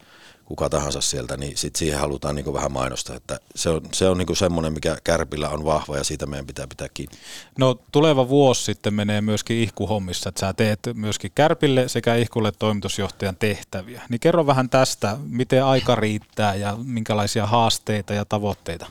kuka 0.46 0.70
tahansa 0.70 1.02
sieltä, 1.02 1.38
niin 1.38 1.58
sit 1.58 1.76
siihen 1.76 2.00
halutaan 2.00 2.36
niin 2.36 2.54
vähän 2.54 2.72
mainosta. 2.72 3.16
Että 3.16 3.40
se 3.56 3.70
on, 3.70 3.82
se 3.94 4.10
on 4.10 4.18
niin 4.18 4.36
semmoinen, 4.36 4.74
mikä 4.74 4.98
Kärpillä 5.04 5.50
on 5.50 5.66
vahva 5.66 5.98
ja 5.98 6.04
siitä 6.04 6.26
meidän 6.26 6.48
pitää 6.48 6.68
pitää 6.68 6.88
kiinni. 6.94 7.18
No 7.58 7.80
tuleva 7.92 8.30
vuosi 8.30 8.64
sitten 8.64 8.94
menee 8.94 9.22
myöskin 9.22 9.58
ihkuhommissa, 9.58 10.30
että 10.30 10.40
sä 10.40 10.54
teet 10.54 10.80
myöskin 10.94 11.32
Kärpille 11.36 11.88
sekä 11.88 12.16
ihkulle 12.16 12.52
toimitusjohtajan 12.52 13.36
tehtäviä. 13.36 14.02
Niin 14.10 14.20
kerro 14.20 14.46
vähän 14.46 14.70
tästä, 14.70 15.18
miten 15.30 15.66
aika 15.66 15.96
riittää 15.96 16.56
ja 16.56 16.78
minkälaisia 16.84 17.46
haasteita 17.46 18.14
ja 18.14 18.26
tavoitteita? 18.26 18.86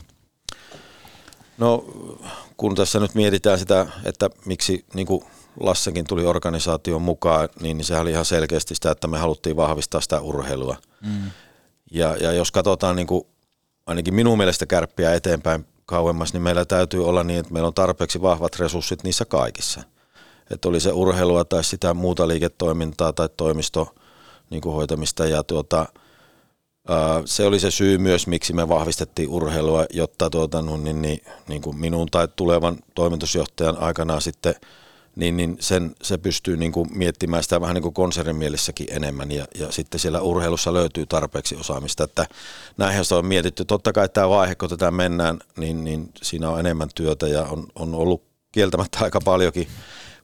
No 1.57 1.85
kun 2.57 2.75
tässä 2.75 2.99
nyt 2.99 3.15
mietitään 3.15 3.59
sitä, 3.59 3.87
että 4.05 4.29
miksi 4.45 4.85
niin 4.93 5.07
kuin 5.07 5.23
Lassenkin 5.59 6.05
tuli 6.07 6.25
organisaation 6.25 7.01
mukaan, 7.01 7.49
niin 7.61 7.83
sehän 7.83 8.01
oli 8.01 8.11
ihan 8.11 8.25
selkeästi 8.25 8.75
sitä, 8.75 8.91
että 8.91 9.07
me 9.07 9.17
haluttiin 9.17 9.55
vahvistaa 9.55 10.01
sitä 10.01 10.21
urheilua. 10.21 10.77
Mm. 11.01 11.31
Ja, 11.93 12.17
ja 12.19 12.31
jos 12.31 12.51
katsotaan 12.51 12.95
niin 12.95 13.07
kuin, 13.07 13.23
ainakin 13.85 14.13
minun 14.13 14.37
mielestä 14.37 14.65
kärppiä 14.65 15.13
eteenpäin 15.13 15.65
kauemmas, 15.85 16.33
niin 16.33 16.41
meillä 16.41 16.65
täytyy 16.65 17.07
olla 17.07 17.23
niin, 17.23 17.39
että 17.39 17.53
meillä 17.53 17.67
on 17.67 17.73
tarpeeksi 17.73 18.21
vahvat 18.21 18.59
resurssit 18.59 19.03
niissä 19.03 19.25
kaikissa. 19.25 19.83
Että 20.51 20.69
oli 20.69 20.79
se 20.79 20.91
urheilua 20.91 21.45
tai 21.45 21.63
sitä 21.63 21.93
muuta 21.93 22.27
liiketoimintaa 22.27 23.13
tai 23.13 23.29
toimisto 23.37 23.95
niin 24.49 24.61
kuin 24.61 24.75
hoitamista 24.75 25.25
ja 25.25 25.43
tuota, 25.43 25.85
se 27.25 27.45
oli 27.45 27.59
se 27.59 27.71
syy 27.71 27.97
myös, 27.97 28.27
miksi 28.27 28.53
me 28.53 28.69
vahvistettiin 28.69 29.29
urheilua, 29.29 29.85
jotta 29.93 30.29
tuota, 30.29 30.61
niin, 30.61 31.01
niin, 31.01 31.21
niin 31.47 31.61
kuin 31.61 31.77
minun 31.77 32.07
tai 32.11 32.27
tulevan 32.35 32.77
toimitusjohtajan 32.95 33.77
aikana 33.77 34.19
sitten– 34.19 34.55
niin, 35.15 35.37
niin 35.37 35.57
sen, 35.59 35.95
se 36.01 36.17
pystyy 36.17 36.57
niin 36.57 36.71
kuin 36.71 36.89
miettimään 36.97 37.43
sitä 37.43 37.61
vähän 37.61 37.73
niin 37.73 37.83
kuin 37.83 37.93
konsernin 37.93 38.35
mielessäkin 38.35 38.87
enemmän 38.89 39.31
ja, 39.31 39.45
ja 39.55 39.71
sitten 39.71 39.99
siellä 39.99 40.21
urheilussa 40.21 40.73
löytyy 40.73 41.05
tarpeeksi 41.05 41.55
osaamista, 41.55 42.03
että 42.03 42.25
näinhän 42.77 43.05
se 43.05 43.15
on 43.15 43.25
mietitty. 43.25 43.65
Totta 43.65 43.93
kai 43.93 44.09
tämä 44.09 44.29
vaihe, 44.29 44.55
kun 44.55 44.69
tätä 44.69 44.91
mennään, 44.91 45.39
niin, 45.57 45.83
niin 45.83 46.09
siinä 46.21 46.49
on 46.49 46.59
enemmän 46.59 46.89
työtä 46.95 47.27
ja 47.27 47.43
on, 47.43 47.67
on 47.75 47.95
ollut 47.95 48.23
kieltämättä 48.51 48.97
aika 49.01 49.21
paljonkin, 49.21 49.67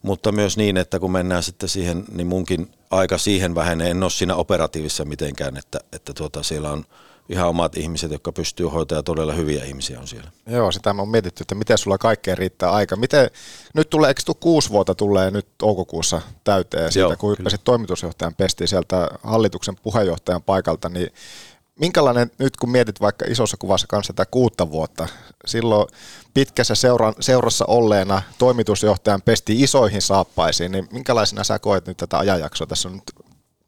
mutta 0.01 0.31
myös 0.31 0.57
niin, 0.57 0.77
että 0.77 0.99
kun 0.99 1.11
mennään 1.11 1.43
sitten 1.43 1.69
siihen, 1.69 2.05
niin 2.11 2.27
munkin 2.27 2.71
aika 2.91 3.17
siihen 3.17 3.55
vähenee, 3.55 3.89
en 3.89 4.03
ole 4.03 4.11
siinä 4.11 4.35
operatiivissa 4.35 5.05
mitenkään, 5.05 5.57
että, 5.57 5.79
että 5.93 6.13
tuota, 6.13 6.43
siellä 6.43 6.71
on– 6.71 6.85
ihan 7.29 7.49
omat 7.49 7.77
ihmiset, 7.77 8.11
jotka 8.11 8.31
pystyy 8.31 8.65
hoitamaan 8.65 9.03
todella 9.03 9.33
hyviä 9.33 9.65
ihmisiä 9.65 9.99
on 9.99 10.07
siellä. 10.07 10.31
Joo, 10.47 10.71
sitä 10.71 10.95
on 10.97 11.09
mietitty, 11.09 11.43
että 11.43 11.55
miten 11.55 11.77
sulla 11.77 11.97
kaikkeen 11.97 12.37
riittää 12.37 12.71
aika. 12.71 12.95
Miten, 12.95 13.29
nyt 13.75 13.89
tulee, 13.89 14.07
eikö 14.07 14.21
kuusi 14.39 14.69
vuotta 14.69 14.95
tulee 14.95 15.31
nyt 15.31 15.47
toukokuussa 15.57 16.21
täyteen 16.43 16.91
siitä, 16.91 17.07
Joo, 17.07 17.15
kun 17.17 17.31
hyppäsit 17.31 17.63
toimitusjohtajan 17.63 18.35
pestiin 18.35 18.67
sieltä 18.67 19.07
hallituksen 19.23 19.75
puheenjohtajan 19.83 20.43
paikalta, 20.43 20.89
niin 20.89 21.09
minkälainen, 21.79 22.31
nyt 22.37 22.57
kun 22.57 22.69
mietit 22.71 23.01
vaikka 23.01 23.25
isossa 23.29 23.57
kuvassa 23.57 23.87
kanssa 23.87 24.13
tätä 24.13 24.31
kuutta 24.31 24.71
vuotta, 24.71 25.07
silloin 25.45 25.87
pitkässä 26.33 26.75
seuran, 26.75 27.13
seurassa 27.19 27.65
olleena 27.65 28.21
toimitusjohtajan 28.37 29.21
pesti 29.21 29.61
isoihin 29.61 30.01
saappaisiin, 30.01 30.71
niin 30.71 30.87
minkälaisena 30.91 31.43
sä 31.43 31.59
koet 31.59 31.87
nyt 31.87 31.97
tätä 31.97 32.17
ajanjaksoa? 32.17 32.67
Tässä 32.67 32.89
on 32.89 32.95
nyt 32.95 33.11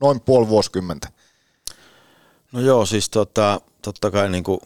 noin 0.01 0.19
puoli 0.19 0.47
vuosikymmentä. 0.47 1.07
No 2.51 2.59
joo, 2.59 2.85
siis 2.85 3.09
tota, 3.09 3.61
totta 3.81 4.11
kai 4.11 4.29
niin 4.29 4.43
kuin 4.43 4.59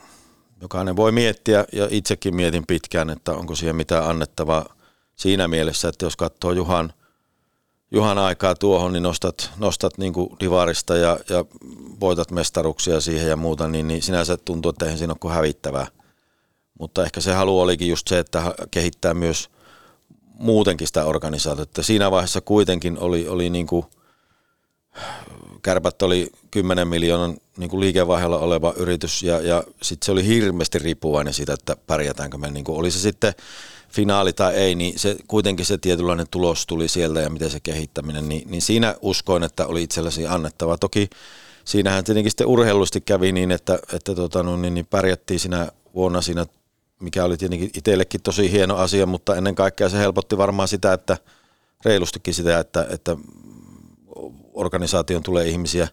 jokainen 0.61 0.95
voi 0.95 1.11
miettiä, 1.11 1.65
ja 1.71 1.87
itsekin 1.91 2.35
mietin 2.35 2.67
pitkään, 2.67 3.09
että 3.09 3.31
onko 3.31 3.55
siihen 3.55 3.75
mitään 3.75 4.09
annettavaa 4.09 4.75
siinä 5.15 5.47
mielessä, 5.47 5.87
että 5.87 6.05
jos 6.05 6.15
katsoo 6.15 6.51
Juhan, 6.51 6.93
Juhan 7.91 8.17
aikaa 8.17 8.55
tuohon, 8.55 8.93
niin 8.93 9.03
nostat, 9.03 9.51
nostat 9.57 9.97
niin 9.97 10.13
kuin 10.13 10.29
divarista 10.39 10.97
ja, 10.97 11.19
ja 11.29 11.45
voitat 11.99 12.31
mestaruksia 12.31 13.01
siihen 13.01 13.29
ja 13.29 13.35
muuta, 13.35 13.67
niin, 13.67 13.87
niin 13.87 14.01
sinänsä 14.01 14.37
tuntuu, 14.37 14.69
että 14.69 14.85
eihän 14.85 14.97
siinä 14.97 15.11
ole 15.11 15.17
kuin 15.19 15.33
hävittävää. 15.33 15.87
Mutta 16.79 17.03
ehkä 17.03 17.21
se 17.21 17.33
halu 17.33 17.61
olikin 17.61 17.87
just 17.87 18.07
se, 18.07 18.19
että 18.19 18.55
kehittää 18.71 19.13
myös 19.13 19.49
muutenkin 20.33 20.87
sitä 20.87 21.05
organisaatiota. 21.05 21.83
Siinä 21.83 22.11
vaiheessa 22.11 22.41
kuitenkin 22.41 22.99
oli, 22.99 23.27
oli 23.27 23.49
niin 23.49 23.67
kuin– 23.67 23.85
Kärpät 25.65 26.01
oli 26.01 26.29
10 26.51 26.87
miljoonan 26.87 27.37
niin 27.57 27.69
kuin 27.69 27.79
liikevaihdolla 27.79 28.39
oleva 28.39 28.73
yritys 28.77 29.23
ja, 29.23 29.41
ja 29.41 29.63
sitten 29.81 30.05
se 30.05 30.11
oli 30.11 30.27
hirveästi 30.27 30.79
riippuvainen 30.79 31.33
siitä, 31.33 31.53
että 31.53 31.77
pärjätäänkö 31.87 32.37
me. 32.37 32.51
Niin 32.51 32.65
kuin 32.65 32.79
oli 32.79 32.91
se 32.91 32.99
sitten 32.99 33.33
finaali 33.89 34.33
tai 34.33 34.53
ei, 34.53 34.75
niin 34.75 34.99
se, 34.99 35.15
kuitenkin 35.27 35.65
se 35.65 35.77
tietynlainen 35.77 36.27
tulos 36.31 36.65
tuli 36.65 36.87
sieltä 36.87 37.21
ja 37.21 37.29
miten 37.29 37.49
se 37.49 37.59
kehittäminen, 37.59 38.29
niin, 38.29 38.51
niin 38.51 38.61
siinä 38.61 38.95
uskoin, 39.01 39.43
että 39.43 39.67
oli 39.67 39.83
itsellesi 39.83 40.27
annettava. 40.27 40.77
Toki 40.77 41.09
siinähän 41.63 42.03
tietenkin 42.03 42.31
sitten 42.31 42.47
urheilusti 42.47 43.01
kävi 43.01 43.31
niin, 43.31 43.51
että, 43.51 43.79
että 43.93 44.15
tota, 44.15 44.43
no, 44.43 44.57
niin, 44.57 44.73
niin 44.73 44.85
pärjättiin 44.85 45.39
siinä 45.39 45.71
vuonna 45.95 46.21
siinä, 46.21 46.45
mikä 46.99 47.23
oli 47.23 47.37
tietenkin 47.37 47.71
itsellekin 47.77 48.21
tosi 48.21 48.51
hieno 48.51 48.77
asia, 48.77 49.05
mutta 49.05 49.35
ennen 49.35 49.55
kaikkea 49.55 49.89
se 49.89 49.97
helpotti 49.97 50.37
varmaan 50.37 50.67
sitä, 50.67 50.93
että 50.93 51.17
reilustikin 51.85 52.33
sitä, 52.33 52.59
että, 52.59 52.87
että 52.89 53.17
organisaation 54.55 55.23
tulee 55.23 55.47
ihmisiä 55.47 55.87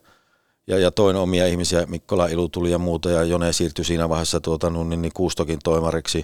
ja, 0.66 0.78
ja 0.78 0.90
toin 0.90 1.16
omia 1.16 1.46
ihmisiä, 1.46 1.86
Mikkola 1.86 2.26
Ilu 2.26 2.48
tuli 2.48 2.70
ja 2.70 2.78
muuta 2.78 3.10
ja 3.10 3.22
Jone 3.22 3.52
siirtyi 3.52 3.84
siinä 3.84 4.08
vaiheessa 4.08 4.40
tuota, 4.40 4.70
niin, 4.70 5.02
niin 5.02 5.12
Kuustokin 5.14 5.58
toimariksi 5.64 6.18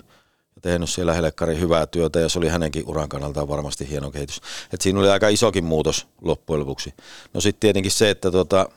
ja 0.56 0.60
tehnyt 0.62 0.90
siellä 0.90 1.12
Helekkari 1.12 1.60
hyvää 1.60 1.86
työtä 1.86 2.20
ja 2.20 2.28
se 2.28 2.38
oli 2.38 2.48
hänenkin 2.48 2.84
uran 2.86 3.08
kannalta 3.08 3.48
varmasti 3.48 3.90
hieno 3.90 4.10
kehitys. 4.10 4.40
Et 4.72 4.80
siinä 4.80 5.00
oli 5.00 5.10
aika 5.10 5.28
isokin 5.28 5.64
muutos 5.64 6.06
loppujen 6.22 6.60
lopuksi. 6.60 6.94
No 7.34 7.40
sitten 7.40 7.60
tietenkin 7.60 7.92
se, 7.92 8.10
että 8.10 8.30
tuota, 8.30 8.68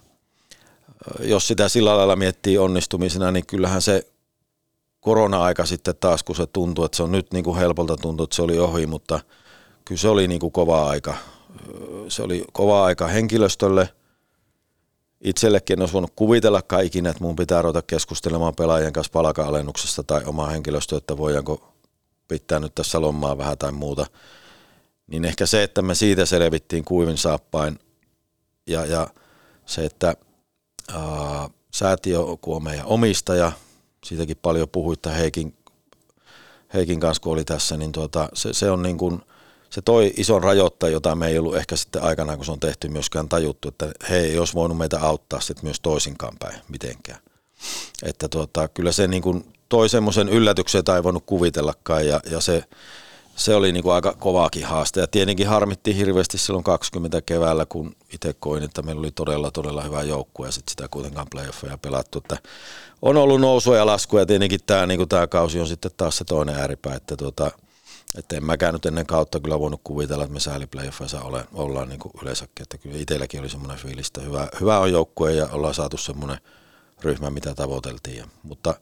jos 1.19 1.47
sitä 1.47 1.69
sillä 1.69 1.97
lailla 1.97 2.15
miettii 2.15 2.57
onnistumisena, 2.57 3.31
niin 3.31 3.45
kyllähän 3.45 3.81
se 3.81 4.07
korona-aika 4.99 5.65
sitten 5.65 5.95
taas, 5.99 6.23
kun 6.23 6.35
se 6.35 6.45
tuntuu, 6.45 6.85
että 6.85 6.97
se 6.97 7.03
on 7.03 7.11
nyt 7.11 7.33
niin 7.33 7.43
kuin 7.43 7.57
helpolta 7.57 7.97
tuntuu, 7.97 8.23
että 8.23 8.35
se 8.35 8.41
oli 8.41 8.59
ohi, 8.59 8.85
mutta 8.85 9.19
kyllä 9.85 10.01
se 10.01 10.07
oli 10.07 10.27
niin 10.27 10.39
kuin 10.39 10.51
kova 10.51 10.89
aika 10.89 11.15
se 12.07 12.23
oli 12.23 12.45
kova 12.53 12.85
aika 12.85 13.07
henkilöstölle. 13.07 13.89
Itsellekin 15.21 15.73
en 15.73 15.81
olisi 15.81 15.93
voinut 15.93 16.13
kuvitella 16.15 16.61
ikinä, 16.83 17.09
että 17.09 17.23
mun 17.23 17.35
pitää 17.35 17.61
ruveta 17.61 17.81
keskustelemaan 17.81 18.55
pelaajien 18.55 18.93
kanssa 18.93 19.11
palaka-alennuksesta 19.11 20.03
tai 20.03 20.21
omaa 20.25 20.49
henkilöstöä, 20.49 20.97
että 20.97 21.17
voidaanko 21.17 21.73
pitää 22.27 22.59
nyt 22.59 22.75
tässä 22.75 23.01
lommaa 23.01 23.37
vähän 23.37 23.57
tai 23.57 23.71
muuta. 23.71 24.05
Niin 25.07 25.25
ehkä 25.25 25.45
se, 25.45 25.63
että 25.63 25.81
me 25.81 25.95
siitä 25.95 26.25
selvittiin 26.25 26.85
kuivin 26.85 27.17
saappain 27.17 27.79
ja, 28.67 28.85
ja 28.85 29.07
se, 29.65 29.85
että 29.85 30.15
ää, 30.93 31.49
säätiö, 31.73 32.19
kun 32.41 32.55
on 32.55 32.63
meidän 32.63 32.85
omistaja, 32.85 33.51
siitäkin 34.05 34.37
paljon 34.41 34.69
puhuitte 34.69 35.17
Heikin, 35.17 35.55
Heikin 36.73 36.99
kanssa, 36.99 37.21
kun 37.21 37.33
oli 37.33 37.43
tässä, 37.43 37.77
niin 37.77 37.91
tuota, 37.91 38.29
se, 38.33 38.53
se 38.53 38.71
on 38.71 38.81
niin 38.83 38.97
kuin– 38.97 39.21
se 39.71 39.81
toi 39.81 40.13
ison 40.17 40.43
rajoittaja, 40.43 40.91
jota 40.91 41.15
me 41.15 41.27
ei 41.27 41.39
ollut 41.39 41.55
ehkä 41.55 41.75
sitten 41.75 42.03
aikanaan, 42.03 42.37
kun 42.37 42.45
se 42.45 42.51
on 42.51 42.59
tehty 42.59 42.87
myöskään 42.87 43.29
tajuttu, 43.29 43.67
että 43.67 43.91
he 44.09 44.17
ei 44.17 44.39
olisi 44.39 44.53
voinut 44.53 44.77
meitä 44.77 44.99
auttaa 44.99 45.39
sitten 45.39 45.65
myös 45.65 45.79
toisinkaan 45.79 46.33
päin 46.39 46.61
mitenkään. 46.67 47.19
Että 48.03 48.29
tuota, 48.29 48.67
kyllä 48.67 48.91
se 48.91 49.07
niin 49.07 49.21
kuin 49.21 49.53
toi 49.69 49.89
semmoisen 49.89 50.29
yllätyksen, 50.29 50.79
jota 50.79 50.95
ei 50.95 51.03
voinut 51.03 51.23
kuvitellakaan 51.25 52.07
ja, 52.07 52.19
ja 52.29 52.41
se, 52.41 52.63
se 53.35 53.55
oli 53.55 53.71
niin 53.71 53.83
kuin 53.83 53.93
aika 53.93 54.13
kovaakin 54.19 54.65
haaste. 54.65 54.99
Ja 54.99 55.07
tietenkin 55.07 55.47
harmitti 55.47 55.97
hirveästi 55.97 56.37
silloin 56.37 56.63
20 56.63 57.21
keväällä, 57.21 57.65
kun 57.65 57.95
itse 58.13 58.35
koin, 58.39 58.63
että 58.63 58.81
meillä 58.81 58.99
oli 58.99 59.11
todella, 59.11 59.51
todella 59.51 59.83
hyvä 59.83 60.03
joukkue 60.03 60.47
ja 60.47 60.51
sitten 60.51 60.71
sitä 60.71 60.87
kuitenkaan 60.91 61.27
playoffeja 61.31 61.77
pelattu. 61.77 62.17
Että 62.17 62.37
on 63.01 63.17
ollut 63.17 63.41
nousua 63.41 63.77
ja 63.77 63.85
laskua 63.85 64.19
ja 64.19 64.25
tietenkin 64.25 64.59
tämä, 64.65 64.85
niin 64.85 64.97
kuin 64.97 65.09
tämä 65.09 65.27
kausi 65.27 65.59
on 65.59 65.67
sitten 65.67 65.91
taas 65.97 66.17
se 66.17 66.23
toinen 66.23 66.55
ääripää, 66.55 66.95
että 66.95 67.17
tuota, 67.17 67.51
että 68.17 68.35
en 68.35 68.45
mäkään 68.45 68.73
nyt 68.73 68.85
ennen 68.85 69.05
kautta 69.05 69.39
kyllä 69.39 69.59
voinut 69.59 69.81
kuvitella, 69.83 70.23
että 70.23 70.33
me 70.33 70.39
sääliplayoffeissa 70.39 71.21
ole, 71.21 71.45
ollaan 71.53 71.89
niin 71.89 71.99
kuin 71.99 72.11
yleensäkin. 72.21 72.63
Että 72.63 72.77
kyllä 72.77 72.97
itselläkin 72.97 73.39
oli 73.39 73.49
semmoinen 73.49 73.77
fiilis, 73.77 74.07
että 74.07 74.21
hyvä, 74.21 74.47
hyvä 74.61 74.79
on 74.79 74.91
joukkue 74.91 75.33
ja 75.33 75.47
ollaan 75.51 75.73
saatu 75.73 75.97
semmoinen 75.97 76.37
ryhmä, 77.01 77.29
mitä 77.29 77.55
tavoiteltiin. 77.55 78.17
Ja, 78.17 78.27
mutta 78.43 78.75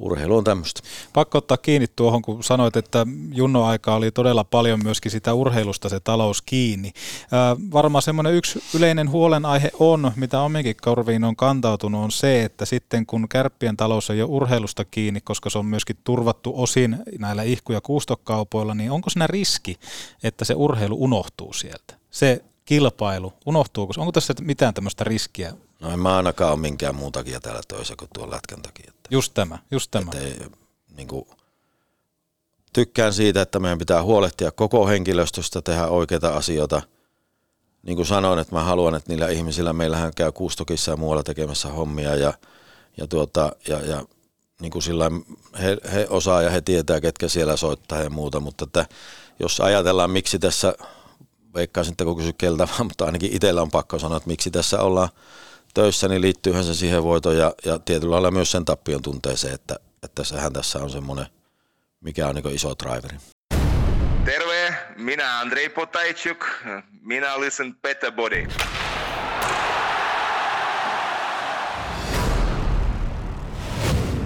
urheilu 0.00 0.36
on 0.36 0.44
tämmöistä. 0.44 0.80
Pakko 1.12 1.38
ottaa 1.38 1.56
kiinni 1.56 1.86
tuohon, 1.96 2.22
kun 2.22 2.44
sanoit, 2.44 2.76
että 2.76 3.06
Junno 3.34 3.64
aika 3.64 3.94
oli 3.94 4.10
todella 4.10 4.44
paljon 4.44 4.80
myöskin 4.82 5.10
sitä 5.12 5.34
urheilusta 5.34 5.88
se 5.88 6.00
talous 6.00 6.42
kiinni. 6.42 6.92
Ää, 7.32 7.56
varmaan 7.72 8.02
semmoinen 8.02 8.34
yksi 8.34 8.62
yleinen 8.74 9.10
huolenaihe 9.10 9.70
on, 9.78 10.12
mitä 10.16 10.40
ominkin 10.40 10.76
korviin 10.82 11.24
on 11.24 11.36
kantautunut, 11.36 12.04
on 12.04 12.10
se, 12.10 12.44
että 12.44 12.64
sitten 12.64 13.06
kun 13.06 13.28
kärppien 13.28 13.76
talous 13.76 14.10
ei 14.10 14.22
ole 14.22 14.30
urheilusta 14.30 14.84
kiinni, 14.84 15.20
koska 15.20 15.50
se 15.50 15.58
on 15.58 15.66
myöskin 15.66 15.96
turvattu 16.04 16.52
osin 16.56 16.98
näillä 17.18 17.42
ihku- 17.42 17.72
ja 17.72 17.80
kuustokkaupoilla, 17.80 18.74
niin 18.74 18.90
onko 18.90 19.10
siinä 19.10 19.26
riski, 19.26 19.76
että 20.22 20.44
se 20.44 20.54
urheilu 20.54 20.96
unohtuu 20.98 21.52
sieltä? 21.52 21.94
Se 22.10 22.44
kilpailu, 22.64 23.32
unohtuuko 23.46 23.94
Onko 23.96 24.12
tässä 24.12 24.34
mitään 24.40 24.74
tämmöistä 24.74 25.04
riskiä? 25.04 25.54
No 25.80 25.90
en 25.90 26.00
mä 26.00 26.16
ainakaan 26.16 26.52
ole 26.52 26.60
minkään 26.60 26.94
muun 26.94 27.12
takia 27.12 27.40
täällä 27.40 27.60
toisa 27.68 27.96
kuin 27.96 28.08
tuon 28.14 28.30
lätkän 28.30 28.62
takia. 28.62 28.92
Just 29.10 29.34
tämä, 29.34 29.58
just 29.70 29.90
tämä. 29.90 30.10
Ei, 30.14 30.36
niin 30.96 31.08
kuin, 31.08 31.26
tykkään 32.72 33.12
siitä, 33.12 33.42
että 33.42 33.58
meidän 33.58 33.78
pitää 33.78 34.02
huolehtia 34.02 34.50
koko 34.50 34.86
henkilöstöstä, 34.86 35.62
tehdä 35.62 35.86
oikeita 35.86 36.36
asioita 36.36 36.82
niin 37.82 37.96
kuin 37.96 38.06
sanoin, 38.06 38.38
että 38.38 38.54
mä 38.54 38.64
haluan, 38.64 38.94
että 38.94 39.12
niillä 39.12 39.28
ihmisillä, 39.28 39.72
meillähän 39.72 40.12
käy 40.16 40.32
Kuustokissa 40.32 40.90
ja 40.90 40.96
muualla 40.96 41.22
tekemässä 41.22 41.68
hommia 41.68 42.16
ja, 42.16 42.34
ja, 42.96 43.06
tuota, 43.06 43.52
ja, 43.68 43.80
ja 43.80 44.02
niin 44.60 44.72
kuin 44.72 44.82
sillä 44.82 45.10
he, 45.62 45.76
he 45.92 46.06
osaa 46.10 46.42
ja 46.42 46.50
he 46.50 46.60
tietää, 46.60 47.00
ketkä 47.00 47.28
siellä 47.28 47.56
soittaa 47.56 48.02
ja 48.02 48.10
muuta, 48.10 48.40
mutta 48.40 48.64
että 48.64 48.86
jos 49.40 49.60
ajatellaan, 49.60 50.10
miksi 50.10 50.38
tässä, 50.38 50.74
veikkaisin, 51.54 51.92
että 51.92 52.04
kun 52.04 52.16
kysy 52.16 52.32
keltä, 52.32 52.68
mutta 52.84 53.04
ainakin 53.04 53.32
itsellä 53.32 53.62
on 53.62 53.70
pakko 53.70 53.98
sanoa, 53.98 54.16
että 54.16 54.28
miksi 54.28 54.50
tässä 54.50 54.80
ollaan 54.80 55.08
töissä, 55.74 56.08
niin 56.08 56.22
liittyyhän 56.22 56.64
se 56.64 56.74
siihen 56.74 57.02
voitoon 57.02 57.36
ja, 57.36 57.54
ja 57.64 57.78
tietyllä 57.78 58.12
lailla 58.12 58.30
myös 58.30 58.50
sen 58.50 58.64
tappion 58.64 59.02
tunteeseen, 59.02 59.54
että, 59.54 59.76
että 60.02 60.24
sehän 60.24 60.52
tässä 60.52 60.78
on 60.78 60.90
semmoinen, 60.90 61.26
mikä 62.00 62.28
on 62.28 62.34
niin 62.34 62.54
iso 62.54 62.74
driveri. 62.84 63.16
Terve, 64.24 64.74
minä 64.96 65.40
Andrei 65.40 65.68
Potajczuk, 65.68 66.46
minä 67.02 67.40
listen 67.40 67.74
Better 67.82 68.12
Body. 68.12 68.46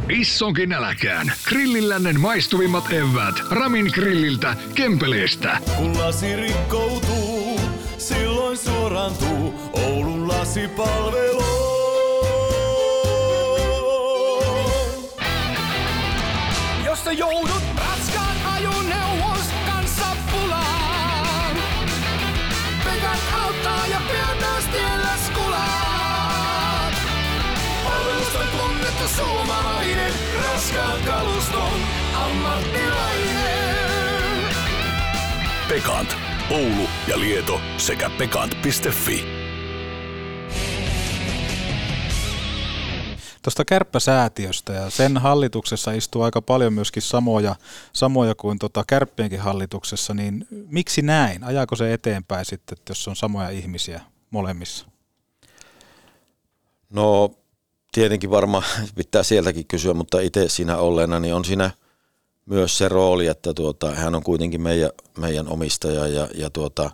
Issonkin 0.08 0.72
äläkään. 0.72 1.32
Grillillännen 1.48 2.20
maistuvimmat 2.20 2.84
evät. 2.92 3.34
Ramin 3.50 3.90
grilliltä, 3.94 4.56
Kempeleestä. 4.74 5.58
Kun 5.76 5.98
lasi 5.98 6.36
rikkoutuu, 6.36 7.33
silloin 8.56 8.80
suorantuu 8.80 9.54
Oulun 9.72 10.28
lasipalvelu. 10.28 11.44
Jos 16.84 17.04
sä 17.04 17.12
joudut 17.12 17.62
raskaan 17.76 18.36
ajoneuvos 18.54 19.46
kanssa 19.66 20.06
pulaan, 20.32 21.56
Pekat 22.84 23.18
auttaa 23.44 23.86
ja 23.86 24.00
pian 24.12 24.36
myös 24.38 24.64
tiellä 24.64 25.16
skulaat. 25.26 26.94
Palvelusta 27.84 28.38
tunnettu 28.38 29.08
suomalainen, 29.16 30.12
raskaan 30.42 31.00
kaluston 31.02 31.80
ammattilainen. 32.14 33.54
Pekant. 35.68 36.33
Oulu 36.50 36.88
ja 37.08 37.20
Lieto 37.20 37.60
sekä 37.76 38.10
pekant.fi. 38.18 39.24
tuosta 43.42 43.64
kärppäsäätiöstä 43.64 44.72
ja 44.72 44.90
sen 44.90 45.18
hallituksessa 45.18 45.92
istuu 45.92 46.22
aika 46.22 46.42
paljon 46.42 46.72
myöskin 46.72 47.02
samoja, 47.02 47.56
samoja 47.92 48.34
kuin 48.34 48.58
tota 48.58 48.84
kärppienkin 48.86 49.40
hallituksessa, 49.40 50.14
niin 50.14 50.46
miksi 50.50 51.02
näin? 51.02 51.44
Ajaako 51.44 51.76
se 51.76 51.92
eteenpäin 51.92 52.44
sitten, 52.44 52.78
jos 52.88 53.08
on 53.08 53.16
samoja 53.16 53.48
ihmisiä 53.48 54.00
molemmissa? 54.30 54.86
No 56.90 57.30
tietenkin 57.92 58.30
varmaan 58.30 58.64
pitää 58.94 59.22
sieltäkin 59.22 59.66
kysyä, 59.66 59.94
mutta 59.94 60.20
itse 60.20 60.48
siinä 60.48 60.76
olleena 60.76 61.20
niin 61.20 61.34
on 61.34 61.44
siinä 61.44 61.70
myös 62.46 62.78
se 62.78 62.88
rooli, 62.88 63.26
että 63.26 63.54
tuota, 63.54 63.90
hän 63.90 64.14
on 64.14 64.22
kuitenkin 64.22 64.62
meidän, 64.62 64.90
meidän 65.18 65.48
omistaja 65.48 66.06
ja, 66.06 66.28
ja, 66.34 66.50
tuota, 66.50 66.90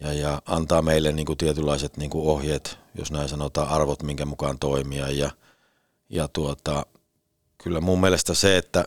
ja, 0.00 0.12
ja 0.12 0.42
antaa 0.46 0.82
meille 0.82 1.12
niin 1.12 1.26
kuin 1.26 1.38
tietynlaiset 1.38 1.96
niin 1.96 2.10
kuin 2.10 2.28
ohjeet, 2.28 2.78
jos 2.94 3.12
näin 3.12 3.28
sanotaan, 3.28 3.68
arvot, 3.68 4.02
minkä 4.02 4.24
mukaan 4.24 4.58
toimia. 4.58 5.08
Ja, 5.08 5.30
ja 6.08 6.28
tuota, 6.28 6.86
kyllä 7.62 7.80
mun 7.80 8.00
mielestä 8.00 8.34
se, 8.34 8.56
että 8.56 8.84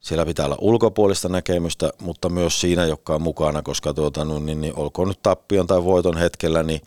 siellä 0.00 0.26
pitää 0.26 0.46
olla 0.46 0.58
ulkopuolista 0.60 1.28
näkemystä, 1.28 1.92
mutta 2.00 2.28
myös 2.28 2.60
siinä, 2.60 2.84
joka 2.84 3.14
on 3.14 3.22
mukana, 3.22 3.62
koska 3.62 3.94
tuota, 3.94 4.24
no, 4.24 4.38
niin, 4.38 4.60
niin, 4.60 4.76
olkoon 4.76 5.08
nyt 5.08 5.22
tappion 5.22 5.66
tai 5.66 5.84
voiton 5.84 6.16
hetkellä, 6.16 6.62
niin, 6.62 6.80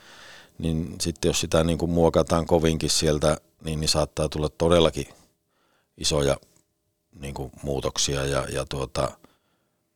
niin 0.57 0.95
sitten 1.01 1.29
jos 1.29 1.41
sitä 1.41 1.63
niin 1.63 1.77
kuin 1.77 1.91
muokataan 1.91 2.45
kovinkin 2.45 2.89
sieltä, 2.89 3.37
niin, 3.63 3.79
niin 3.79 3.89
saattaa 3.89 4.29
tulla 4.29 4.49
todellakin 4.49 5.07
isoja 5.97 6.37
niin 7.19 7.33
kuin 7.33 7.51
muutoksia 7.63 8.25
ja, 8.25 8.45
ja 8.49 8.65
tuota, 8.69 9.11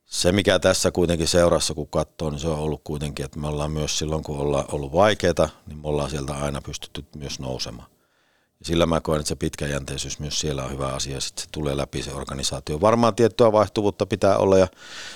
se, 0.06 0.32
mikä 0.32 0.60
tässä 0.60 0.92
kuitenkin 0.92 1.28
seurassa, 1.28 1.74
kun 1.74 1.88
katsoo, 1.88 2.30
niin 2.30 2.40
se 2.40 2.48
on 2.48 2.60
ollut 2.60 2.82
kuitenkin, 2.84 3.26
että 3.26 3.40
me 3.40 3.48
ollaan 3.48 3.72
myös 3.72 3.98
silloin, 3.98 4.24
kun 4.24 4.38
ollaan 4.38 4.66
ollut 4.72 4.94
vaikeita, 4.94 5.50
niin 5.68 5.78
me 5.78 5.88
ollaan 5.88 6.10
sieltä 6.10 6.34
aina 6.34 6.62
pystytty 6.62 7.06
myös 7.16 7.40
nousemaan. 7.40 7.90
Ja 8.60 8.66
sillä 8.66 8.86
mä 8.86 9.02
koen, 9.02 9.20
että 9.20 9.28
se 9.28 9.36
pitkäjänteisyys 9.36 10.20
myös 10.20 10.40
siellä 10.40 10.64
on 10.64 10.72
hyvä 10.72 10.88
asia, 10.88 11.22
sitten 11.22 11.44
se 11.44 11.50
tulee 11.52 11.78
läpi 11.78 12.04
se 12.04 12.14
organisaatio. 12.14 12.82
Varmaan 12.82 13.16
tiettyä 13.16 13.52
vaihtuvuutta 13.52 14.06
pitää 14.06 14.38
olla 14.38 14.58
ja 14.58 14.68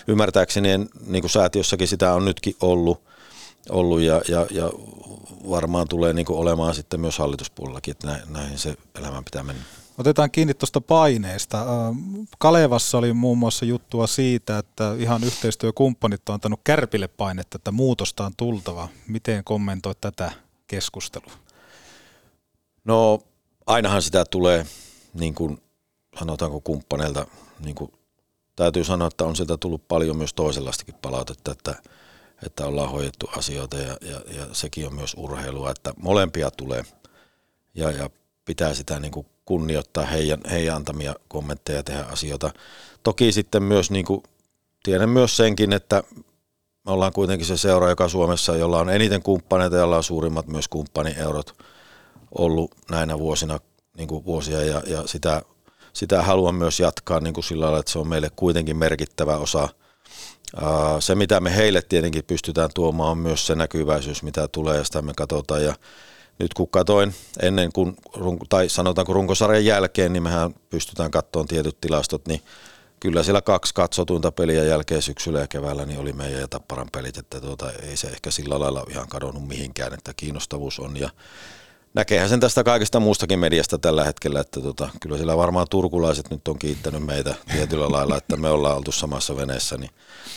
ymmärtääkseni 0.07 0.69
niin 1.07 1.21
kuin 1.21 1.31
säätiössäkin 1.31 1.87
sitä 1.87 2.13
on 2.13 2.25
nytkin 2.25 2.55
ollut, 2.61 3.01
ollut 3.69 4.01
ja, 4.01 4.21
ja, 4.27 4.47
ja 4.51 4.71
varmaan 5.49 5.87
tulee 5.87 6.13
niin 6.13 6.25
kuin 6.25 6.39
olemaan 6.39 6.75
sitten 6.75 6.99
myös 6.99 7.19
hallituspuolellakin, 7.19 7.91
että 7.91 8.19
näihin 8.29 8.59
se 8.59 8.75
elämän 8.99 9.23
pitää 9.23 9.43
mennä. 9.43 9.63
Otetaan 9.97 10.31
kiinni 10.31 10.53
tuosta 10.53 10.81
paineesta. 10.81 11.65
Kalevassa 12.37 12.97
oli 12.97 13.13
muun 13.13 13.37
muassa 13.37 13.65
juttua 13.65 14.07
siitä, 14.07 14.57
että 14.57 14.95
ihan 14.97 15.23
yhteistyökumppanit 15.23 16.29
on 16.29 16.33
antanut 16.33 16.59
Kärpille 16.63 17.07
painetta, 17.07 17.55
että 17.55 17.71
muutosta 17.71 18.25
on 18.25 18.33
tultava. 18.37 18.89
Miten 19.07 19.43
kommentoit 19.43 20.01
tätä 20.01 20.31
keskustelua? 20.67 21.33
No 22.85 23.19
ainahan 23.65 24.01
sitä 24.01 24.25
tulee, 24.25 24.65
niin 25.13 25.35
kuin 25.35 25.61
sanotaanko 26.19 26.61
kumppaneilta, 26.61 27.27
niin 27.59 27.75
kuin, 27.75 27.91
täytyy 28.55 28.83
sanoa, 28.83 29.07
että 29.07 29.25
on 29.25 29.35
sitä 29.35 29.57
tullut 29.57 29.87
paljon 29.87 30.17
myös 30.17 30.33
toisenlaistakin 30.33 30.95
palautetta, 31.01 31.51
että, 31.51 31.75
että 32.45 32.65
ollaan 32.65 32.91
hoidettu 32.91 33.29
asioita 33.37 33.77
ja, 33.77 33.97
ja, 34.01 34.21
ja 34.37 34.45
sekin 34.51 34.87
on 34.87 34.95
myös 34.95 35.13
urheilua, 35.17 35.71
että 35.71 35.93
molempia 35.97 36.51
tulee 36.51 36.83
ja, 37.73 37.91
ja 37.91 38.09
pitää 38.45 38.73
sitä 38.73 38.99
niin 38.99 39.11
kuin 39.11 39.25
kunnioittaa 39.45 40.05
heidän, 40.05 40.39
heidän 40.51 40.75
antamia 40.75 41.15
kommentteja 41.27 41.79
ja 41.79 41.83
tehdä 41.83 42.03
asioita. 42.03 42.51
Toki 43.03 43.31
sitten 43.31 43.63
myös, 43.63 43.91
niin 43.91 44.05
kuin, 44.05 44.23
tiedän 44.83 45.09
myös 45.09 45.37
senkin, 45.37 45.73
että 45.73 46.03
me 46.85 46.91
ollaan 46.91 47.13
kuitenkin 47.13 47.47
se 47.47 47.57
seura, 47.57 47.89
joka 47.89 48.09
Suomessa, 48.09 48.55
jolla 48.55 48.79
on 48.79 48.89
eniten 48.89 49.23
kumppaneita, 49.23 49.77
jolla 49.77 49.97
on 49.97 50.03
suurimmat 50.03 50.47
myös 50.47 50.67
kumppanieurot 50.67 51.55
ollut 52.37 52.71
näinä 52.91 53.19
vuosina 53.19 53.59
niin 53.97 54.07
kuin 54.07 54.25
vuosia 54.25 54.63
ja, 54.63 54.81
ja 54.87 55.07
sitä, 55.07 55.41
sitä 55.93 56.21
haluan 56.21 56.55
myös 56.55 56.79
jatkaa 56.79 57.19
niin 57.19 57.33
kuin 57.33 57.43
sillä 57.43 57.63
lailla, 57.63 57.79
että 57.79 57.91
se 57.91 57.99
on 57.99 58.07
meille 58.07 58.31
kuitenkin 58.35 58.77
merkittävä 58.77 59.37
osa. 59.37 59.69
Se, 60.99 61.15
mitä 61.15 61.39
me 61.39 61.55
heille 61.55 61.81
tietenkin 61.81 62.23
pystytään 62.23 62.69
tuomaan, 62.73 63.11
on 63.11 63.17
myös 63.17 63.47
se 63.47 63.55
näkyväisyys, 63.55 64.23
mitä 64.23 64.47
tulee, 64.47 64.77
ja 64.77 64.83
sitä 64.83 65.01
me 65.01 65.13
katsotaan. 65.17 65.63
Ja 65.63 65.75
nyt 66.39 66.53
kun 66.53 66.69
katoin 66.69 67.13
ennen 67.41 67.71
kuin, 67.73 67.97
tai 68.49 68.69
sanotaanko 68.69 69.13
runkosarjan 69.13 69.65
jälkeen, 69.65 70.13
niin 70.13 70.23
mehän 70.23 70.55
pystytään 70.69 71.11
katsomaan 71.11 71.47
tietyt 71.47 71.81
tilastot, 71.81 72.27
niin 72.27 72.41
kyllä 72.99 73.23
siellä 73.23 73.41
kaksi 73.41 73.73
katsotuinta 73.73 74.31
peliä 74.31 74.63
jälkeen 74.63 75.01
syksyllä 75.01 75.39
ja 75.39 75.47
keväällä 75.47 75.85
niin 75.85 75.99
oli 75.99 76.13
meidän 76.13 76.41
ja 76.41 76.47
Tapparan 76.47 76.87
pelit, 76.91 77.17
että 77.17 77.41
tuota, 77.41 77.71
ei 77.71 77.97
se 77.97 78.07
ehkä 78.07 78.31
sillä 78.31 78.59
lailla 78.59 78.85
ihan 78.89 79.07
kadonnut 79.07 79.47
mihinkään, 79.47 79.93
että 79.93 80.13
kiinnostavuus 80.17 80.79
on 80.79 80.97
ja 80.97 81.09
näkeehän 81.93 82.29
sen 82.29 82.39
tästä 82.39 82.63
kaikesta 82.63 82.99
muustakin 82.99 83.39
mediasta 83.39 83.77
tällä 83.77 84.03
hetkellä, 84.03 84.39
että 84.39 84.61
tota, 84.61 84.89
kyllä 85.01 85.17
siellä 85.17 85.37
varmaan 85.37 85.67
turkulaiset 85.69 86.29
nyt 86.29 86.47
on 86.47 86.59
kiittänyt 86.59 87.05
meitä 87.05 87.35
tietyllä 87.51 87.91
lailla, 87.91 88.17
että 88.17 88.37
me 88.37 88.49
ollaan 88.49 88.77
oltu 88.77 88.91
samassa 88.91 89.37
veneessä, 89.37 89.77
niin 89.77 89.91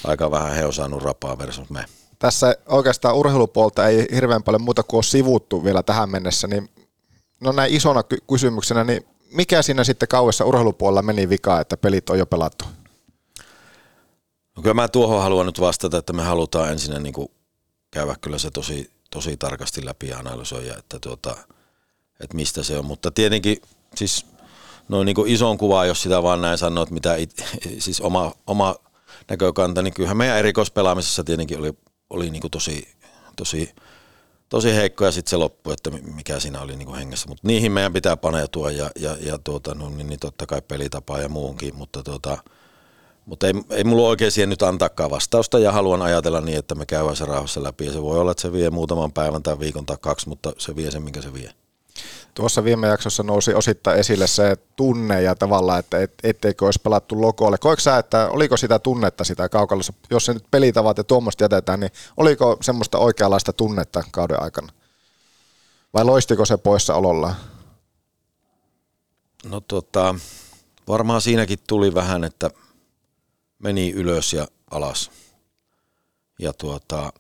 aika 0.04 0.30
vähän 0.30 0.54
he 0.54 0.64
on 0.64 0.72
saanut 0.72 1.02
rapaa 1.02 1.38
versus 1.38 1.70
me. 1.70 1.84
Tässä 2.18 2.56
oikeastaan 2.68 3.14
urheilupuolta 3.16 3.88
ei 3.88 4.06
hirveän 4.14 4.42
paljon 4.42 4.62
muuta 4.62 4.82
kuin 4.82 4.98
ole 4.98 5.02
sivuttu 5.02 5.64
vielä 5.64 5.82
tähän 5.82 6.10
mennessä, 6.10 6.48
niin 6.48 6.68
no 7.40 7.52
näin 7.52 7.74
isona 7.74 8.02
ky- 8.02 8.22
kysymyksenä, 8.32 8.84
niin 8.84 9.06
mikä 9.32 9.62
siinä 9.62 9.84
sitten 9.84 10.08
kauessa 10.08 10.44
urheilupuolella 10.44 11.02
meni 11.02 11.28
vikaan, 11.28 11.60
että 11.60 11.76
pelit 11.76 12.10
on 12.10 12.18
jo 12.18 12.26
pelattu? 12.26 12.64
No 14.56 14.62
kyllä 14.62 14.74
mä 14.74 14.88
tuohon 14.88 15.22
haluan 15.22 15.46
nyt 15.46 15.60
vastata, 15.60 15.98
että 15.98 16.12
me 16.12 16.22
halutaan 16.22 16.72
ensin 16.72 17.02
niin 17.02 17.12
kuin 17.12 17.28
käydä 17.90 18.16
kyllä 18.20 18.38
se 18.38 18.50
tosi 18.50 18.96
tosi 19.10 19.36
tarkasti 19.36 19.84
läpi 19.84 20.08
ja 20.08 20.18
analysoida, 20.18 20.76
että, 20.78 20.98
tuota, 20.98 21.36
että 22.20 22.36
mistä 22.36 22.62
se 22.62 22.78
on. 22.78 22.84
Mutta 22.84 23.10
tietenkin 23.10 23.62
siis 23.94 24.26
noin 24.88 25.06
niin 25.06 25.14
kuin 25.14 25.32
ison 25.32 25.58
kuvaa, 25.58 25.86
jos 25.86 26.02
sitä 26.02 26.22
vaan 26.22 26.40
näin 26.40 26.58
sanoo, 26.58 26.82
että 26.82 26.94
mitä 26.94 27.16
it, 27.16 27.44
siis 27.78 28.00
oma, 28.00 28.32
oma 28.46 28.74
näkökanta, 29.28 29.82
niin 29.82 29.94
kyllähän 29.94 30.16
meidän 30.16 30.38
erikoispelaamisessa 30.38 31.24
tietenkin 31.24 31.58
oli, 31.58 31.72
oli 32.10 32.30
niin 32.30 32.40
kuin 32.40 32.50
tosi, 32.50 32.88
tosi, 33.36 33.74
tosi 34.48 34.74
heikko 34.74 35.04
ja 35.04 35.12
sitten 35.12 35.30
se 35.30 35.36
loppu, 35.36 35.70
että 35.70 35.90
mikä 35.90 36.40
siinä 36.40 36.60
oli 36.60 36.76
niin 36.76 36.86
kuin 36.86 36.98
hengessä. 36.98 37.28
Mutta 37.28 37.46
niihin 37.46 37.72
meidän 37.72 37.92
pitää 37.92 38.16
paneutua 38.16 38.70
ja, 38.70 38.90
ja, 38.96 39.16
ja 39.20 39.38
tuota, 39.38 39.74
no, 39.74 39.88
niin, 39.88 40.06
niin 40.06 40.20
totta 40.20 40.46
kai 40.46 40.62
pelitapa 40.62 41.18
ja 41.18 41.28
muunkin, 41.28 41.76
mutta 41.76 42.02
tuota, 42.02 42.38
mutta 43.26 43.46
ei, 43.46 43.52
ei 43.70 43.84
mulla 43.84 44.08
oikein 44.08 44.32
siihen 44.32 44.50
nyt 44.50 44.62
antaakaan 44.62 45.10
vastausta 45.10 45.58
ja 45.58 45.72
haluan 45.72 46.02
ajatella 46.02 46.40
niin, 46.40 46.58
että 46.58 46.74
me 46.74 46.86
käydään 46.86 47.16
se 47.16 47.24
rauhassa 47.24 47.62
läpi. 47.62 47.86
Ja 47.86 47.92
se 47.92 48.02
voi 48.02 48.18
olla, 48.18 48.30
että 48.30 48.42
se 48.42 48.52
vie 48.52 48.70
muutaman 48.70 49.12
päivän 49.12 49.42
tai 49.42 49.58
viikon 49.58 49.86
tai 49.86 49.96
kaksi, 50.00 50.28
mutta 50.28 50.52
se 50.58 50.76
vie 50.76 50.90
sen, 50.90 51.02
minkä 51.02 51.22
se 51.22 51.32
vie. 51.32 51.52
Tuossa 52.34 52.64
viime 52.64 52.86
jaksossa 52.86 53.22
nousi 53.22 53.54
osittain 53.54 53.98
esille 53.98 54.26
se 54.26 54.56
tunne 54.76 55.22
ja 55.22 55.34
tavallaan, 55.34 55.78
että 55.78 55.98
et, 55.98 56.12
etteikö 56.22 56.64
olisi 56.64 56.80
pelattu 56.82 57.20
logolle. 57.20 57.58
Koiko 57.58 57.80
sä, 57.80 57.98
että 57.98 58.28
oliko 58.28 58.56
sitä 58.56 58.78
tunnetta 58.78 59.24
sitä 59.24 59.48
kaukalossa, 59.48 59.92
jos 60.10 60.26
se 60.26 60.34
nyt 60.34 60.44
pelitavat 60.50 60.98
ja 60.98 61.04
tuommoista 61.04 61.44
jätetään, 61.44 61.80
niin 61.80 61.90
oliko 62.16 62.56
semmoista 62.60 62.98
oikeanlaista 62.98 63.52
tunnetta 63.52 64.04
kauden 64.10 64.42
aikana? 64.42 64.72
Vai 65.94 66.04
loistiko 66.04 66.44
se 66.44 66.56
poissaolollaan? 66.56 67.36
No 69.44 69.60
tota, 69.60 70.14
varmaan 70.88 71.20
siinäkin 71.20 71.58
tuli 71.66 71.94
vähän, 71.94 72.24
että 72.24 72.50
meni 73.58 73.90
ylös 73.90 74.32
ja 74.32 74.48
alas. 74.70 75.10
Ja 76.38 76.52
tuota, 76.52 77.12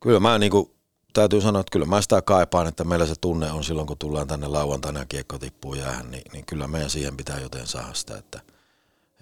kyllä 0.00 0.20
mä 0.20 0.38
niinku, 0.38 0.73
täytyy 1.14 1.40
sanoa, 1.40 1.60
että 1.60 1.70
kyllä 1.70 1.86
mä 1.86 2.02
sitä 2.02 2.22
kaipaan, 2.22 2.66
että 2.66 2.84
meillä 2.84 3.06
se 3.06 3.14
tunne 3.20 3.52
on 3.52 3.64
silloin, 3.64 3.86
kun 3.86 3.98
tullaan 3.98 4.28
tänne 4.28 4.46
lauantaina 4.48 5.00
ja 5.00 5.06
kiekko 5.06 5.38
tippuu 5.38 5.74
jäähän, 5.74 6.10
niin, 6.10 6.22
niin 6.32 6.46
kyllä 6.46 6.68
meidän 6.68 6.90
siihen 6.90 7.16
pitää 7.16 7.40
joten 7.40 7.66
saada 7.66 7.94
sitä, 7.94 8.16
että, 8.16 8.40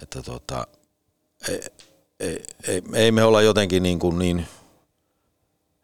että 0.03 0.23
tuota, 0.23 0.67
ei, 1.49 1.61
ei, 2.21 2.45
ei, 2.69 2.83
ei, 2.95 3.13
me 3.13 3.25
olla 3.25 3.43
jotenkin 3.43 3.83
niin, 3.83 3.99
kuin 3.99 4.19
niin 4.19 4.47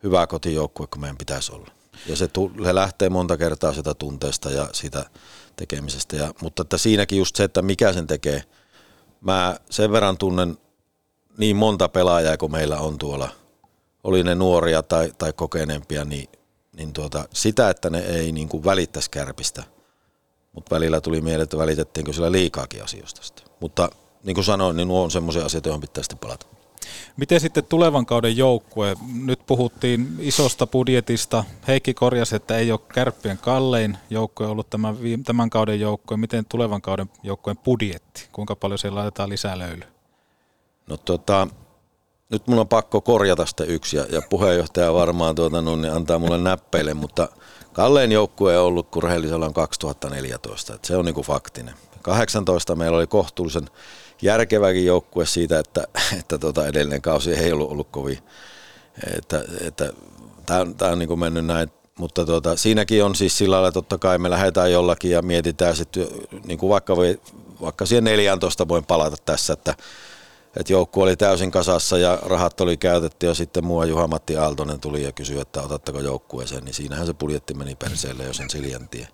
hyvä 0.03 0.27
kotijoukkue 0.27 0.87
kuin 0.87 1.01
meidän 1.01 1.17
pitäisi 1.17 1.53
olla. 1.53 1.71
Ja 2.07 2.17
se, 2.17 2.31
se 2.65 2.75
lähtee 2.75 3.09
monta 3.09 3.37
kertaa 3.37 3.75
sitä 3.75 3.95
tunteesta 3.95 4.51
ja 4.51 4.69
sitä 4.73 5.05
tekemisestä. 5.57 6.17
Ja, 6.17 6.35
mutta 6.43 6.63
että 6.63 6.79
siinäkin 6.79 7.19
just 7.19 7.37
se, 7.37 7.45
että 7.45 7.63
mikä 7.63 7.93
sen 7.93 8.07
tekee. 8.07 8.45
Mä 9.21 9.57
sen 9.71 9.93
verran 9.93 10.19
tunnen 10.19 10.59
niin 11.39 11.57
monta 11.57 11.89
pelaajaa, 11.89 12.37
kun 12.37 12.53
meillä 12.53 12.79
on 12.79 12.99
tuolla, 12.99 13.29
oli 14.05 14.23
ne 14.23 14.35
nuoria 14.35 14.83
tai, 14.83 15.13
tai 15.19 15.33
kokeneempia, 15.33 16.05
niin, 16.05 16.29
niin 16.77 16.93
tuota, 16.93 17.29
sitä, 17.33 17.71
että 17.71 17.91
ne 17.91 17.99
ei 17.99 18.33
niin 18.33 18.49
kuin 18.49 18.65
välittäisi 18.65 19.11
kärpistä. 19.11 19.63
Mutta 20.53 20.75
välillä 20.75 21.01
tuli 21.01 21.21
mieleen, 21.21 21.43
että 21.43 21.59
välitettiinkö 21.59 22.13
sillä 22.13 22.33
liikaakin 22.33 22.85
asioista. 22.85 23.43
Mutta 23.61 23.89
niin 24.25 24.35
kuin 24.35 24.45
sanoin, 24.45 24.77
niin 24.77 24.89
nuo 24.89 25.03
on 25.03 25.11
semmoisia 25.11 25.45
asioita, 25.45 25.69
joihin 25.69 25.81
pitää 25.81 26.03
sitten 26.03 26.19
palata. 26.19 26.47
Miten 27.17 27.41
sitten 27.41 27.65
tulevan 27.65 28.07
kauden 28.07 28.37
joukkue? 28.37 28.97
Nyt 29.25 29.41
puhuttiin 29.47 30.17
isosta 30.19 30.67
budjetista. 30.67 31.45
Heikki 31.69 31.95
korjasi, 31.95 32.37
että 32.37 32.57
ei 32.57 32.73
ole 32.73 32.81
kärppien 32.95 33.39
kallein 33.39 33.99
joukkue 34.11 34.47
ollut 34.47 34.71
tämän, 34.71 34.97
tämän 35.25 35.51
kauden 35.51 35.81
joukkue. 35.81 36.17
Miten 36.17 36.45
tulevan 36.49 36.83
kauden 36.83 37.11
joukkueen 37.23 37.59
budjetti? 37.59 38.29
Kuinka 38.33 38.57
paljon 38.57 38.79
siellä 38.79 38.99
laitetaan 38.99 39.29
lisää 39.29 39.59
löylyä? 39.59 39.87
No 40.87 40.97
tota, 40.97 41.49
nyt 42.29 42.47
mun 42.47 42.59
on 42.59 42.69
pakko 42.69 43.01
korjata 43.01 43.47
sitä 43.47 43.65
yksi 43.65 43.97
ja, 43.97 44.07
ja 44.13 44.23
puheenjohtaja 44.31 44.95
varmaan 44.95 45.35
tuota, 45.35 45.63
no, 45.63 45.77
niin 45.77 45.93
antaa 45.93 46.19
mulle 46.19 46.39
näppeille, 46.39 46.95
mutta 46.95 47.29
kallein 47.73 48.13
joukkue 48.13 48.59
on 48.59 48.65
ollut, 48.65 48.89
kun 48.91 49.03
rehellisellä 49.03 49.47
on 49.47 49.55
2014. 49.55 50.75
että 50.75 50.89
se 50.89 50.97
on 50.97 51.05
niinku 51.05 51.23
faktinen. 51.23 51.75
18 52.03 52.77
meillä 52.77 52.97
oli 52.97 53.07
kohtuullisen 53.07 53.67
järkeväkin 54.23 54.87
joukkue 54.87 55.27
siitä, 55.27 55.59
että, 55.59 55.85
että 56.19 56.39
tota 56.39 56.67
edellinen 56.67 57.03
kausi 57.03 57.35
ei 57.35 57.53
ollut 57.53 57.71
ollut 57.71 57.89
kovin, 57.91 58.19
että, 59.17 59.45
että 59.61 59.93
tämä 60.47 60.61
on, 60.61 60.75
tää 60.75 60.93
on 60.93 60.99
niin 60.99 61.09
kuin 61.09 61.21
mennyt 61.21 61.47
näin, 61.47 61.73
mutta 61.99 62.27
tota, 62.27 62.57
siinäkin 62.57 63.05
on 63.05 63.15
siis 63.15 63.39
sillä 63.39 63.55
lailla, 63.55 63.69
että 63.69 63.75
totta 63.75 63.99
kai 63.99 64.19
me 64.19 64.31
lähdetään 64.31 64.73
jollakin 64.73 65.11
ja 65.11 65.23
mietitään 65.23 65.77
sitten, 65.77 66.07
niin 66.45 66.59
kuin 66.59 66.71
vaikka, 66.71 66.97
vaikka 67.61 67.87
siihen 67.87 68.05
14 68.05 68.69
voin 68.69 68.85
palata 68.85 69.17
tässä, 69.25 69.53
että, 69.53 69.75
että 70.59 70.73
joukkue 70.73 71.03
oli 71.03 71.17
täysin 71.17 71.51
kasassa 71.51 71.99
ja 71.99 72.19
rahat 72.23 72.61
oli 72.61 72.77
käytetty 72.77 73.27
ja 73.27 73.35
sitten 73.35 73.65
mua 73.65 73.85
Juha-Matti 73.85 74.37
Aaltonen 74.37 74.81
tuli 74.81 75.03
ja 75.03 75.13
kysyi, 75.13 75.41
että 75.41 75.63
otatteko 75.63 76.01
joukkueeseen, 76.01 76.65
niin 76.65 76.75
siinähän 76.75 77.07
se 77.07 77.15
budjetti 77.15 77.55
meni 77.55 77.75
perseelle 77.75 78.25
jo 78.25 78.33
sen 78.33 78.51
Siljan 78.51 78.89
tie. 78.89 79.09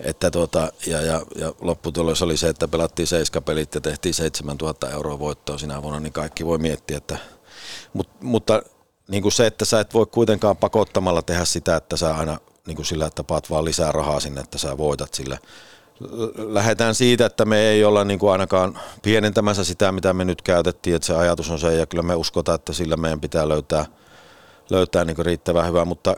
Että 0.00 0.30
tuota, 0.30 0.72
ja, 0.86 1.00
ja, 1.00 1.22
ja 1.36 1.54
lopputulos 1.60 2.22
oli 2.22 2.36
se, 2.36 2.48
että 2.48 2.68
pelattiin 2.68 3.06
seiskapelit 3.06 3.74
ja 3.74 3.80
tehtiin 3.80 4.14
7000 4.14 4.90
euroa 4.90 5.18
voittoa 5.18 5.58
sinä 5.58 5.82
vuonna, 5.82 6.00
niin 6.00 6.12
kaikki 6.12 6.46
voi 6.46 6.58
miettiä, 6.58 6.96
että 6.96 7.18
mut, 7.92 8.08
mutta 8.22 8.62
niin 9.08 9.22
kuin 9.22 9.32
se, 9.32 9.46
että 9.46 9.64
sä 9.64 9.80
et 9.80 9.94
voi 9.94 10.06
kuitenkaan 10.06 10.56
pakottamalla 10.56 11.22
tehdä 11.22 11.44
sitä, 11.44 11.76
että 11.76 11.96
sä 11.96 12.14
aina 12.16 12.38
niin 12.66 12.76
kuin 12.76 12.86
sillä, 12.86 13.06
että 13.06 13.24
paat 13.24 13.50
vaan 13.50 13.64
lisää 13.64 13.92
rahaa 13.92 14.20
sinne, 14.20 14.40
että 14.40 14.58
sä 14.58 14.78
voitat 14.78 15.14
sillä. 15.14 15.38
Lähdetään 16.36 16.94
siitä, 16.94 17.26
että 17.26 17.44
me 17.44 17.58
ei 17.60 17.84
olla 17.84 18.04
niin 18.04 18.18
kuin 18.18 18.32
ainakaan 18.32 18.78
pienentämässä 19.02 19.64
sitä, 19.64 19.92
mitä 19.92 20.12
me 20.12 20.24
nyt 20.24 20.42
käytettiin, 20.42 20.96
että 20.96 21.06
se 21.06 21.16
ajatus 21.16 21.50
on 21.50 21.58
se, 21.58 21.74
ja 21.74 21.86
kyllä 21.86 22.02
me 22.02 22.14
uskotaan, 22.14 22.54
että 22.54 22.72
sillä 22.72 22.96
meidän 22.96 23.20
pitää 23.20 23.48
löytää, 23.48 23.86
löytää 24.70 25.04
niin 25.04 25.16
kuin 25.16 25.26
riittävän 25.26 25.68
hyvää, 25.68 25.84
mutta 25.84 26.16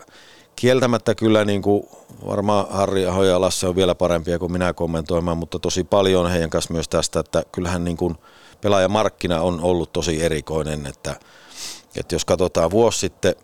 kieltämättä 0.57 1.14
kyllä 1.14 1.45
niin 1.45 1.62
kuin 1.62 1.89
varmaan 2.26 2.66
Harri 2.70 3.07
Aho 3.07 3.24
ja 3.24 3.41
Lasse 3.41 3.66
on 3.66 3.76
vielä 3.76 3.95
parempia 3.95 4.39
kuin 4.39 4.53
minä 4.53 4.72
kommentoimaan, 4.72 5.39
mutta 5.39 5.59
tosi 5.59 5.85
paljon 5.85 6.30
heidän 6.30 6.51
kanssa 6.51 6.72
myös 6.74 6.89
tästä, 6.89 7.20
että 7.20 7.43
kyllähän 7.53 7.85
niin 7.85 7.97
kuin 7.97 8.14
pelaajamarkkina 8.61 9.41
on 9.41 9.61
ollut 9.61 9.93
tosi 9.93 10.22
erikoinen, 10.22 10.87
että, 10.87 11.16
että 11.97 12.14
jos 12.14 12.24
katsotaan 12.24 12.70
vuosi 12.70 12.99
sitten, 12.99 13.35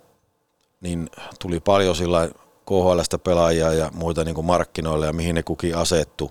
niin 0.80 1.10
tuli 1.38 1.60
paljon 1.60 1.96
sillä 1.96 2.28
KHLstä 2.70 3.18
pelaajia 3.18 3.72
ja 3.72 3.90
muita 3.94 4.24
niin 4.24 4.34
kuin 4.34 4.44
markkinoille 4.44 5.06
ja 5.06 5.12
mihin 5.12 5.34
ne 5.34 5.42
kukin 5.42 5.76
asettu. 5.76 6.30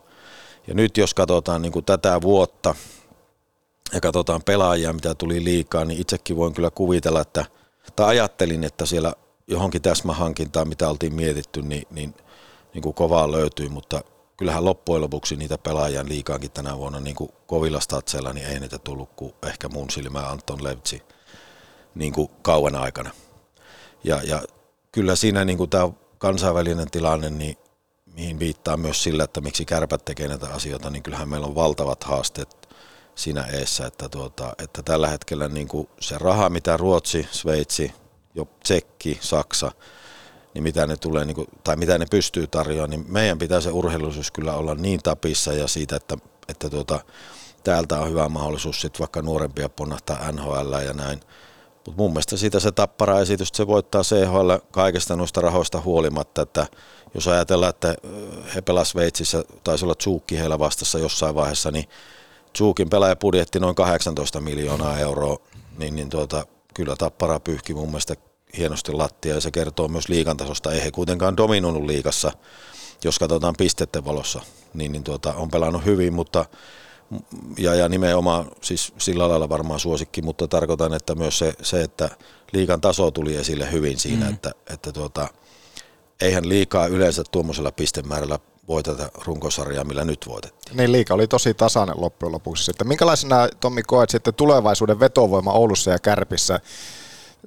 Ja 0.68 0.74
nyt 0.74 0.98
jos 0.98 1.14
katsotaan 1.14 1.62
niin 1.62 1.72
kuin 1.72 1.86
tätä 1.86 2.22
vuotta 2.22 2.76
ja 3.94 4.02
katsotaan 4.02 4.42
pelaajia, 4.44 4.94
mitä 4.94 5.16
tuli 5.16 5.44
liikaa, 5.44 5.86
niin 5.86 6.02
itsekin 6.02 6.38
voin 6.38 6.54
kyllä 6.54 6.72
kuvitella, 6.72 7.22
että, 7.22 7.46
tai 7.96 8.08
ajattelin, 8.08 8.64
että 8.64 8.86
siellä 8.86 9.14
johonkin 9.48 9.82
täsmähankintaan, 9.82 10.68
mitä 10.68 10.90
oltiin 10.90 11.14
mietitty, 11.14 11.62
niin, 11.62 11.88
niin, 11.92 12.14
niin 12.74 12.82
kuin 12.82 12.94
kovaa 12.94 13.32
löytyy, 13.32 13.70
mutta 13.70 14.02
kyllähän 14.38 14.66
loppujen 14.66 15.02
lopuksi 15.02 15.36
niitä 15.36 15.58
pelaajan 15.58 16.10
liikaankin 16.10 16.52
tänä 16.52 16.78
vuonna 16.78 17.00
niin 17.00 17.16
kuin 17.16 17.32
kovilla 17.48 17.80
statseilla, 17.80 18.34
niin 18.34 18.48
ei 18.48 18.60
niitä 18.60 18.78
tullut 18.78 19.10
kuin 19.16 19.34
ehkä 19.46 19.70
mun 19.70 19.90
silmää 19.90 20.30
Anton 20.30 20.64
Levtsi 20.64 21.02
niin 21.96 22.14
kuin 22.14 22.30
kauan 22.42 22.76
aikana. 22.76 23.12
Ja, 24.04 24.22
ja 24.24 24.44
kyllä 24.92 25.16
siinä 25.16 25.46
niin 25.46 25.58
kuin 25.58 25.70
tämä 25.70 25.90
kansainvälinen 26.20 26.92
tilanne, 26.92 27.30
niin 27.30 27.58
mihin 28.14 28.40
viittaa 28.40 28.78
myös 28.78 29.04
sillä, 29.04 29.24
että 29.24 29.42
miksi 29.42 29.66
kärpät 29.66 30.06
tekee 30.06 30.28
näitä 30.28 30.48
asioita, 30.50 30.90
niin 30.90 31.04
kyllähän 31.04 31.30
meillä 31.30 31.48
on 31.48 31.56
valtavat 31.56 32.04
haasteet 32.04 32.70
siinä 33.16 33.44
eessä, 33.44 33.88
että, 33.88 34.10
tuota, 34.10 34.54
että 34.58 34.84
tällä 34.84 35.08
hetkellä 35.08 35.48
niin 35.48 35.68
kuin 35.68 35.90
se 36.00 36.18
raha, 36.18 36.50
mitä 36.50 36.78
Ruotsi, 36.78 37.28
Sveitsi, 37.32 37.94
jo 38.36 38.48
Tsekki, 38.64 39.18
Saksa, 39.22 39.72
niin 40.54 40.64
mitä 40.64 40.88
ne 40.88 40.98
tulee, 40.98 41.26
niin 41.26 41.36
kuin, 41.36 41.48
tai 41.64 41.76
mitä 41.76 41.98
ne 41.98 42.06
pystyy 42.12 42.48
tarjoamaan, 42.48 42.90
niin 42.90 43.06
meidän 43.08 43.38
pitää 43.38 43.62
se 43.62 43.72
urheilullisuus 43.72 44.32
kyllä 44.32 44.54
olla 44.54 44.76
niin 44.76 45.00
tapissa 45.04 45.54
ja 45.54 45.68
siitä, 45.68 45.96
että, 45.96 46.18
että 46.48 46.70
tuota, 46.70 47.00
täältä 47.64 48.00
on 48.00 48.10
hyvä 48.10 48.30
mahdollisuus 48.30 48.82
sitten 48.82 49.00
vaikka 49.00 49.22
nuorempia 49.22 49.70
ponnahtaa 49.70 50.32
NHL 50.32 50.74
ja 50.86 50.94
näin. 50.94 51.20
Mutta 51.90 52.02
mun 52.02 52.12
mielestä 52.12 52.38
siitä 52.38 52.60
se 52.60 52.72
tappara 52.72 53.20
esitys, 53.20 53.50
se 53.54 53.68
voittaa 53.68 54.02
CHL 54.02 54.52
kaikesta 54.72 55.16
noista 55.16 55.42
rahoista 55.42 55.82
huolimatta, 55.82 56.42
että 56.42 56.68
jos 57.14 57.28
ajatellaan, 57.28 57.70
että 57.70 57.96
he 58.56 58.62
pelasivat 58.62 58.92
Sveitsissä, 58.92 59.44
taisi 59.64 59.86
olla 59.86 59.96
Tsuukki 59.96 60.40
heillä 60.40 60.60
vastassa 60.60 61.00
jossain 61.00 61.36
vaiheessa, 61.36 61.72
niin 61.72 61.86
Tsuukin 62.54 62.90
pelaajapudjetti 62.90 63.60
noin 63.60 63.76
18 63.76 64.42
miljoonaa 64.42 65.00
euroa, 65.00 65.38
niin, 65.78 65.96
niin 65.96 66.10
tuota, 66.10 66.46
kyllä 66.74 66.96
Tappara 66.96 67.40
pyyhki 67.40 67.74
mun 67.74 67.88
mielestä 67.88 68.16
hienosti 68.58 68.92
lattia 68.92 69.36
ja 69.36 69.42
se 69.42 69.52
kertoo 69.52 69.88
myös 69.88 70.10
liikan 70.10 70.38
tasosta. 70.38 70.72
Ei 70.72 70.84
he 70.84 70.92
kuitenkaan 70.92 71.38
dominoinut 71.38 71.86
liikassa, 71.86 72.32
jos 73.04 73.20
katsotaan 73.20 73.56
pisteiden 73.58 74.06
valossa, 74.06 74.42
niin, 74.74 74.92
niin 74.92 75.04
tuota, 75.04 75.34
on 75.34 75.52
pelannut 75.52 75.86
hyvin, 75.86 76.14
mutta 76.14 76.46
ja, 77.58 77.76
ja 77.76 77.90
nimenomaan 77.90 78.52
siis 78.62 78.94
sillä 78.98 79.30
lailla 79.30 79.50
varmaan 79.50 79.80
suosikki, 79.80 80.22
mutta 80.22 80.48
tarkoitan, 80.48 80.94
että 80.94 81.16
myös 81.16 81.38
se, 81.38 81.54
se 81.62 81.82
että 81.82 82.10
liikan 82.54 82.82
taso 82.82 83.12
tuli 83.12 83.36
esille 83.36 83.72
hyvin 83.72 84.00
siinä, 84.00 84.26
mm. 84.26 84.34
että, 84.34 84.52
että 84.70 84.92
tuota, 84.92 85.28
eihän 86.22 86.50
liikaa 86.50 86.88
yleensä 86.88 87.24
tuommoisella 87.32 87.72
pistemäärällä 87.72 88.40
voiteta 88.68 89.10
runkosarjaa, 89.26 89.84
millä 89.84 90.06
nyt 90.06 90.26
voitettiin. 90.28 90.78
Niin 90.78 90.92
liika 90.92 91.14
oli 91.14 91.28
tosi 91.28 91.54
tasainen 91.54 92.02
loppujen 92.02 92.32
lopuksi. 92.32 92.64
Sitten 92.64 92.88
minkälaisena 92.88 93.50
Tommi 93.60 93.84
koet 93.84 94.10
sitten 94.10 94.34
tulevaisuuden 94.34 95.00
vetovoima 95.00 95.52
Oulussa 95.52 95.92
ja 95.92 96.00
Kärpissä? 96.00 96.60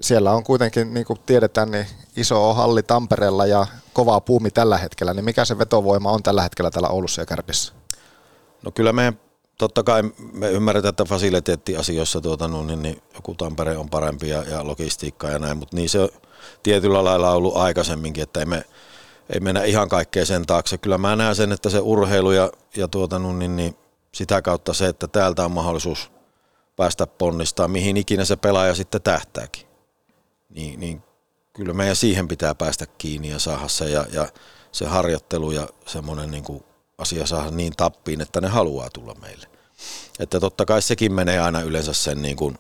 Siellä 0.01 0.33
on 0.33 0.45
kuitenkin, 0.45 0.95
niin 0.95 1.07
kuin 1.07 1.19
tiedetään, 1.27 1.71
niin 1.71 1.87
iso 2.17 2.55
halli 2.55 2.83
Tampereella 2.83 3.47
ja 3.47 3.67
kova 3.93 4.21
puumi 4.21 4.51
tällä 4.51 4.79
hetkellä. 4.79 5.15
Niin 5.15 5.25
mikä 5.25 5.45
se 5.45 5.59
vetovoima 5.59 6.11
on 6.11 6.23
tällä 6.23 6.43
hetkellä 6.43 6.71
täällä 6.71 6.89
Oulussa 6.89 7.23
ja 7.23 7.27
Kärpissä? 7.27 7.73
No 8.63 8.71
kyllä 8.71 8.93
me 8.93 9.13
totta 9.63 9.83
kai 9.83 10.03
me 10.33 10.51
ymmärretään, 10.51 10.91
että 10.91 11.05
fasiliteettiasioissa 11.05 12.21
tuota, 12.21 12.49
no, 12.49 12.65
niin, 12.65 12.83
niin 12.83 13.03
joku 13.15 13.35
Tampere 13.35 13.77
on 13.77 13.91
parempi 13.91 14.29
ja, 14.29 14.43
ja 14.43 14.67
logistiikkaa 14.67 15.31
ja 15.31 15.39
näin, 15.39 15.57
mutta 15.57 15.77
niin 15.77 15.89
se 15.89 16.01
on 16.01 16.09
tietyllä 16.63 17.05
lailla 17.05 17.31
ollut 17.31 17.57
aikaisemminkin, 17.57 18.23
että 18.23 18.41
ei 18.41 18.47
me 18.47 18.65
ei 19.31 19.41
mennä 19.41 19.65
ihan 19.65 19.89
kaikkea 19.89 20.27
sen 20.27 20.47
taakse. 20.47 20.79
Kyllä 20.79 20.99
mä 20.99 21.17
näen 21.17 21.37
sen, 21.37 21.53
että 21.53 21.71
se 21.71 21.81
urheilu 21.81 22.33
ja, 22.33 22.51
ja 22.77 22.89
tuota, 22.89 23.19
no, 23.19 23.33
niin, 23.33 23.57
niin, 23.57 23.77
sitä 24.15 24.43
kautta 24.43 24.73
se, 24.73 24.87
että 24.87 25.09
täältä 25.09 25.45
on 25.45 25.53
mahdollisuus 25.53 26.11
päästä 26.77 27.07
ponnistaa, 27.07 27.69
mihin 27.69 27.97
ikinä 27.97 28.25
se 28.25 28.37
pelaaja 28.37 28.75
sitten 28.75 29.03
tähtääkin. 29.03 29.67
Niin, 30.51 30.81
niin 30.81 31.03
kyllä 31.53 31.73
meidän 31.73 31.97
siihen 31.97 32.29
pitää 32.29 32.55
päästä 32.55 32.87
kiinni 32.87 33.31
ja 33.31 33.39
saada 33.39 33.69
se. 33.69 33.91
Ja, 33.91 34.07
ja 34.13 34.29
se 34.73 34.87
harjoittelu 34.87 35.51
ja 35.51 35.69
semmoinen 35.87 36.31
niin 36.31 36.45
kuin 36.45 36.65
asia 36.99 37.27
saada 37.27 37.51
niin 37.51 37.73
tappiin, 37.77 38.21
että 38.21 38.41
ne 38.41 38.49
haluaa 38.49 38.91
tulla 38.91 39.15
meille. 39.15 39.51
Että 40.18 40.41
totta 40.41 40.64
kai 40.64 40.83
sekin 40.83 41.12
menee 41.12 41.41
aina 41.41 41.61
yleensä 41.61 41.93
sen 41.93 42.22
niin 42.22 42.37
kuin, 42.37 42.59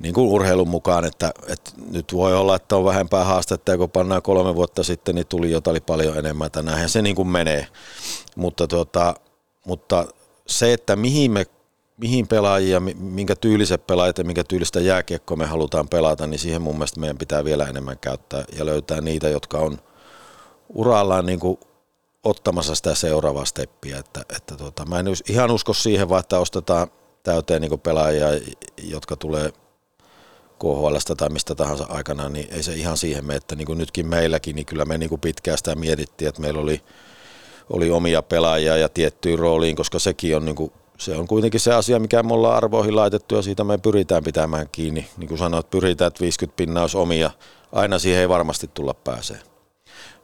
niin 0.00 0.14
kuin 0.14 0.28
urheilun 0.28 0.68
mukaan, 0.68 1.04
että, 1.04 1.32
että 1.48 1.70
nyt 1.90 2.12
voi 2.12 2.36
olla, 2.36 2.56
että 2.56 2.76
on 2.76 2.84
vähempää 2.84 3.24
haastetta 3.24 3.72
ja 3.72 3.78
kun 3.78 3.90
pannaan 3.90 4.22
kolme 4.22 4.54
vuotta 4.54 4.82
sitten, 4.82 5.14
niin 5.14 5.26
tuli 5.26 5.50
jotain 5.50 5.82
paljon 5.82 6.18
enemmän, 6.18 6.46
että 6.46 6.62
näinhän 6.62 6.88
se 6.88 7.02
niin 7.02 7.16
kuin 7.16 7.28
menee. 7.28 7.66
Mutta, 8.36 8.66
tuota, 8.66 9.14
mutta 9.66 10.06
se, 10.46 10.72
että 10.72 10.96
mihin 10.96 11.30
me 11.30 11.46
mihin 11.96 12.28
pelaajia, 12.28 12.80
minkä 12.98 13.36
tyyliset 13.36 13.86
pelaajat 13.86 14.18
ja 14.18 14.24
minkä 14.24 14.44
tyylistä 14.44 14.80
jääkiekkoa 14.80 15.36
me 15.36 15.46
halutaan 15.46 15.88
pelata, 15.88 16.26
niin 16.26 16.38
siihen 16.38 16.62
mun 16.62 16.74
mielestä 16.74 17.00
meidän 17.00 17.18
pitää 17.18 17.44
vielä 17.44 17.66
enemmän 17.66 17.98
käyttää 17.98 18.44
ja 18.56 18.66
löytää 18.66 19.00
niitä, 19.00 19.28
jotka 19.28 19.58
on 19.58 19.78
urallaan 20.68 21.26
niin 21.26 21.40
kuin 21.40 21.58
ottamassa 22.24 22.74
sitä 22.74 22.94
seuraavaa 22.94 23.44
steppiä. 23.44 23.98
Että, 23.98 24.20
että 24.36 24.56
tuota, 24.56 24.84
mä 24.84 24.98
en 24.98 25.06
ihan 25.28 25.50
usko 25.50 25.74
siihen, 25.74 26.08
vaan 26.08 26.20
että 26.20 26.38
ostetaan 26.38 26.88
täyteen 27.22 27.62
niin 27.62 27.80
pelaajia, 27.80 28.28
jotka 28.82 29.16
tulee 29.16 29.52
KHLstä 30.58 31.14
tai 31.14 31.28
mistä 31.28 31.54
tahansa 31.54 31.86
aikana, 31.88 32.28
niin 32.28 32.48
ei 32.50 32.62
se 32.62 32.74
ihan 32.74 32.96
siihen 32.96 33.24
mene, 33.24 33.36
että 33.36 33.56
niin 33.56 33.78
nytkin 33.78 34.06
meilläkin, 34.06 34.56
niin 34.56 34.66
kyllä 34.66 34.84
me 34.84 34.98
niin 34.98 35.20
pitkään 35.20 35.58
sitä 35.58 35.74
mietittiin, 35.74 36.28
että 36.28 36.40
meillä 36.40 36.60
oli, 36.60 36.80
oli 37.70 37.90
omia 37.90 38.22
pelaajia 38.22 38.76
ja 38.76 38.88
tiettyyn 38.88 39.38
rooliin, 39.38 39.76
koska 39.76 39.98
sekin 39.98 40.36
on 40.36 40.44
niin 40.44 40.56
kuin, 40.56 40.72
se 40.98 41.16
on 41.16 41.26
kuitenkin 41.26 41.60
se 41.60 41.74
asia, 41.74 41.98
mikä 41.98 42.22
me 42.22 42.34
ollaan 42.34 42.56
arvoihin 42.56 42.96
laitettu 42.96 43.34
ja 43.34 43.42
siitä 43.42 43.64
me 43.64 43.78
pyritään 43.78 44.24
pitämään 44.24 44.68
kiinni. 44.72 45.06
Niin 45.16 45.28
kuin 45.28 45.38
sanoit, 45.38 45.70
pyritään, 45.70 46.08
että 46.08 46.20
50 46.20 46.56
pinnaa 46.56 46.82
olisi 46.82 46.96
omia. 46.96 47.30
Aina 47.72 47.98
siihen 47.98 48.20
ei 48.20 48.28
varmasti 48.28 48.70
tulla 48.74 48.94
pääsee 48.94 49.51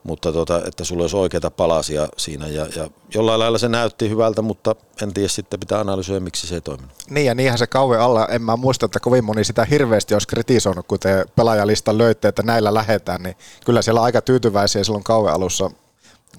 mutta 0.03 0.33
tota, 0.33 0.61
että 0.67 0.83
sulla 0.83 1.03
olisi 1.03 1.17
oikeita 1.17 1.51
palasia 1.51 2.07
siinä 2.17 2.47
ja, 2.47 2.67
ja 2.75 2.89
jollain 3.13 3.39
lailla 3.39 3.57
se 3.57 3.69
näytti 3.69 4.09
hyvältä, 4.09 4.41
mutta 4.41 4.75
en 5.01 5.13
tiedä 5.13 5.29
sitten 5.29 5.59
pitää 5.59 5.79
analysoida, 5.79 6.19
miksi 6.19 6.47
se 6.47 6.55
ei 6.55 6.61
toiminut. 6.61 6.91
Niin 7.09 7.25
ja 7.25 7.35
niinhän 7.35 7.57
se 7.57 7.67
kauan 7.67 7.99
alla, 7.99 8.27
en 8.27 8.41
mä 8.41 8.55
muista, 8.55 8.85
että 8.85 8.99
kovin 8.99 9.25
moni 9.25 9.43
sitä 9.43 9.65
hirveästi 9.65 10.13
olisi 10.13 10.27
kritisoinut, 10.27 10.87
kun 10.87 10.99
te 10.99 11.25
pelaajalista 11.35 11.97
löytte, 11.97 12.27
että 12.27 12.43
näillä 12.43 12.73
lähetään, 12.73 13.23
niin 13.23 13.35
kyllä 13.65 13.81
siellä 13.81 14.01
aika 14.01 14.21
tyytyväisiä 14.21 14.83
silloin 14.83 15.03
kauan 15.03 15.33
alussa 15.33 15.71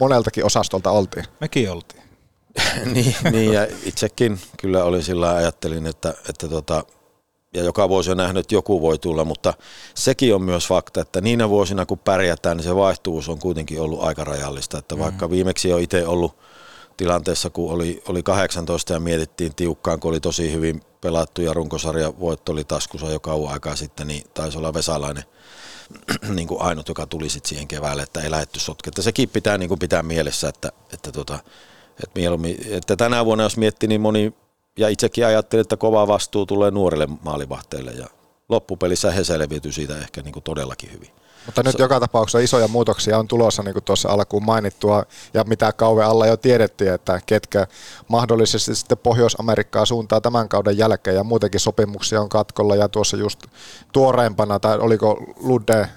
moneltakin 0.00 0.44
osastolta 0.44 0.90
oltiin. 0.90 1.24
Mekin 1.40 1.70
oltiin. 1.70 2.02
niin, 2.94 3.16
niin, 3.30 3.52
ja 3.52 3.66
itsekin 3.84 4.40
kyllä 4.56 4.84
oli 4.84 5.02
sillä 5.02 5.34
ajattelin, 5.34 5.86
että, 5.86 6.14
että 6.28 6.48
tota, 6.48 6.84
ja 7.54 7.62
joka 7.62 7.88
vuosi 7.88 8.10
on 8.10 8.16
nähnyt, 8.16 8.40
että 8.40 8.54
joku 8.54 8.80
voi 8.80 8.98
tulla, 8.98 9.24
mutta 9.24 9.54
sekin 9.94 10.34
on 10.34 10.42
myös 10.42 10.68
fakta, 10.68 11.00
että 11.00 11.20
niinä 11.20 11.48
vuosina 11.48 11.86
kun 11.86 11.98
pärjätään, 11.98 12.56
niin 12.56 12.64
se 12.64 12.76
vaihtuvuus 12.76 13.28
on 13.28 13.38
kuitenkin 13.38 13.80
ollut 13.80 14.02
aika 14.02 14.24
rajallista, 14.24 14.78
että 14.78 14.94
mm. 14.94 15.00
vaikka 15.00 15.30
viimeksi 15.30 15.72
on 15.72 15.80
itse 15.80 16.06
ollut 16.06 16.36
tilanteessa, 16.96 17.50
kun 17.50 17.72
oli, 17.72 18.02
oli 18.08 18.22
18 18.22 18.92
ja 18.92 19.00
mietittiin 19.00 19.54
tiukkaan, 19.54 20.00
kun 20.00 20.08
oli 20.08 20.20
tosi 20.20 20.52
hyvin 20.52 20.82
pelattu 21.00 21.42
ja 21.42 21.52
runkosarja 21.52 22.12
voitto 22.20 22.52
oli 22.52 22.64
taskussa 22.64 23.10
jo 23.10 23.20
kauan 23.20 23.52
aikaa 23.52 23.76
sitten, 23.76 24.06
niin 24.06 24.24
taisi 24.34 24.58
olla 24.58 24.74
Vesalainen 24.74 25.24
niin 26.34 26.48
kuin 26.48 26.62
ainut, 26.62 26.88
joka 26.88 27.06
tuli 27.06 27.28
sitten 27.28 27.48
siihen 27.48 27.68
keväälle, 27.68 28.02
että 28.02 28.20
ei 28.20 28.30
lähetty 28.30 28.60
sotketta. 28.60 29.02
Sekin 29.02 29.28
pitää 29.28 29.58
niin 29.58 29.68
kuin 29.68 29.78
pitää 29.78 30.02
mielessä, 30.02 30.48
että, 30.48 30.72
että, 30.92 31.12
tota, 31.12 31.38
että, 32.04 32.20
että 32.70 32.96
tänä 32.96 33.24
vuonna 33.24 33.44
jos 33.44 33.56
miettii, 33.56 33.88
niin 33.88 34.00
moni 34.00 34.34
ja 34.80 34.88
itsekin 34.88 35.26
ajattelin, 35.26 35.60
että 35.60 35.76
kova 35.76 36.08
vastuu 36.08 36.46
tulee 36.46 36.70
nuorille 36.70 37.08
maalivahteille 37.22 37.90
ja 37.90 38.06
loppupelissä 38.48 39.10
he 39.10 39.24
selviytyy 39.24 39.72
siitä 39.72 39.98
ehkä 39.98 40.22
niin 40.22 40.32
kuin 40.32 40.42
todellakin 40.42 40.92
hyvin. 40.92 41.10
Mutta 41.46 41.62
nyt 41.62 41.78
joka 41.78 42.00
tapauksessa 42.00 42.38
isoja 42.38 42.68
muutoksia 42.68 43.18
on 43.18 43.28
tulossa, 43.28 43.62
niin 43.62 43.72
kuin 43.72 43.84
tuossa 43.84 44.08
alkuun 44.08 44.44
mainittua, 44.44 45.04
ja 45.34 45.44
mitä 45.44 45.72
kauan 45.72 46.06
alla 46.06 46.26
jo 46.26 46.36
tiedettiin, 46.36 46.92
että 46.92 47.20
ketkä 47.26 47.66
mahdollisesti 48.08 48.74
sitten 48.74 48.98
Pohjois-Amerikkaa 48.98 49.86
suuntaa 49.86 50.20
tämän 50.20 50.48
kauden 50.48 50.78
jälkeen, 50.78 51.16
ja 51.16 51.24
muutenkin 51.24 51.60
sopimuksia 51.60 52.20
on 52.20 52.28
katkolla, 52.28 52.76
ja 52.76 52.88
tuossa 52.88 53.16
just 53.16 53.46
tuoreempana, 53.92 54.58
tai 54.58 54.78
oliko 54.78 55.24
Ludde 55.42 55.88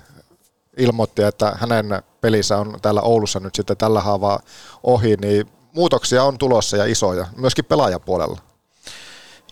ilmoitti, 0.77 1.23
että 1.23 1.55
hänen 1.59 2.03
pelissä 2.21 2.57
on 2.57 2.77
täällä 2.81 3.01
Oulussa 3.01 3.39
nyt 3.39 3.55
sitten 3.55 3.77
tällä 3.77 4.01
haavaa 4.01 4.39
ohi, 4.83 5.15
niin 5.15 5.47
muutoksia 5.73 6.23
on 6.23 6.37
tulossa 6.37 6.77
ja 6.77 6.85
isoja, 6.85 7.27
myöskin 7.37 7.65
pelaajapuolella. 7.65 8.52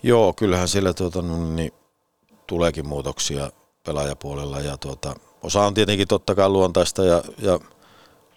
Joo, 0.03 0.33
kyllähän 0.33 0.67
sillä 0.67 0.93
tuota, 0.93 1.21
no, 1.21 1.53
niin, 1.55 1.71
tuleekin 2.47 2.87
muutoksia 2.87 3.51
pelaajapuolella 3.85 4.59
ja 4.59 4.77
tuota, 4.77 5.15
osa 5.43 5.61
on 5.61 5.73
tietenkin 5.73 6.07
totta 6.07 6.35
kai 6.35 6.49
luontaista 6.49 7.03
ja, 7.03 7.23
ja 7.37 7.59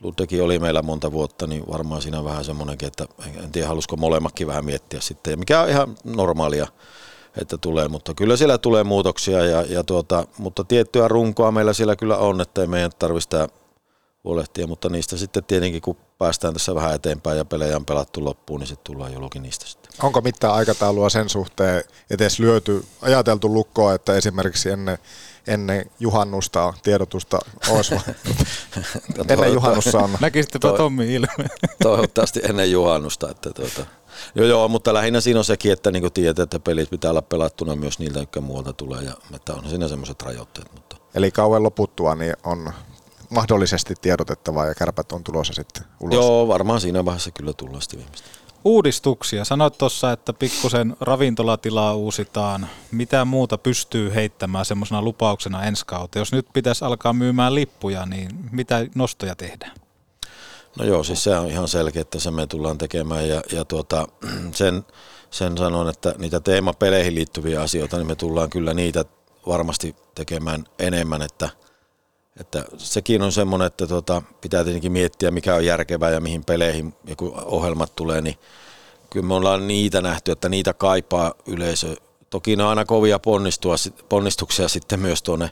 Luddekin 0.00 0.42
oli 0.42 0.58
meillä 0.58 0.82
monta 0.82 1.12
vuotta, 1.12 1.46
niin 1.46 1.64
varmaan 1.72 2.02
siinä 2.02 2.24
vähän 2.24 2.44
semmoinenkin, 2.44 2.86
että 2.86 3.06
en 3.44 3.52
tiedä 3.52 3.68
halusiko 3.68 3.96
molemmatkin 3.96 4.46
vähän 4.46 4.64
miettiä 4.64 5.00
sitten, 5.00 5.30
ja 5.30 5.36
mikä 5.36 5.60
on 5.60 5.68
ihan 5.68 5.96
normaalia, 6.04 6.66
että 7.40 7.58
tulee, 7.58 7.88
mutta 7.88 8.14
kyllä 8.14 8.36
siellä 8.36 8.58
tulee 8.58 8.84
muutoksia, 8.84 9.44
ja, 9.44 9.62
ja 9.62 9.84
tuota, 9.84 10.26
mutta 10.38 10.64
tiettyä 10.64 11.08
runkoa 11.08 11.50
meillä 11.50 11.72
siellä 11.72 11.96
kyllä 11.96 12.16
on, 12.16 12.40
että 12.40 12.60
ei 12.60 12.66
meidän 12.66 12.90
tarvitse 12.98 13.48
huolehtia, 14.24 14.66
mutta 14.66 14.88
niistä 14.88 15.16
sitten 15.16 15.44
tietenkin 15.44 15.82
kun 15.82 15.96
päästään 16.18 16.54
tässä 16.54 16.74
vähän 16.74 16.94
eteenpäin 16.94 17.38
ja 17.38 17.44
pelejä 17.44 17.76
on 17.76 17.86
pelattu 17.86 18.24
loppuun, 18.24 18.60
niin 18.60 18.68
sitten 18.68 18.84
tullaan 18.94 19.12
julki 19.12 19.38
niistä 19.38 19.66
sitten. 19.66 19.92
Onko 20.02 20.20
mitään 20.20 20.54
aikataulua 20.54 21.10
sen 21.10 21.28
suhteen 21.28 21.84
edes 22.10 22.38
lyöty, 22.38 22.84
ajateltu 23.02 23.54
lukkoa, 23.54 23.94
että 23.94 24.14
esimerkiksi 24.14 24.70
ennen, 24.70 24.98
ennen 25.46 25.90
juhannusta 26.00 26.74
tiedotusta 26.82 27.38
olisi 27.70 27.94
ennen 29.28 29.52
juhannusta 29.52 29.98
on. 29.98 30.10
Näkisitpä 30.20 30.58
to- 30.58 30.76
Tommi 30.76 31.14
ilme. 31.14 31.48
Toivottavasti 31.82 32.40
ennen 32.48 32.70
juhannusta. 32.70 33.30
Että 33.30 33.50
tuota. 33.50 33.86
Joo, 34.34 34.46
joo, 34.46 34.68
mutta 34.68 34.94
lähinnä 34.94 35.20
siinä 35.20 35.40
on 35.40 35.44
sekin, 35.44 35.72
että 35.72 35.90
niin 35.90 36.12
tiedät, 36.12 36.38
että 36.38 36.58
pelit 36.60 36.90
pitää 36.90 37.10
olla 37.10 37.22
pelattuna 37.22 37.76
myös 37.76 37.98
niiltä, 37.98 38.18
jotka 38.18 38.40
muualta 38.40 38.72
tulee. 38.72 39.02
Ja 39.02 39.12
että 39.34 39.54
on 39.54 39.68
siinä 39.68 39.88
semmoiset 39.88 40.22
rajoitteet. 40.22 40.72
Mutta. 40.74 40.96
Eli 41.14 41.30
kauan 41.30 41.62
loputtua 41.62 42.14
niin 42.14 42.36
on 42.44 42.72
mahdollisesti 43.34 43.94
tiedotettavaa 44.00 44.66
ja 44.66 44.74
kärpät 44.74 45.12
on 45.12 45.24
tulossa 45.24 45.52
sitten 45.52 45.84
ulos. 46.00 46.14
Joo, 46.14 46.48
varmaan 46.48 46.80
siinä 46.80 47.04
vaiheessa 47.04 47.30
kyllä 47.30 47.52
tullaan 47.52 47.82
sitten 47.82 47.98
viimeistä. 47.98 48.28
Uudistuksia. 48.64 49.44
Sanoit 49.44 49.78
tuossa, 49.78 50.12
että 50.12 50.32
pikkusen 50.32 50.96
ravintolatilaa 51.00 51.94
uusitaan. 51.94 52.68
Mitä 52.90 53.24
muuta 53.24 53.58
pystyy 53.58 54.14
heittämään 54.14 54.64
semmoisena 54.64 55.02
lupauksena 55.02 55.64
ensi 55.64 55.86
kautta? 55.86 56.18
Jos 56.18 56.32
nyt 56.32 56.46
pitäisi 56.52 56.84
alkaa 56.84 57.12
myymään 57.12 57.54
lippuja, 57.54 58.06
niin 58.06 58.30
mitä 58.52 58.86
nostoja 58.94 59.34
tehdään? 59.34 59.72
No 60.78 60.84
joo, 60.84 61.04
siis 61.04 61.24
se 61.24 61.38
on 61.38 61.46
ihan 61.46 61.68
selkeä, 61.68 62.02
että 62.02 62.20
se 62.20 62.30
me 62.30 62.46
tullaan 62.46 62.78
tekemään 62.78 63.28
ja, 63.28 63.42
ja 63.52 63.64
tuota, 63.64 64.08
sen, 64.52 64.84
sen 65.30 65.58
sanon, 65.58 65.88
että 65.88 66.14
niitä 66.18 66.40
teemapeleihin 66.40 67.14
liittyviä 67.14 67.62
asioita, 67.62 67.96
niin 67.96 68.06
me 68.06 68.14
tullaan 68.14 68.50
kyllä 68.50 68.74
niitä 68.74 69.04
varmasti 69.46 69.96
tekemään 70.14 70.64
enemmän, 70.78 71.22
että– 71.22 71.48
että 72.40 72.64
sekin 72.76 73.22
on 73.22 73.32
semmoinen, 73.32 73.66
että 73.66 73.86
tota, 73.86 74.22
pitää 74.40 74.64
tietenkin 74.64 74.92
miettiä, 74.92 75.30
mikä 75.30 75.54
on 75.54 75.66
järkevää 75.66 76.10
ja 76.10 76.20
mihin 76.20 76.44
peleihin, 76.44 76.94
ja 77.04 77.16
kun 77.16 77.32
ohjelmat 77.44 77.96
tulee, 77.96 78.20
niin 78.20 78.38
kyllä 79.10 79.26
me 79.26 79.34
ollaan 79.34 79.68
niitä 79.68 80.00
nähty, 80.00 80.32
että 80.32 80.48
niitä 80.48 80.74
kaipaa 80.74 81.34
yleisö. 81.46 81.96
Toki 82.30 82.56
ne 82.56 82.62
on 82.62 82.68
aina 82.68 82.84
kovia 82.84 83.18
ponnistua, 83.18 83.74
ponnistuksia 84.08 84.68
sitten 84.68 85.00
myös 85.00 85.22
tuonne 85.22 85.50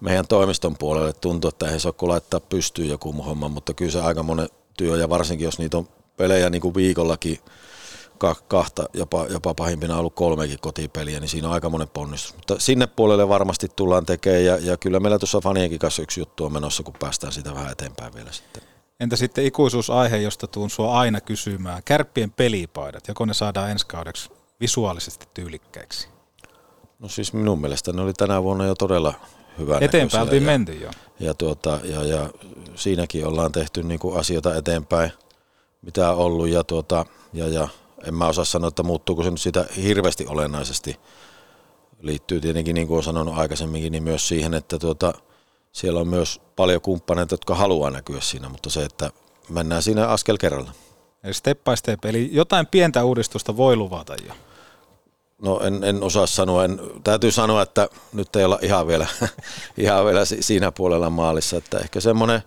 meidän 0.00 0.26
toimiston 0.26 0.76
puolelle. 0.78 1.12
Tuntuu, 1.12 1.48
että 1.48 1.70
ei 1.70 1.80
se 1.80 1.88
ole 1.88 2.08
laittaa 2.08 2.40
pystyyn 2.40 2.88
joku 2.88 3.12
homma, 3.12 3.48
mutta 3.48 3.74
kyllä 3.74 3.92
se 3.92 4.00
aika 4.00 4.22
monen 4.22 4.48
työ, 4.76 4.96
ja 4.96 5.08
varsinkin 5.08 5.44
jos 5.44 5.58
niitä 5.58 5.76
on 5.76 5.88
pelejä 6.16 6.50
niin 6.50 6.62
kuin 6.62 6.74
viikollakin– 6.74 7.38
kahta, 8.48 8.88
jopa, 8.92 9.26
jopa 9.26 9.54
pahimpina 9.54 9.98
ollut 9.98 10.14
kolmekin 10.14 10.58
kotipeliä, 10.60 11.20
niin 11.20 11.28
siinä 11.28 11.48
on 11.48 11.54
aika 11.54 11.70
monen 11.70 11.88
ponnistus. 11.88 12.36
Mutta 12.36 12.54
sinne 12.58 12.86
puolelle 12.86 13.28
varmasti 13.28 13.68
tullaan 13.76 14.06
tekemään 14.06 14.44
ja, 14.44 14.56
ja 14.56 14.76
kyllä 14.76 15.00
meillä 15.00 15.18
tuossa 15.18 15.40
fanienkin 15.40 15.78
kanssa 15.78 16.02
yksi 16.02 16.20
juttu 16.20 16.44
on 16.44 16.52
menossa, 16.52 16.82
kun 16.82 16.94
päästään 16.98 17.32
sitä 17.32 17.54
vähän 17.54 17.72
eteenpäin 17.72 18.14
vielä 18.14 18.32
sitten. 18.32 18.62
Entä 19.00 19.16
sitten 19.16 19.44
ikuisuusaihe, 19.44 20.16
josta 20.16 20.46
tuun 20.46 20.70
sua 20.70 20.98
aina 20.98 21.20
kysymään, 21.20 21.82
kärppien 21.84 22.30
pelipaidat, 22.30 23.08
joko 23.08 23.24
ne 23.24 23.34
saadaan 23.34 23.70
ensi 23.70 23.86
kaudeksi 23.86 24.30
visuaalisesti 24.60 25.28
tyylikkäiksi? 25.34 26.08
No 26.98 27.08
siis 27.08 27.32
minun 27.32 27.60
mielestä 27.60 27.92
ne 27.92 28.02
oli 28.02 28.12
tänä 28.12 28.42
vuonna 28.42 28.66
jo 28.66 28.74
todella 28.74 29.14
hyvä 29.58 29.78
Eteenpäin 29.80 30.22
oltiin 30.22 30.42
menty 30.42 30.72
jo. 30.72 30.90
Ja, 31.20 31.34
tuota, 31.34 31.78
ja, 31.84 32.04
ja 32.04 32.30
siinäkin 32.74 33.26
ollaan 33.26 33.52
tehty 33.52 33.82
niin 33.82 34.00
kuin 34.00 34.18
asioita 34.20 34.56
eteenpäin, 34.56 35.12
mitä 35.82 36.10
on 36.10 36.16
ollut 36.16 36.48
ja, 36.48 36.64
tuota, 36.64 37.06
ja, 37.32 37.48
ja 37.48 37.68
en 38.06 38.14
mä 38.14 38.26
osaa 38.26 38.44
sanoa, 38.44 38.68
että 38.68 38.82
muuttuuko 38.82 39.22
se 39.22 39.30
nyt 39.30 39.40
siitä 39.40 39.66
hirveästi 39.82 40.26
olennaisesti. 40.26 40.96
Liittyy 42.00 42.40
tietenkin, 42.40 42.74
niin 42.74 42.86
kuin 42.86 42.94
olen 42.94 43.04
sanonut 43.04 43.38
aikaisemminkin, 43.38 43.92
niin 43.92 44.02
myös 44.02 44.28
siihen, 44.28 44.54
että 44.54 44.78
tuota, 44.78 45.14
siellä 45.72 46.00
on 46.00 46.08
myös 46.08 46.40
paljon 46.56 46.80
kumppaneita, 46.80 47.34
jotka 47.34 47.54
haluaa 47.54 47.90
näkyä 47.90 48.20
siinä, 48.20 48.48
mutta 48.48 48.70
se, 48.70 48.84
että 48.84 49.10
mennään 49.48 49.82
siinä 49.82 50.06
askel 50.06 50.36
kerralla. 50.36 50.72
Eli 51.24 51.34
step 51.34 51.64
by 51.64 51.76
step, 51.76 52.04
eli 52.04 52.28
jotain 52.32 52.66
pientä 52.66 53.04
uudistusta 53.04 53.56
voi 53.56 53.76
luvata 53.76 54.14
jo. 54.28 54.34
No 55.42 55.60
en, 55.60 55.84
en 55.84 56.02
osaa 56.02 56.26
sanoa, 56.26 56.64
en, 56.64 56.80
täytyy 57.04 57.30
sanoa, 57.32 57.62
että 57.62 57.88
nyt 58.12 58.36
ei 58.36 58.44
olla 58.44 58.58
ihan 58.62 58.86
vielä, 58.86 59.06
ihan 59.76 60.04
vielä 60.04 60.24
siinä 60.24 60.72
puolella 60.72 61.10
maalissa, 61.10 61.56
että 61.56 61.78
ehkä 61.78 62.00
semmoinen 62.00 62.42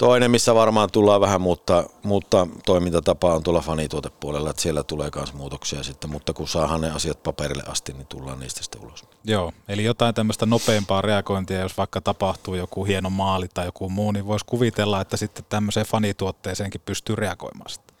Toinen, 0.00 0.30
missä 0.30 0.54
varmaan 0.54 0.90
tullaan 0.92 1.20
vähän 1.20 1.40
muuttaa, 1.40 1.84
muuttaa 2.02 2.46
toimintatapaa 2.66 3.34
on 3.34 3.42
tuolla 3.42 3.60
fanituotepuolella, 3.60 4.50
että 4.50 4.62
siellä 4.62 4.82
tulee 4.82 5.10
myös 5.14 5.34
muutoksia 5.34 5.82
sitten, 5.82 6.10
mutta 6.10 6.32
kun 6.32 6.48
saadaan 6.48 6.80
ne 6.80 6.90
asiat 6.90 7.22
paperille 7.22 7.62
asti, 7.66 7.92
niin 7.92 8.06
tullaan 8.06 8.40
niistä 8.40 8.62
sitten 8.62 8.80
ulos. 8.82 9.04
Joo, 9.24 9.52
eli 9.68 9.84
jotain 9.84 10.14
tämmöistä 10.14 10.46
nopeampaa 10.46 11.02
reagointia, 11.02 11.60
jos 11.60 11.76
vaikka 11.76 12.00
tapahtuu 12.00 12.54
joku 12.54 12.84
hieno 12.84 13.10
maali 13.10 13.48
tai 13.54 13.66
joku 13.66 13.88
muu, 13.88 14.12
niin 14.12 14.26
voisi 14.26 14.44
kuvitella, 14.46 15.00
että 15.00 15.16
sitten 15.16 15.44
tämmöiseen 15.48 15.86
fanituotteeseenkin 15.86 16.80
pystyy 16.84 17.16
reagoimaan 17.16 17.70
sitten. 17.70 17.96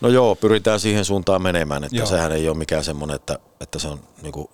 No 0.00 0.08
joo, 0.08 0.34
pyritään 0.34 0.80
siihen 0.80 1.04
suuntaan 1.04 1.42
menemään, 1.42 1.84
että 1.84 1.96
Joo. 1.96 2.06
sehän 2.06 2.32
ei 2.32 2.48
ole 2.48 2.56
mikään 2.56 2.84
semmoinen, 2.84 3.16
että, 3.16 3.38
että 3.60 3.78
se 3.78 3.88
on 3.88 4.00
niin 4.22 4.32
kuin 4.32 4.48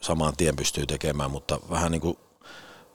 saman 0.00 0.36
tien 0.36 0.56
pystyy 0.56 0.86
tekemään, 0.86 1.30
mutta 1.30 1.58
vähän 1.70 1.92
niin 1.92 2.00
kuin, 2.00 2.18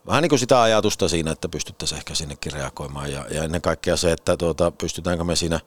vähän 0.07 0.21
niin 0.21 0.29
kuin 0.29 0.39
sitä 0.39 0.61
ajatusta 0.61 1.09
siinä, 1.09 1.31
että 1.31 1.49
pystyttäisiin 1.49 1.97
ehkä 1.97 2.15
sinnekin 2.15 2.53
reagoimaan 2.53 3.11
ja, 3.11 3.25
ja 3.29 3.43
ennen 3.43 3.61
kaikkea 3.61 3.97
se, 3.97 4.11
että 4.11 4.37
tuota, 4.37 4.71
pystytäänkö 4.71 5.23
me 5.23 5.35
siinä, 5.35 5.59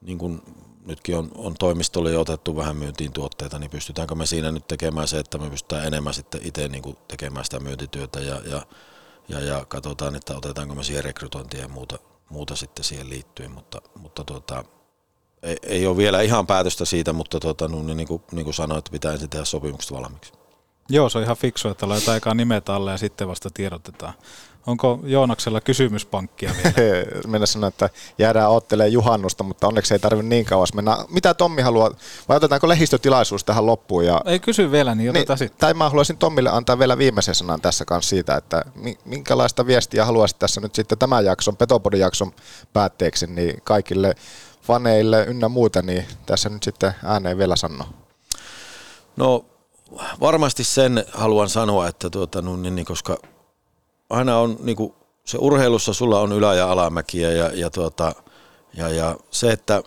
niin 0.00 0.18
kuin 0.18 0.42
nytkin 0.86 1.16
on, 1.16 1.30
on 1.34 1.54
toimistolle 1.58 2.10
jo 2.10 2.20
otettu 2.20 2.56
vähän 2.56 2.76
myyntiin 2.76 3.12
tuotteita, 3.12 3.58
niin 3.58 3.70
pystytäänkö 3.70 4.14
me 4.14 4.26
siinä 4.26 4.50
nyt 4.50 4.66
tekemään 4.66 5.08
se, 5.08 5.18
että 5.18 5.38
me 5.38 5.50
pystytään 5.50 5.86
enemmän 5.86 6.14
sitten 6.14 6.40
itse 6.44 6.68
niin 6.68 6.82
kuin 6.82 6.96
tekemään 7.08 7.44
sitä 7.44 7.60
myyntityötä 7.60 8.20
ja, 8.20 8.40
ja, 8.50 8.62
ja, 9.28 9.40
ja 9.40 9.64
katsotaan, 9.64 10.16
että 10.16 10.36
otetaanko 10.36 10.74
me 10.74 10.84
siihen 10.84 11.04
rekrytointia 11.04 11.60
ja 11.60 11.68
muuta, 11.68 11.98
muuta 12.28 12.56
sitten 12.56 12.84
siihen 12.84 13.10
liittyen, 13.10 13.50
mutta, 13.50 13.82
mutta 13.98 14.24
tuota, 14.24 14.64
ei, 15.42 15.56
ei 15.62 15.86
ole 15.86 15.96
vielä 15.96 16.20
ihan 16.20 16.46
päätöstä 16.46 16.84
siitä, 16.84 17.12
mutta 17.12 17.40
tuota, 17.40 17.68
no, 17.68 17.82
niin, 17.82 18.08
kuin, 18.08 18.22
niin 18.32 18.44
kuin 18.44 18.54
sanoin, 18.54 18.78
että 18.78 18.90
pitää 18.90 19.12
ensin 19.12 19.30
tehdä 19.30 19.44
sopimukset 19.44 19.92
valmiiksi. 19.92 20.32
Joo, 20.88 21.08
se 21.08 21.18
on 21.18 21.24
ihan 21.24 21.36
fiksu, 21.36 21.68
että 21.68 21.88
laitetaan 21.88 22.16
eka 22.16 22.34
nimet 22.34 22.68
alle 22.68 22.90
ja 22.90 22.98
sitten 22.98 23.28
vasta 23.28 23.50
tiedotetaan. 23.54 24.14
Onko 24.66 25.00
Joonaksella 25.04 25.60
kysymyspankkia 25.60 26.52
vielä? 26.56 27.04
Mennä 27.26 27.46
sanoa, 27.46 27.68
että 27.68 27.90
jäädään 28.18 28.50
ottelemaan 28.50 28.92
juhannusta, 28.92 29.44
mutta 29.44 29.66
onneksi 29.66 29.94
ei 29.94 29.98
tarvitse 29.98 30.28
niin 30.28 30.44
kauas 30.44 30.74
mennä. 30.74 30.96
Mitä 31.08 31.34
Tommi 31.34 31.62
haluaa, 31.62 31.90
vai 32.28 32.36
otetaanko 32.36 32.68
lehdistötilaisuus 32.68 33.44
tähän 33.44 33.66
loppuun? 33.66 34.06
Ja, 34.06 34.20
Ei 34.24 34.40
kysy 34.40 34.70
vielä, 34.70 34.94
niin 34.94 35.10
otetaan 35.10 35.34
niin, 35.34 35.48
sitten. 35.48 35.60
tai 35.60 35.74
mä 35.74 35.88
haluaisin 35.88 36.16
Tommille 36.16 36.50
antaa 36.50 36.78
vielä 36.78 36.98
viimeisen 36.98 37.34
sanan 37.34 37.60
tässä 37.60 37.84
kanssa 37.84 38.08
siitä, 38.08 38.36
että 38.36 38.62
mi- 38.74 38.98
minkälaista 39.04 39.66
viestiä 39.66 40.04
haluaisit 40.04 40.38
tässä 40.38 40.60
nyt 40.60 40.74
sitten 40.74 40.98
tämän 40.98 41.24
jakson, 41.24 41.56
Petopodin 41.56 42.00
jakson 42.00 42.32
päätteeksi, 42.72 43.26
niin 43.26 43.60
kaikille 43.64 44.14
faneille 44.62 45.24
ynnä 45.24 45.48
muuta, 45.48 45.82
niin 45.82 46.04
tässä 46.26 46.48
nyt 46.48 46.62
sitten 46.62 46.92
ääneen 47.04 47.38
vielä 47.38 47.56
sanoa. 47.56 47.88
No 49.16 49.44
varmasti 50.20 50.64
sen 50.64 51.04
haluan 51.12 51.48
sanoa, 51.48 51.88
että 51.88 52.10
tuota, 52.10 52.42
no, 52.42 52.56
niin, 52.56 52.84
koska 52.84 53.18
aina 54.10 54.38
on 54.38 54.56
niin 54.60 54.76
kuin, 54.76 54.94
se 55.24 55.38
urheilussa 55.40 55.92
sulla 55.92 56.20
on 56.20 56.32
ylä- 56.32 56.54
ja 56.54 56.72
alamäkiä 56.72 57.32
ja, 57.32 57.50
ja, 57.54 57.70
tuota, 57.70 58.12
ja, 58.74 58.88
ja 58.88 59.16
se, 59.30 59.52
että 59.52 59.82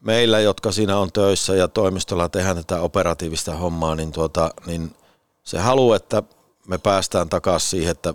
meillä, 0.00 0.40
jotka 0.40 0.72
siinä 0.72 0.98
on 0.98 1.12
töissä 1.12 1.54
ja 1.54 1.68
toimistolla 1.68 2.28
tehdään 2.28 2.56
tätä 2.56 2.80
operatiivista 2.80 3.56
hommaa, 3.56 3.94
niin, 3.94 4.12
tuota, 4.12 4.50
niin 4.66 4.96
se 5.44 5.58
halu, 5.58 5.92
että 5.92 6.22
me 6.68 6.78
päästään 6.78 7.28
takaisin 7.28 7.70
siihen, 7.70 7.92
että 7.92 8.14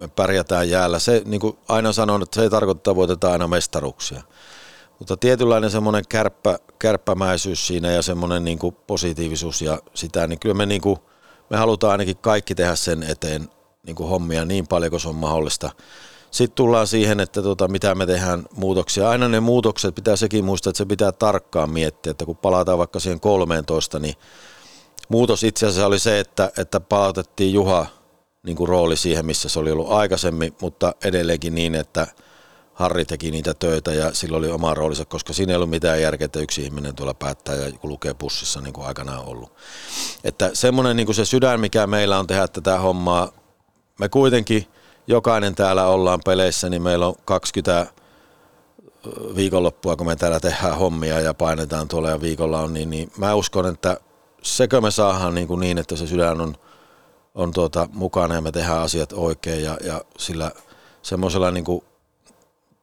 me 0.00 0.08
pärjätään 0.08 0.70
jäällä. 0.70 0.98
Se, 0.98 1.22
niin 1.24 1.40
kuin 1.40 1.58
aina 1.68 1.92
sanon, 1.92 2.22
että 2.22 2.34
se 2.34 2.42
ei 2.42 2.50
tarkoita, 2.50 2.78
että 2.78 2.94
voitetaan 2.94 3.32
aina 3.32 3.48
mestaruksia. 3.48 4.22
Mutta 5.00 5.16
tietynlainen 5.16 5.70
semmoinen 5.70 6.04
kärppä, 6.08 6.58
kärppämäisyys 6.78 7.66
siinä 7.66 7.90
ja 7.90 8.02
semmoinen 8.02 8.44
niin 8.44 8.58
kuin 8.58 8.76
positiivisuus 8.86 9.62
ja 9.62 9.78
sitä, 9.94 10.26
niin 10.26 10.38
kyllä 10.38 10.54
me, 10.54 10.66
niin 10.66 10.80
kuin, 10.80 10.96
me 11.50 11.56
halutaan 11.56 11.90
ainakin 11.90 12.16
kaikki 12.16 12.54
tehdä 12.54 12.74
sen 12.74 13.02
eteen 13.02 13.48
niin 13.86 13.96
kuin 13.96 14.08
hommia 14.08 14.44
niin 14.44 14.66
paljon 14.66 14.90
kuin 14.90 15.00
se 15.00 15.08
on 15.08 15.14
mahdollista. 15.14 15.70
Sitten 16.30 16.54
tullaan 16.54 16.86
siihen, 16.86 17.20
että 17.20 17.42
tota, 17.42 17.68
mitä 17.68 17.94
me 17.94 18.06
tehdään 18.06 18.44
muutoksia. 18.56 19.10
Aina 19.10 19.28
ne 19.28 19.40
muutokset 19.40 19.94
pitää 19.94 20.16
sekin 20.16 20.44
muistaa, 20.44 20.70
että 20.70 20.78
se 20.78 20.86
pitää 20.86 21.12
tarkkaan 21.12 21.70
miettiä, 21.70 22.10
että 22.10 22.24
kun 22.24 22.36
palataan 22.36 22.78
vaikka 22.78 23.00
siihen 23.00 23.20
13, 23.20 23.98
niin 23.98 24.14
muutos 25.08 25.44
itse 25.44 25.66
asiassa 25.66 25.86
oli 25.86 25.98
se, 25.98 26.20
että, 26.20 26.52
että 26.58 26.80
palautettiin 26.80 27.52
Juha 27.52 27.86
niin 28.42 28.56
kuin 28.56 28.68
rooli 28.68 28.96
siihen, 28.96 29.26
missä 29.26 29.48
se 29.48 29.58
oli 29.58 29.70
ollut 29.70 29.92
aikaisemmin, 29.92 30.56
mutta 30.60 30.94
edelleenkin 31.04 31.54
niin, 31.54 31.74
että 31.74 32.06
Harri 32.80 33.04
teki 33.04 33.30
niitä 33.30 33.54
töitä 33.54 33.94
ja 33.94 34.14
sillä 34.14 34.36
oli 34.36 34.50
oma 34.50 34.74
roolinsa, 34.74 35.04
koska 35.04 35.32
siinä 35.32 35.52
ei 35.52 35.56
ollut 35.56 35.70
mitään 35.70 36.02
järkeä, 36.02 36.24
että 36.24 36.40
yksi 36.40 36.62
ihminen 36.62 36.94
tuolla 36.94 37.14
päättää 37.14 37.54
ja 37.54 37.72
lukee 37.82 38.14
pussissa 38.14 38.60
niin 38.60 38.72
kuin 38.72 38.86
aikanaan 38.86 39.24
ollut. 39.24 39.52
Että 40.24 40.50
semmoinen 40.52 40.96
niin 40.96 41.06
kuin 41.06 41.16
se 41.16 41.24
sydän, 41.24 41.60
mikä 41.60 41.86
meillä 41.86 42.18
on 42.18 42.26
tehdä 42.26 42.48
tätä 42.48 42.78
hommaa, 42.78 43.32
me 43.98 44.08
kuitenkin 44.08 44.66
jokainen 45.06 45.54
täällä 45.54 45.86
ollaan 45.86 46.20
peleissä, 46.24 46.68
niin 46.68 46.82
meillä 46.82 47.06
on 47.06 47.14
20 47.24 47.86
viikonloppua, 49.36 49.96
kun 49.96 50.06
me 50.06 50.16
täällä 50.16 50.40
tehdään 50.40 50.78
hommia 50.78 51.20
ja 51.20 51.34
painetaan 51.34 51.88
tuolla 51.88 52.10
ja 52.10 52.20
viikolla 52.20 52.60
on, 52.60 52.74
niin, 52.74 52.90
niin 52.90 53.12
mä 53.18 53.34
uskon, 53.34 53.66
että 53.66 54.00
sekö 54.42 54.80
me 54.80 54.90
saadaan 54.90 55.34
niin, 55.34 55.48
kuin 55.48 55.60
niin 55.60 55.78
että 55.78 55.96
se 55.96 56.06
sydän 56.06 56.40
on, 56.40 56.54
on 57.34 57.52
tuota, 57.52 57.88
mukana 57.92 58.34
ja 58.34 58.40
me 58.40 58.52
tehdään 58.52 58.82
asiat 58.82 59.12
oikein 59.12 59.64
ja, 59.64 59.78
ja 59.84 60.04
sillä 60.18 60.50
semmoisella 61.02 61.50
niin 61.50 61.64
kuin 61.64 61.84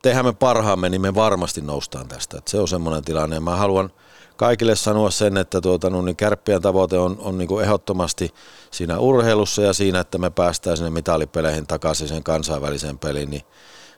tehdään 0.01 0.25
me 0.25 0.33
parhaamme, 0.33 0.89
niin 0.89 1.01
me 1.01 1.15
varmasti 1.15 1.61
noustaan 1.61 2.07
tästä. 2.07 2.37
Et 2.37 2.47
se 2.47 2.59
on 2.59 2.67
semmoinen 2.67 3.03
tilanne. 3.03 3.39
Mä 3.39 3.55
haluan 3.55 3.89
kaikille 4.35 4.75
sanoa 4.75 5.11
sen, 5.11 5.37
että 5.37 5.61
tuota, 5.61 5.89
no, 5.89 6.01
niin 6.01 6.15
kärppien 6.15 6.61
tavoite 6.61 6.97
on, 6.97 7.17
on 7.19 7.37
niin 7.37 7.47
kuin 7.47 7.63
ehdottomasti 7.63 8.33
siinä 8.71 8.99
urheilussa 8.99 9.61
ja 9.61 9.73
siinä, 9.73 9.99
että 9.99 10.17
me 10.17 10.29
päästään 10.29 10.77
sinne 10.77 10.89
mitalipeleihin 10.89 11.67
takaisin 11.67 12.07
sen 12.07 12.23
kansainväliseen 12.23 12.99
peliin, 12.99 13.29
niin 13.29 13.41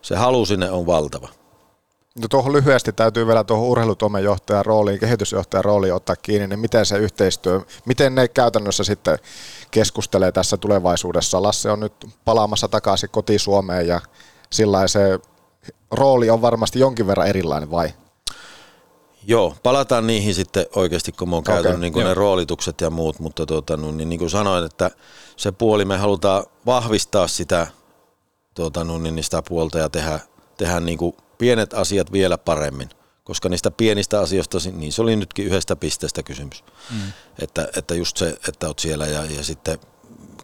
se 0.02 0.16
halu 0.16 0.45
sinne 0.45 0.72
on 0.72 0.86
valtava. 0.86 1.30
No 2.22 2.28
tuohon 2.30 2.54
lyhyesti 2.54 2.93
täytyy 2.93 3.28
vielä 3.28 3.43
tuohon 3.43 3.68
urheilutoimen 3.68 4.24
johtajan 4.24 4.66
rooliin, 4.66 5.00
kehitysjohtajan 5.00 5.66
rooliin 5.66 5.93
ottaa 5.93 6.16
kiinni, 6.16 6.47
niin 6.47 6.60
miten 6.60 6.86
se 6.86 6.97
yhteistyö, 6.97 7.62
miten 7.86 8.16
ne 8.16 8.28
käytännössä 8.28 8.84
sitten 8.84 9.20
keskustelee 9.72 10.32
tässä 10.32 10.58
tulevaisuudessa? 10.58 11.41
Lasse 11.41 11.72
on 11.72 11.80
nyt 11.80 11.93
palaamassa 12.26 12.68
takaisin 12.68 13.10
koti 13.10 13.39
Suomeen 13.39 13.88
ja 13.88 14.02
sillä 14.52 14.88
se 14.88 15.20
rooli 15.91 16.30
on 16.30 16.41
varmasti 16.41 16.80
jonkin 16.80 17.07
verran 17.07 17.28
erilainen 17.28 17.72
vai? 17.72 17.93
Joo, 19.28 19.55
palataan 19.63 20.07
niihin 20.07 20.36
sitten 20.36 20.65
oikeasti, 20.76 21.11
kun 21.11 21.30
mä 21.30 21.36
oon 21.36 21.43
Okei, 21.43 21.53
käytänyt 21.53 21.80
niin 21.80 21.93
kuin 21.93 22.05
ne 22.05 22.13
roolitukset 22.13 22.82
ja 22.82 22.89
muut, 22.89 23.20
mutta 23.20 23.45
tuota, 23.45 23.78
no, 23.78 23.91
niin, 23.91 24.09
niin 24.09 24.20
kuin 24.20 24.30
sanoin, 24.30 24.65
että 24.65 24.91
se 25.38 25.51
puoli 25.51 25.86
me 25.86 25.97
halutaan 25.97 26.43
vahvistaa 26.65 27.28
sitä, 27.28 27.67
tuota, 28.53 28.84
no, 28.84 28.99
niin 28.99 29.24
sitä 29.24 29.41
puolta 29.41 29.80
ja 29.80 29.89
tehdä, 29.89 30.20
tehdä 30.57 30.80
niin 30.80 30.97
kuin 30.97 31.15
pienet 31.38 31.74
asiat 31.74 32.11
vielä 32.11 32.38
paremmin, 32.38 32.89
koska 33.24 33.49
niistä 33.49 33.72
pienistä 33.72 34.20
asioista, 34.20 34.57
niin 34.72 34.93
se 34.93 35.01
oli 35.01 35.15
nytkin 35.15 35.45
yhdestä 35.45 35.76
pisteestä 35.76 36.24
kysymys. 36.24 36.63
Mm. 36.91 37.11
Että, 37.39 37.67
että 37.76 37.95
just 37.95 38.17
se, 38.17 38.38
että 38.47 38.67
oot 38.67 38.80
siellä 38.80 39.07
ja, 39.07 39.26
ja 39.26 39.43
sitten 39.43 39.80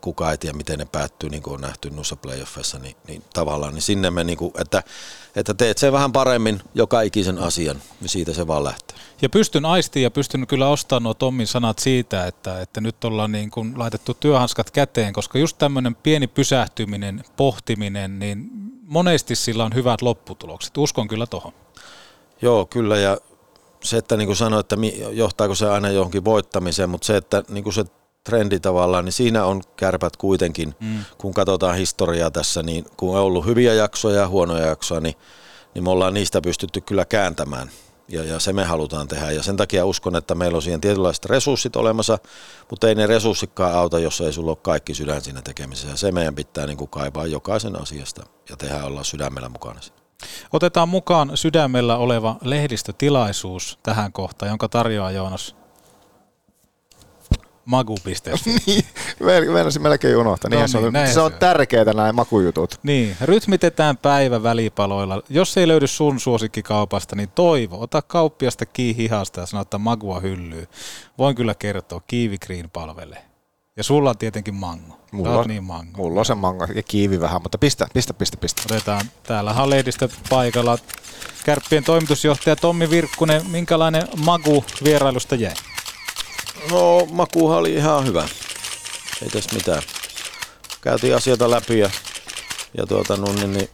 kukaan 0.05 0.31
ei 0.31 0.37
tiedä, 0.37 0.57
miten 0.57 0.79
ne 0.79 0.85
päättyy, 0.85 1.29
niin 1.29 1.43
kuin 1.43 1.53
on 1.53 1.61
nähty 1.61 1.89
noissa 1.89 2.15
playoffeissa, 2.15 2.79
niin, 2.79 2.95
niin 3.07 3.23
tavallaan 3.33 3.73
niin 3.73 3.81
sinne 3.81 4.11
me, 4.11 4.23
niin 4.23 4.37
kuin, 4.37 4.51
että, 4.61 4.83
että 5.35 5.53
teet 5.53 5.77
sen 5.77 5.93
vähän 5.93 6.11
paremmin 6.11 6.61
joka 6.75 7.01
ikisen 7.01 7.37
asian, 7.39 7.81
niin 8.01 8.09
siitä 8.09 8.33
se 8.33 8.47
vaan 8.47 8.63
lähtee. 8.63 8.97
Ja 9.21 9.29
pystyn 9.29 9.65
aistiin 9.65 10.03
ja 10.03 10.11
pystyn 10.11 10.47
kyllä 10.47 10.67
ostamaan 10.67 11.03
nuo 11.03 11.13
Tommin 11.13 11.47
sanat 11.47 11.79
siitä, 11.79 12.27
että, 12.27 12.61
että 12.61 12.81
nyt 12.81 13.03
ollaan 13.03 13.31
niin 13.31 13.51
kuin 13.51 13.73
laitettu 13.79 14.13
työhanskat 14.13 14.71
käteen, 14.71 15.13
koska 15.13 15.39
just 15.39 15.57
tämmöinen 15.57 15.95
pieni 15.95 16.27
pysähtyminen, 16.27 17.23
pohtiminen, 17.37 18.19
niin 18.19 18.49
monesti 18.87 19.35
sillä 19.35 19.65
on 19.65 19.73
hyvät 19.73 20.01
lopputulokset. 20.01 20.77
Uskon 20.77 21.07
kyllä 21.07 21.25
tohon. 21.25 21.53
Joo, 22.41 22.65
kyllä 22.65 22.97
ja 22.97 23.17
se, 23.83 23.97
että 23.97 24.17
niin 24.17 24.27
kuin 24.27 24.35
sanoin, 24.35 24.59
että 24.59 24.75
johtaako 25.11 25.55
se 25.55 25.69
aina 25.69 25.89
johonkin 25.89 26.25
voittamiseen, 26.25 26.89
mutta 26.89 27.05
se, 27.05 27.17
että 27.17 27.43
niin 27.49 27.63
kuin 27.63 27.73
se 27.73 27.85
trendi 28.25 28.59
tavallaan, 28.59 29.05
niin 29.05 29.13
siinä 29.13 29.45
on 29.45 29.61
kärpät 29.75 30.17
kuitenkin, 30.17 30.75
Mm. 30.79 31.05
kun 31.17 31.33
katsotaan 31.33 31.75
historiaa 31.75 32.31
tässä, 32.31 32.63
niin 32.63 32.85
kun 32.97 33.17
on 33.17 33.23
ollut 33.23 33.45
hyviä 33.45 33.73
jaksoja 33.73 34.19
ja 34.19 34.27
huonoja 34.27 34.65
jaksoja, 34.65 35.01
niin, 35.01 35.15
niin 35.73 35.83
me 35.83 35.89
ollaan 35.89 36.13
niistä 36.13 36.41
pystytty 36.41 36.81
kyllä 36.81 37.05
kääntämään. 37.05 37.69
Ja, 38.07 38.23
ja 38.23 38.39
se 38.39 38.53
me 38.53 38.63
halutaan 38.63 39.07
tehdä. 39.07 39.31
Ja 39.31 39.43
sen 39.43 39.57
takia 39.57 39.85
uskon, 39.85 40.15
että 40.15 40.35
meillä 40.35 40.55
on 40.55 40.61
siihen 40.61 40.81
tietynlaiset 40.81 41.25
resurssit 41.25 41.75
olemassa, 41.75 42.17
mutta 42.69 42.87
ei 42.87 42.95
ne 42.95 43.07
resurssikaan 43.07 43.73
auta, 43.75 43.99
jos 43.99 44.21
ei 44.21 44.33
sulla 44.33 44.51
ole 44.51 44.57
kaikki 44.61 44.93
sydän 44.93 45.21
siinä 45.21 45.41
tekemisessä. 45.41 45.89
Ja 45.89 45.97
se 45.97 46.11
meidän 46.11 46.35
pitää 46.35 46.65
niin 46.65 46.77
kuin 46.77 46.89
kaivaa 46.89 47.25
jokaisen 47.25 47.81
asiasta 47.81 48.23
ja 48.49 48.57
tehdä 48.57 48.83
olla 48.85 49.03
sydämellä 49.03 49.49
mukana 49.49 49.81
siinä. 49.81 49.97
Otetaan 50.53 50.89
mukaan 50.89 51.31
sydämellä 51.35 51.97
oleva 51.97 52.35
lehdistötilaisuus 52.41 53.79
tähän 53.83 54.11
kohtaan, 54.13 54.49
jonka 54.49 54.69
tarjoaa 54.69 55.11
Joonas 55.11 55.55
magu.fi. 57.65 58.51
niin, 59.25 59.51
meinasin 59.51 59.81
melkein 59.81 60.17
unohtaa. 60.17 60.49
No 60.49 60.57
Niin, 60.57 60.69
se 60.69 60.77
niin, 60.77 60.87
on, 60.87 60.93
näin 60.93 61.13
se 61.13 61.21
on 61.21 61.33
tärkeää 61.33 61.93
nämä 61.93 62.13
makujutut. 62.13 62.79
Niin, 62.83 63.17
rytmitetään 63.21 63.97
päivä 63.97 64.43
välipaloilla. 64.43 65.21
Jos 65.29 65.57
ei 65.57 65.67
löydy 65.67 65.87
sun 65.87 66.19
suosikkikaupasta, 66.19 67.15
niin 67.15 67.29
toivo. 67.35 67.81
Ota 67.81 68.01
kauppiasta 68.01 68.65
kiinni 68.65 69.03
hihasta 69.03 69.39
ja 69.39 69.45
sano, 69.45 69.61
että 69.61 69.77
magua 69.77 70.19
hyllyy. 70.19 70.67
Voin 71.17 71.35
kyllä 71.35 71.55
kertoa, 71.55 72.01
Kiivi 72.07 72.37
Green 72.37 72.69
palvelee. 72.69 73.25
Ja 73.77 73.83
sulla 73.83 74.09
on 74.09 74.17
tietenkin 74.17 74.55
mango. 74.55 74.99
Mulla 75.11 75.39
on, 75.39 75.47
niin 75.47 75.63
mango. 75.63 75.97
mulla 75.97 76.19
on 76.19 76.25
se 76.25 76.35
mango 76.35 76.67
ja 76.75 76.83
kiivi 76.83 77.19
vähän, 77.19 77.41
mutta 77.41 77.57
pistä, 77.57 77.87
pistä, 77.93 78.13
pistä, 78.13 78.37
pistä. 78.37 78.61
Otetaan, 78.65 79.01
täällä 79.23 79.51
on 79.51 79.69
paikalla. 80.29 80.77
Kärppien 81.45 81.83
toimitusjohtaja 81.83 82.55
Tommi 82.55 82.89
Virkkunen, 82.89 83.41
minkälainen 83.51 84.03
maku 84.25 84.65
vierailusta 84.83 85.35
jäi? 85.35 85.53
No 86.71 87.07
makuuhan 87.11 87.57
oli 87.57 87.73
ihan 87.73 88.05
hyvä. 88.05 88.27
Ei 89.21 89.29
tässä 89.29 89.55
mitään. 89.55 89.81
Käytiin 90.81 91.15
asioita 91.15 91.51
läpi 91.51 91.79
ja, 91.79 91.89
ja 92.77 92.85
tuota, 92.85 93.17
no, 93.17 93.33
niin, 93.33 93.53
niin, 93.53 93.69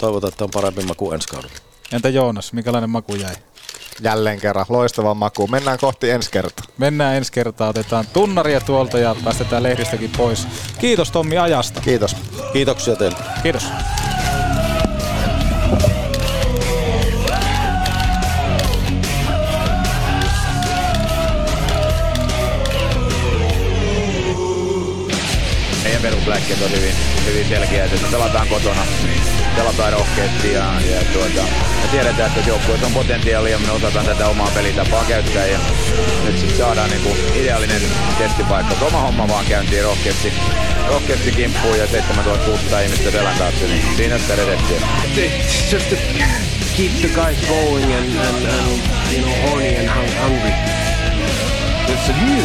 toivotaan, 0.00 0.32
että 0.32 0.44
on 0.44 0.50
parempi 0.50 0.82
maku 0.82 1.12
ensi 1.12 1.28
kaudella. 1.28 1.54
Entä 1.92 2.08
Joonas, 2.08 2.52
minkälainen 2.52 2.90
maku 2.90 3.14
jäi? 3.14 3.34
Jälleen 4.00 4.40
kerran, 4.40 4.66
loistava 4.68 5.14
maku. 5.14 5.46
Mennään 5.46 5.78
kohti 5.78 6.10
ensi 6.10 6.30
kertaa. 6.30 6.66
Mennään 6.78 7.16
ensi 7.16 7.32
kertaa, 7.32 7.68
otetaan 7.68 8.06
tunnaria 8.12 8.60
tuolta 8.60 8.98
ja 8.98 9.16
päästetään 9.24 9.62
lehdistäkin 9.62 10.10
pois. 10.16 10.46
Kiitos 10.78 11.10
Tommi 11.10 11.38
ajasta. 11.38 11.80
Kiitos. 11.80 12.16
Kiitoksia 12.52 12.96
teille. 12.96 13.18
Kiitos. 13.42 13.64
Perusläkkeet 26.48 26.62
on 26.62 26.80
hyvin, 26.80 26.94
hyvin 27.26 27.48
selkeät, 27.48 27.92
että 27.92 28.06
pelataan 28.10 28.48
kotona, 28.48 28.86
pelataan 29.56 29.92
rohkeasti 29.92 30.52
ja, 30.52 30.64
ja 30.90 31.00
tuota, 31.12 31.42
me 31.82 31.88
tiedetään, 31.90 32.32
että 32.36 32.50
joukkueessa 32.50 32.86
on 32.86 32.92
potentiaalia, 32.92 33.58
me 33.58 33.70
osataan 33.70 34.06
tätä 34.06 34.28
omaa 34.28 34.50
pelitapaa 34.54 35.04
käyttää 35.04 35.46
ja 35.46 35.58
nyt 36.24 36.38
sitten 36.38 36.58
saadaan 36.58 36.90
niinku 36.90 37.16
ideaalinen 37.34 37.82
testipaikka. 38.18 38.86
Oma 38.86 39.00
homma 39.00 39.28
vaan 39.28 39.44
käyntiin 39.44 39.84
rohkeasti, 39.84 40.32
rohkeasti 40.88 41.32
kimppuun 41.32 41.78
ja 41.78 41.86
7600 41.86 42.80
ihmistä 42.80 43.10
selän 43.10 43.38
taakse, 43.38 43.66
niin 43.66 43.96
siinä 43.96 44.18
sitä 44.18 44.36
redettiä. 44.36 44.80
It's 45.16 45.72
just 45.72 45.90
to 45.90 45.96
keep 46.76 46.92
the 47.00 47.08
guys 47.08 47.38
going 47.48 47.84
and, 47.84 48.16
and, 48.16 48.46
and 48.46 49.12
you 49.12 49.22
know 49.22 49.50
horny 49.50 49.76
and 49.76 49.88
hung- 49.88 50.22
hungry. 50.22 50.54
It's 51.88 52.08
a 52.08 52.24
new. 52.24 52.44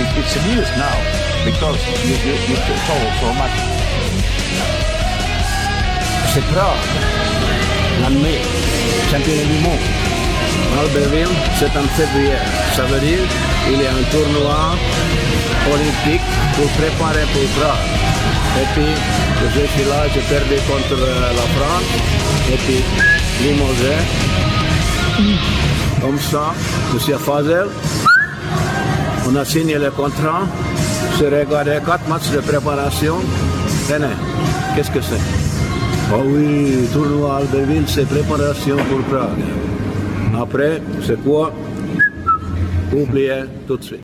It, 0.00 0.24
it's 0.24 0.36
a 0.36 0.46
news 0.48 0.68
now 0.76 1.23
because 1.44 1.78
you, 2.08 2.16
you, 2.24 2.34
you 2.48 2.56
told. 2.88 3.74
C'est 6.32 6.42
l'année, 8.02 8.40
champion 9.10 9.46
du 9.52 9.58
monde. 9.62 9.86
Albertville, 10.80 11.36
c'est 11.58 11.76
en 11.78 11.86
février. 11.96 12.38
Ça 12.74 12.82
veut 12.84 12.98
dire 13.00 13.24
qu'il 13.64 13.80
y 13.80 13.86
a 13.86 13.90
un 13.90 14.02
tournoi 14.10 14.74
olympique 15.72 16.26
pour 16.56 16.68
préparer 16.72 17.24
pour 17.32 17.46
Prague. 17.56 17.86
Et 18.60 18.66
puis, 18.74 18.92
je 19.54 19.66
suis 19.72 19.88
là, 19.88 20.06
j'ai 20.12 20.20
perdu 20.22 20.56
contre 20.66 21.00
euh, 21.00 21.32
la 21.40 21.46
France. 21.56 21.90
Et 22.52 22.56
puis, 22.56 22.82
Limogé. 23.42 23.96
Comme 26.00 26.18
ça, 26.20 26.54
Monsieur 26.92 27.18
Fazel, 27.18 27.68
on 29.28 29.36
a 29.36 29.44
signé 29.44 29.78
le 29.78 29.90
contrat. 29.90 30.42
J'ai 31.18 31.28
regardé 31.28 31.78
quatre 31.86 32.08
matchs 32.08 32.30
de 32.30 32.40
préparation? 32.40 33.16
Tenez, 33.88 34.16
qu'est-ce 34.74 34.90
que 34.90 35.00
c'est? 35.00 35.20
Oh 36.12 36.22
oui, 36.26 36.88
tournoi 36.92 37.36
Albertville, 37.36 37.84
c'est 37.86 38.06
préparation 38.06 38.76
pour 38.76 39.00
Prague. 39.10 39.44
Après, 40.40 40.82
c'est 41.06 41.22
quoi? 41.22 41.52
Oubliez 42.92 43.44
tout 43.66 43.76
de 43.76 43.82
suite. 43.84 44.03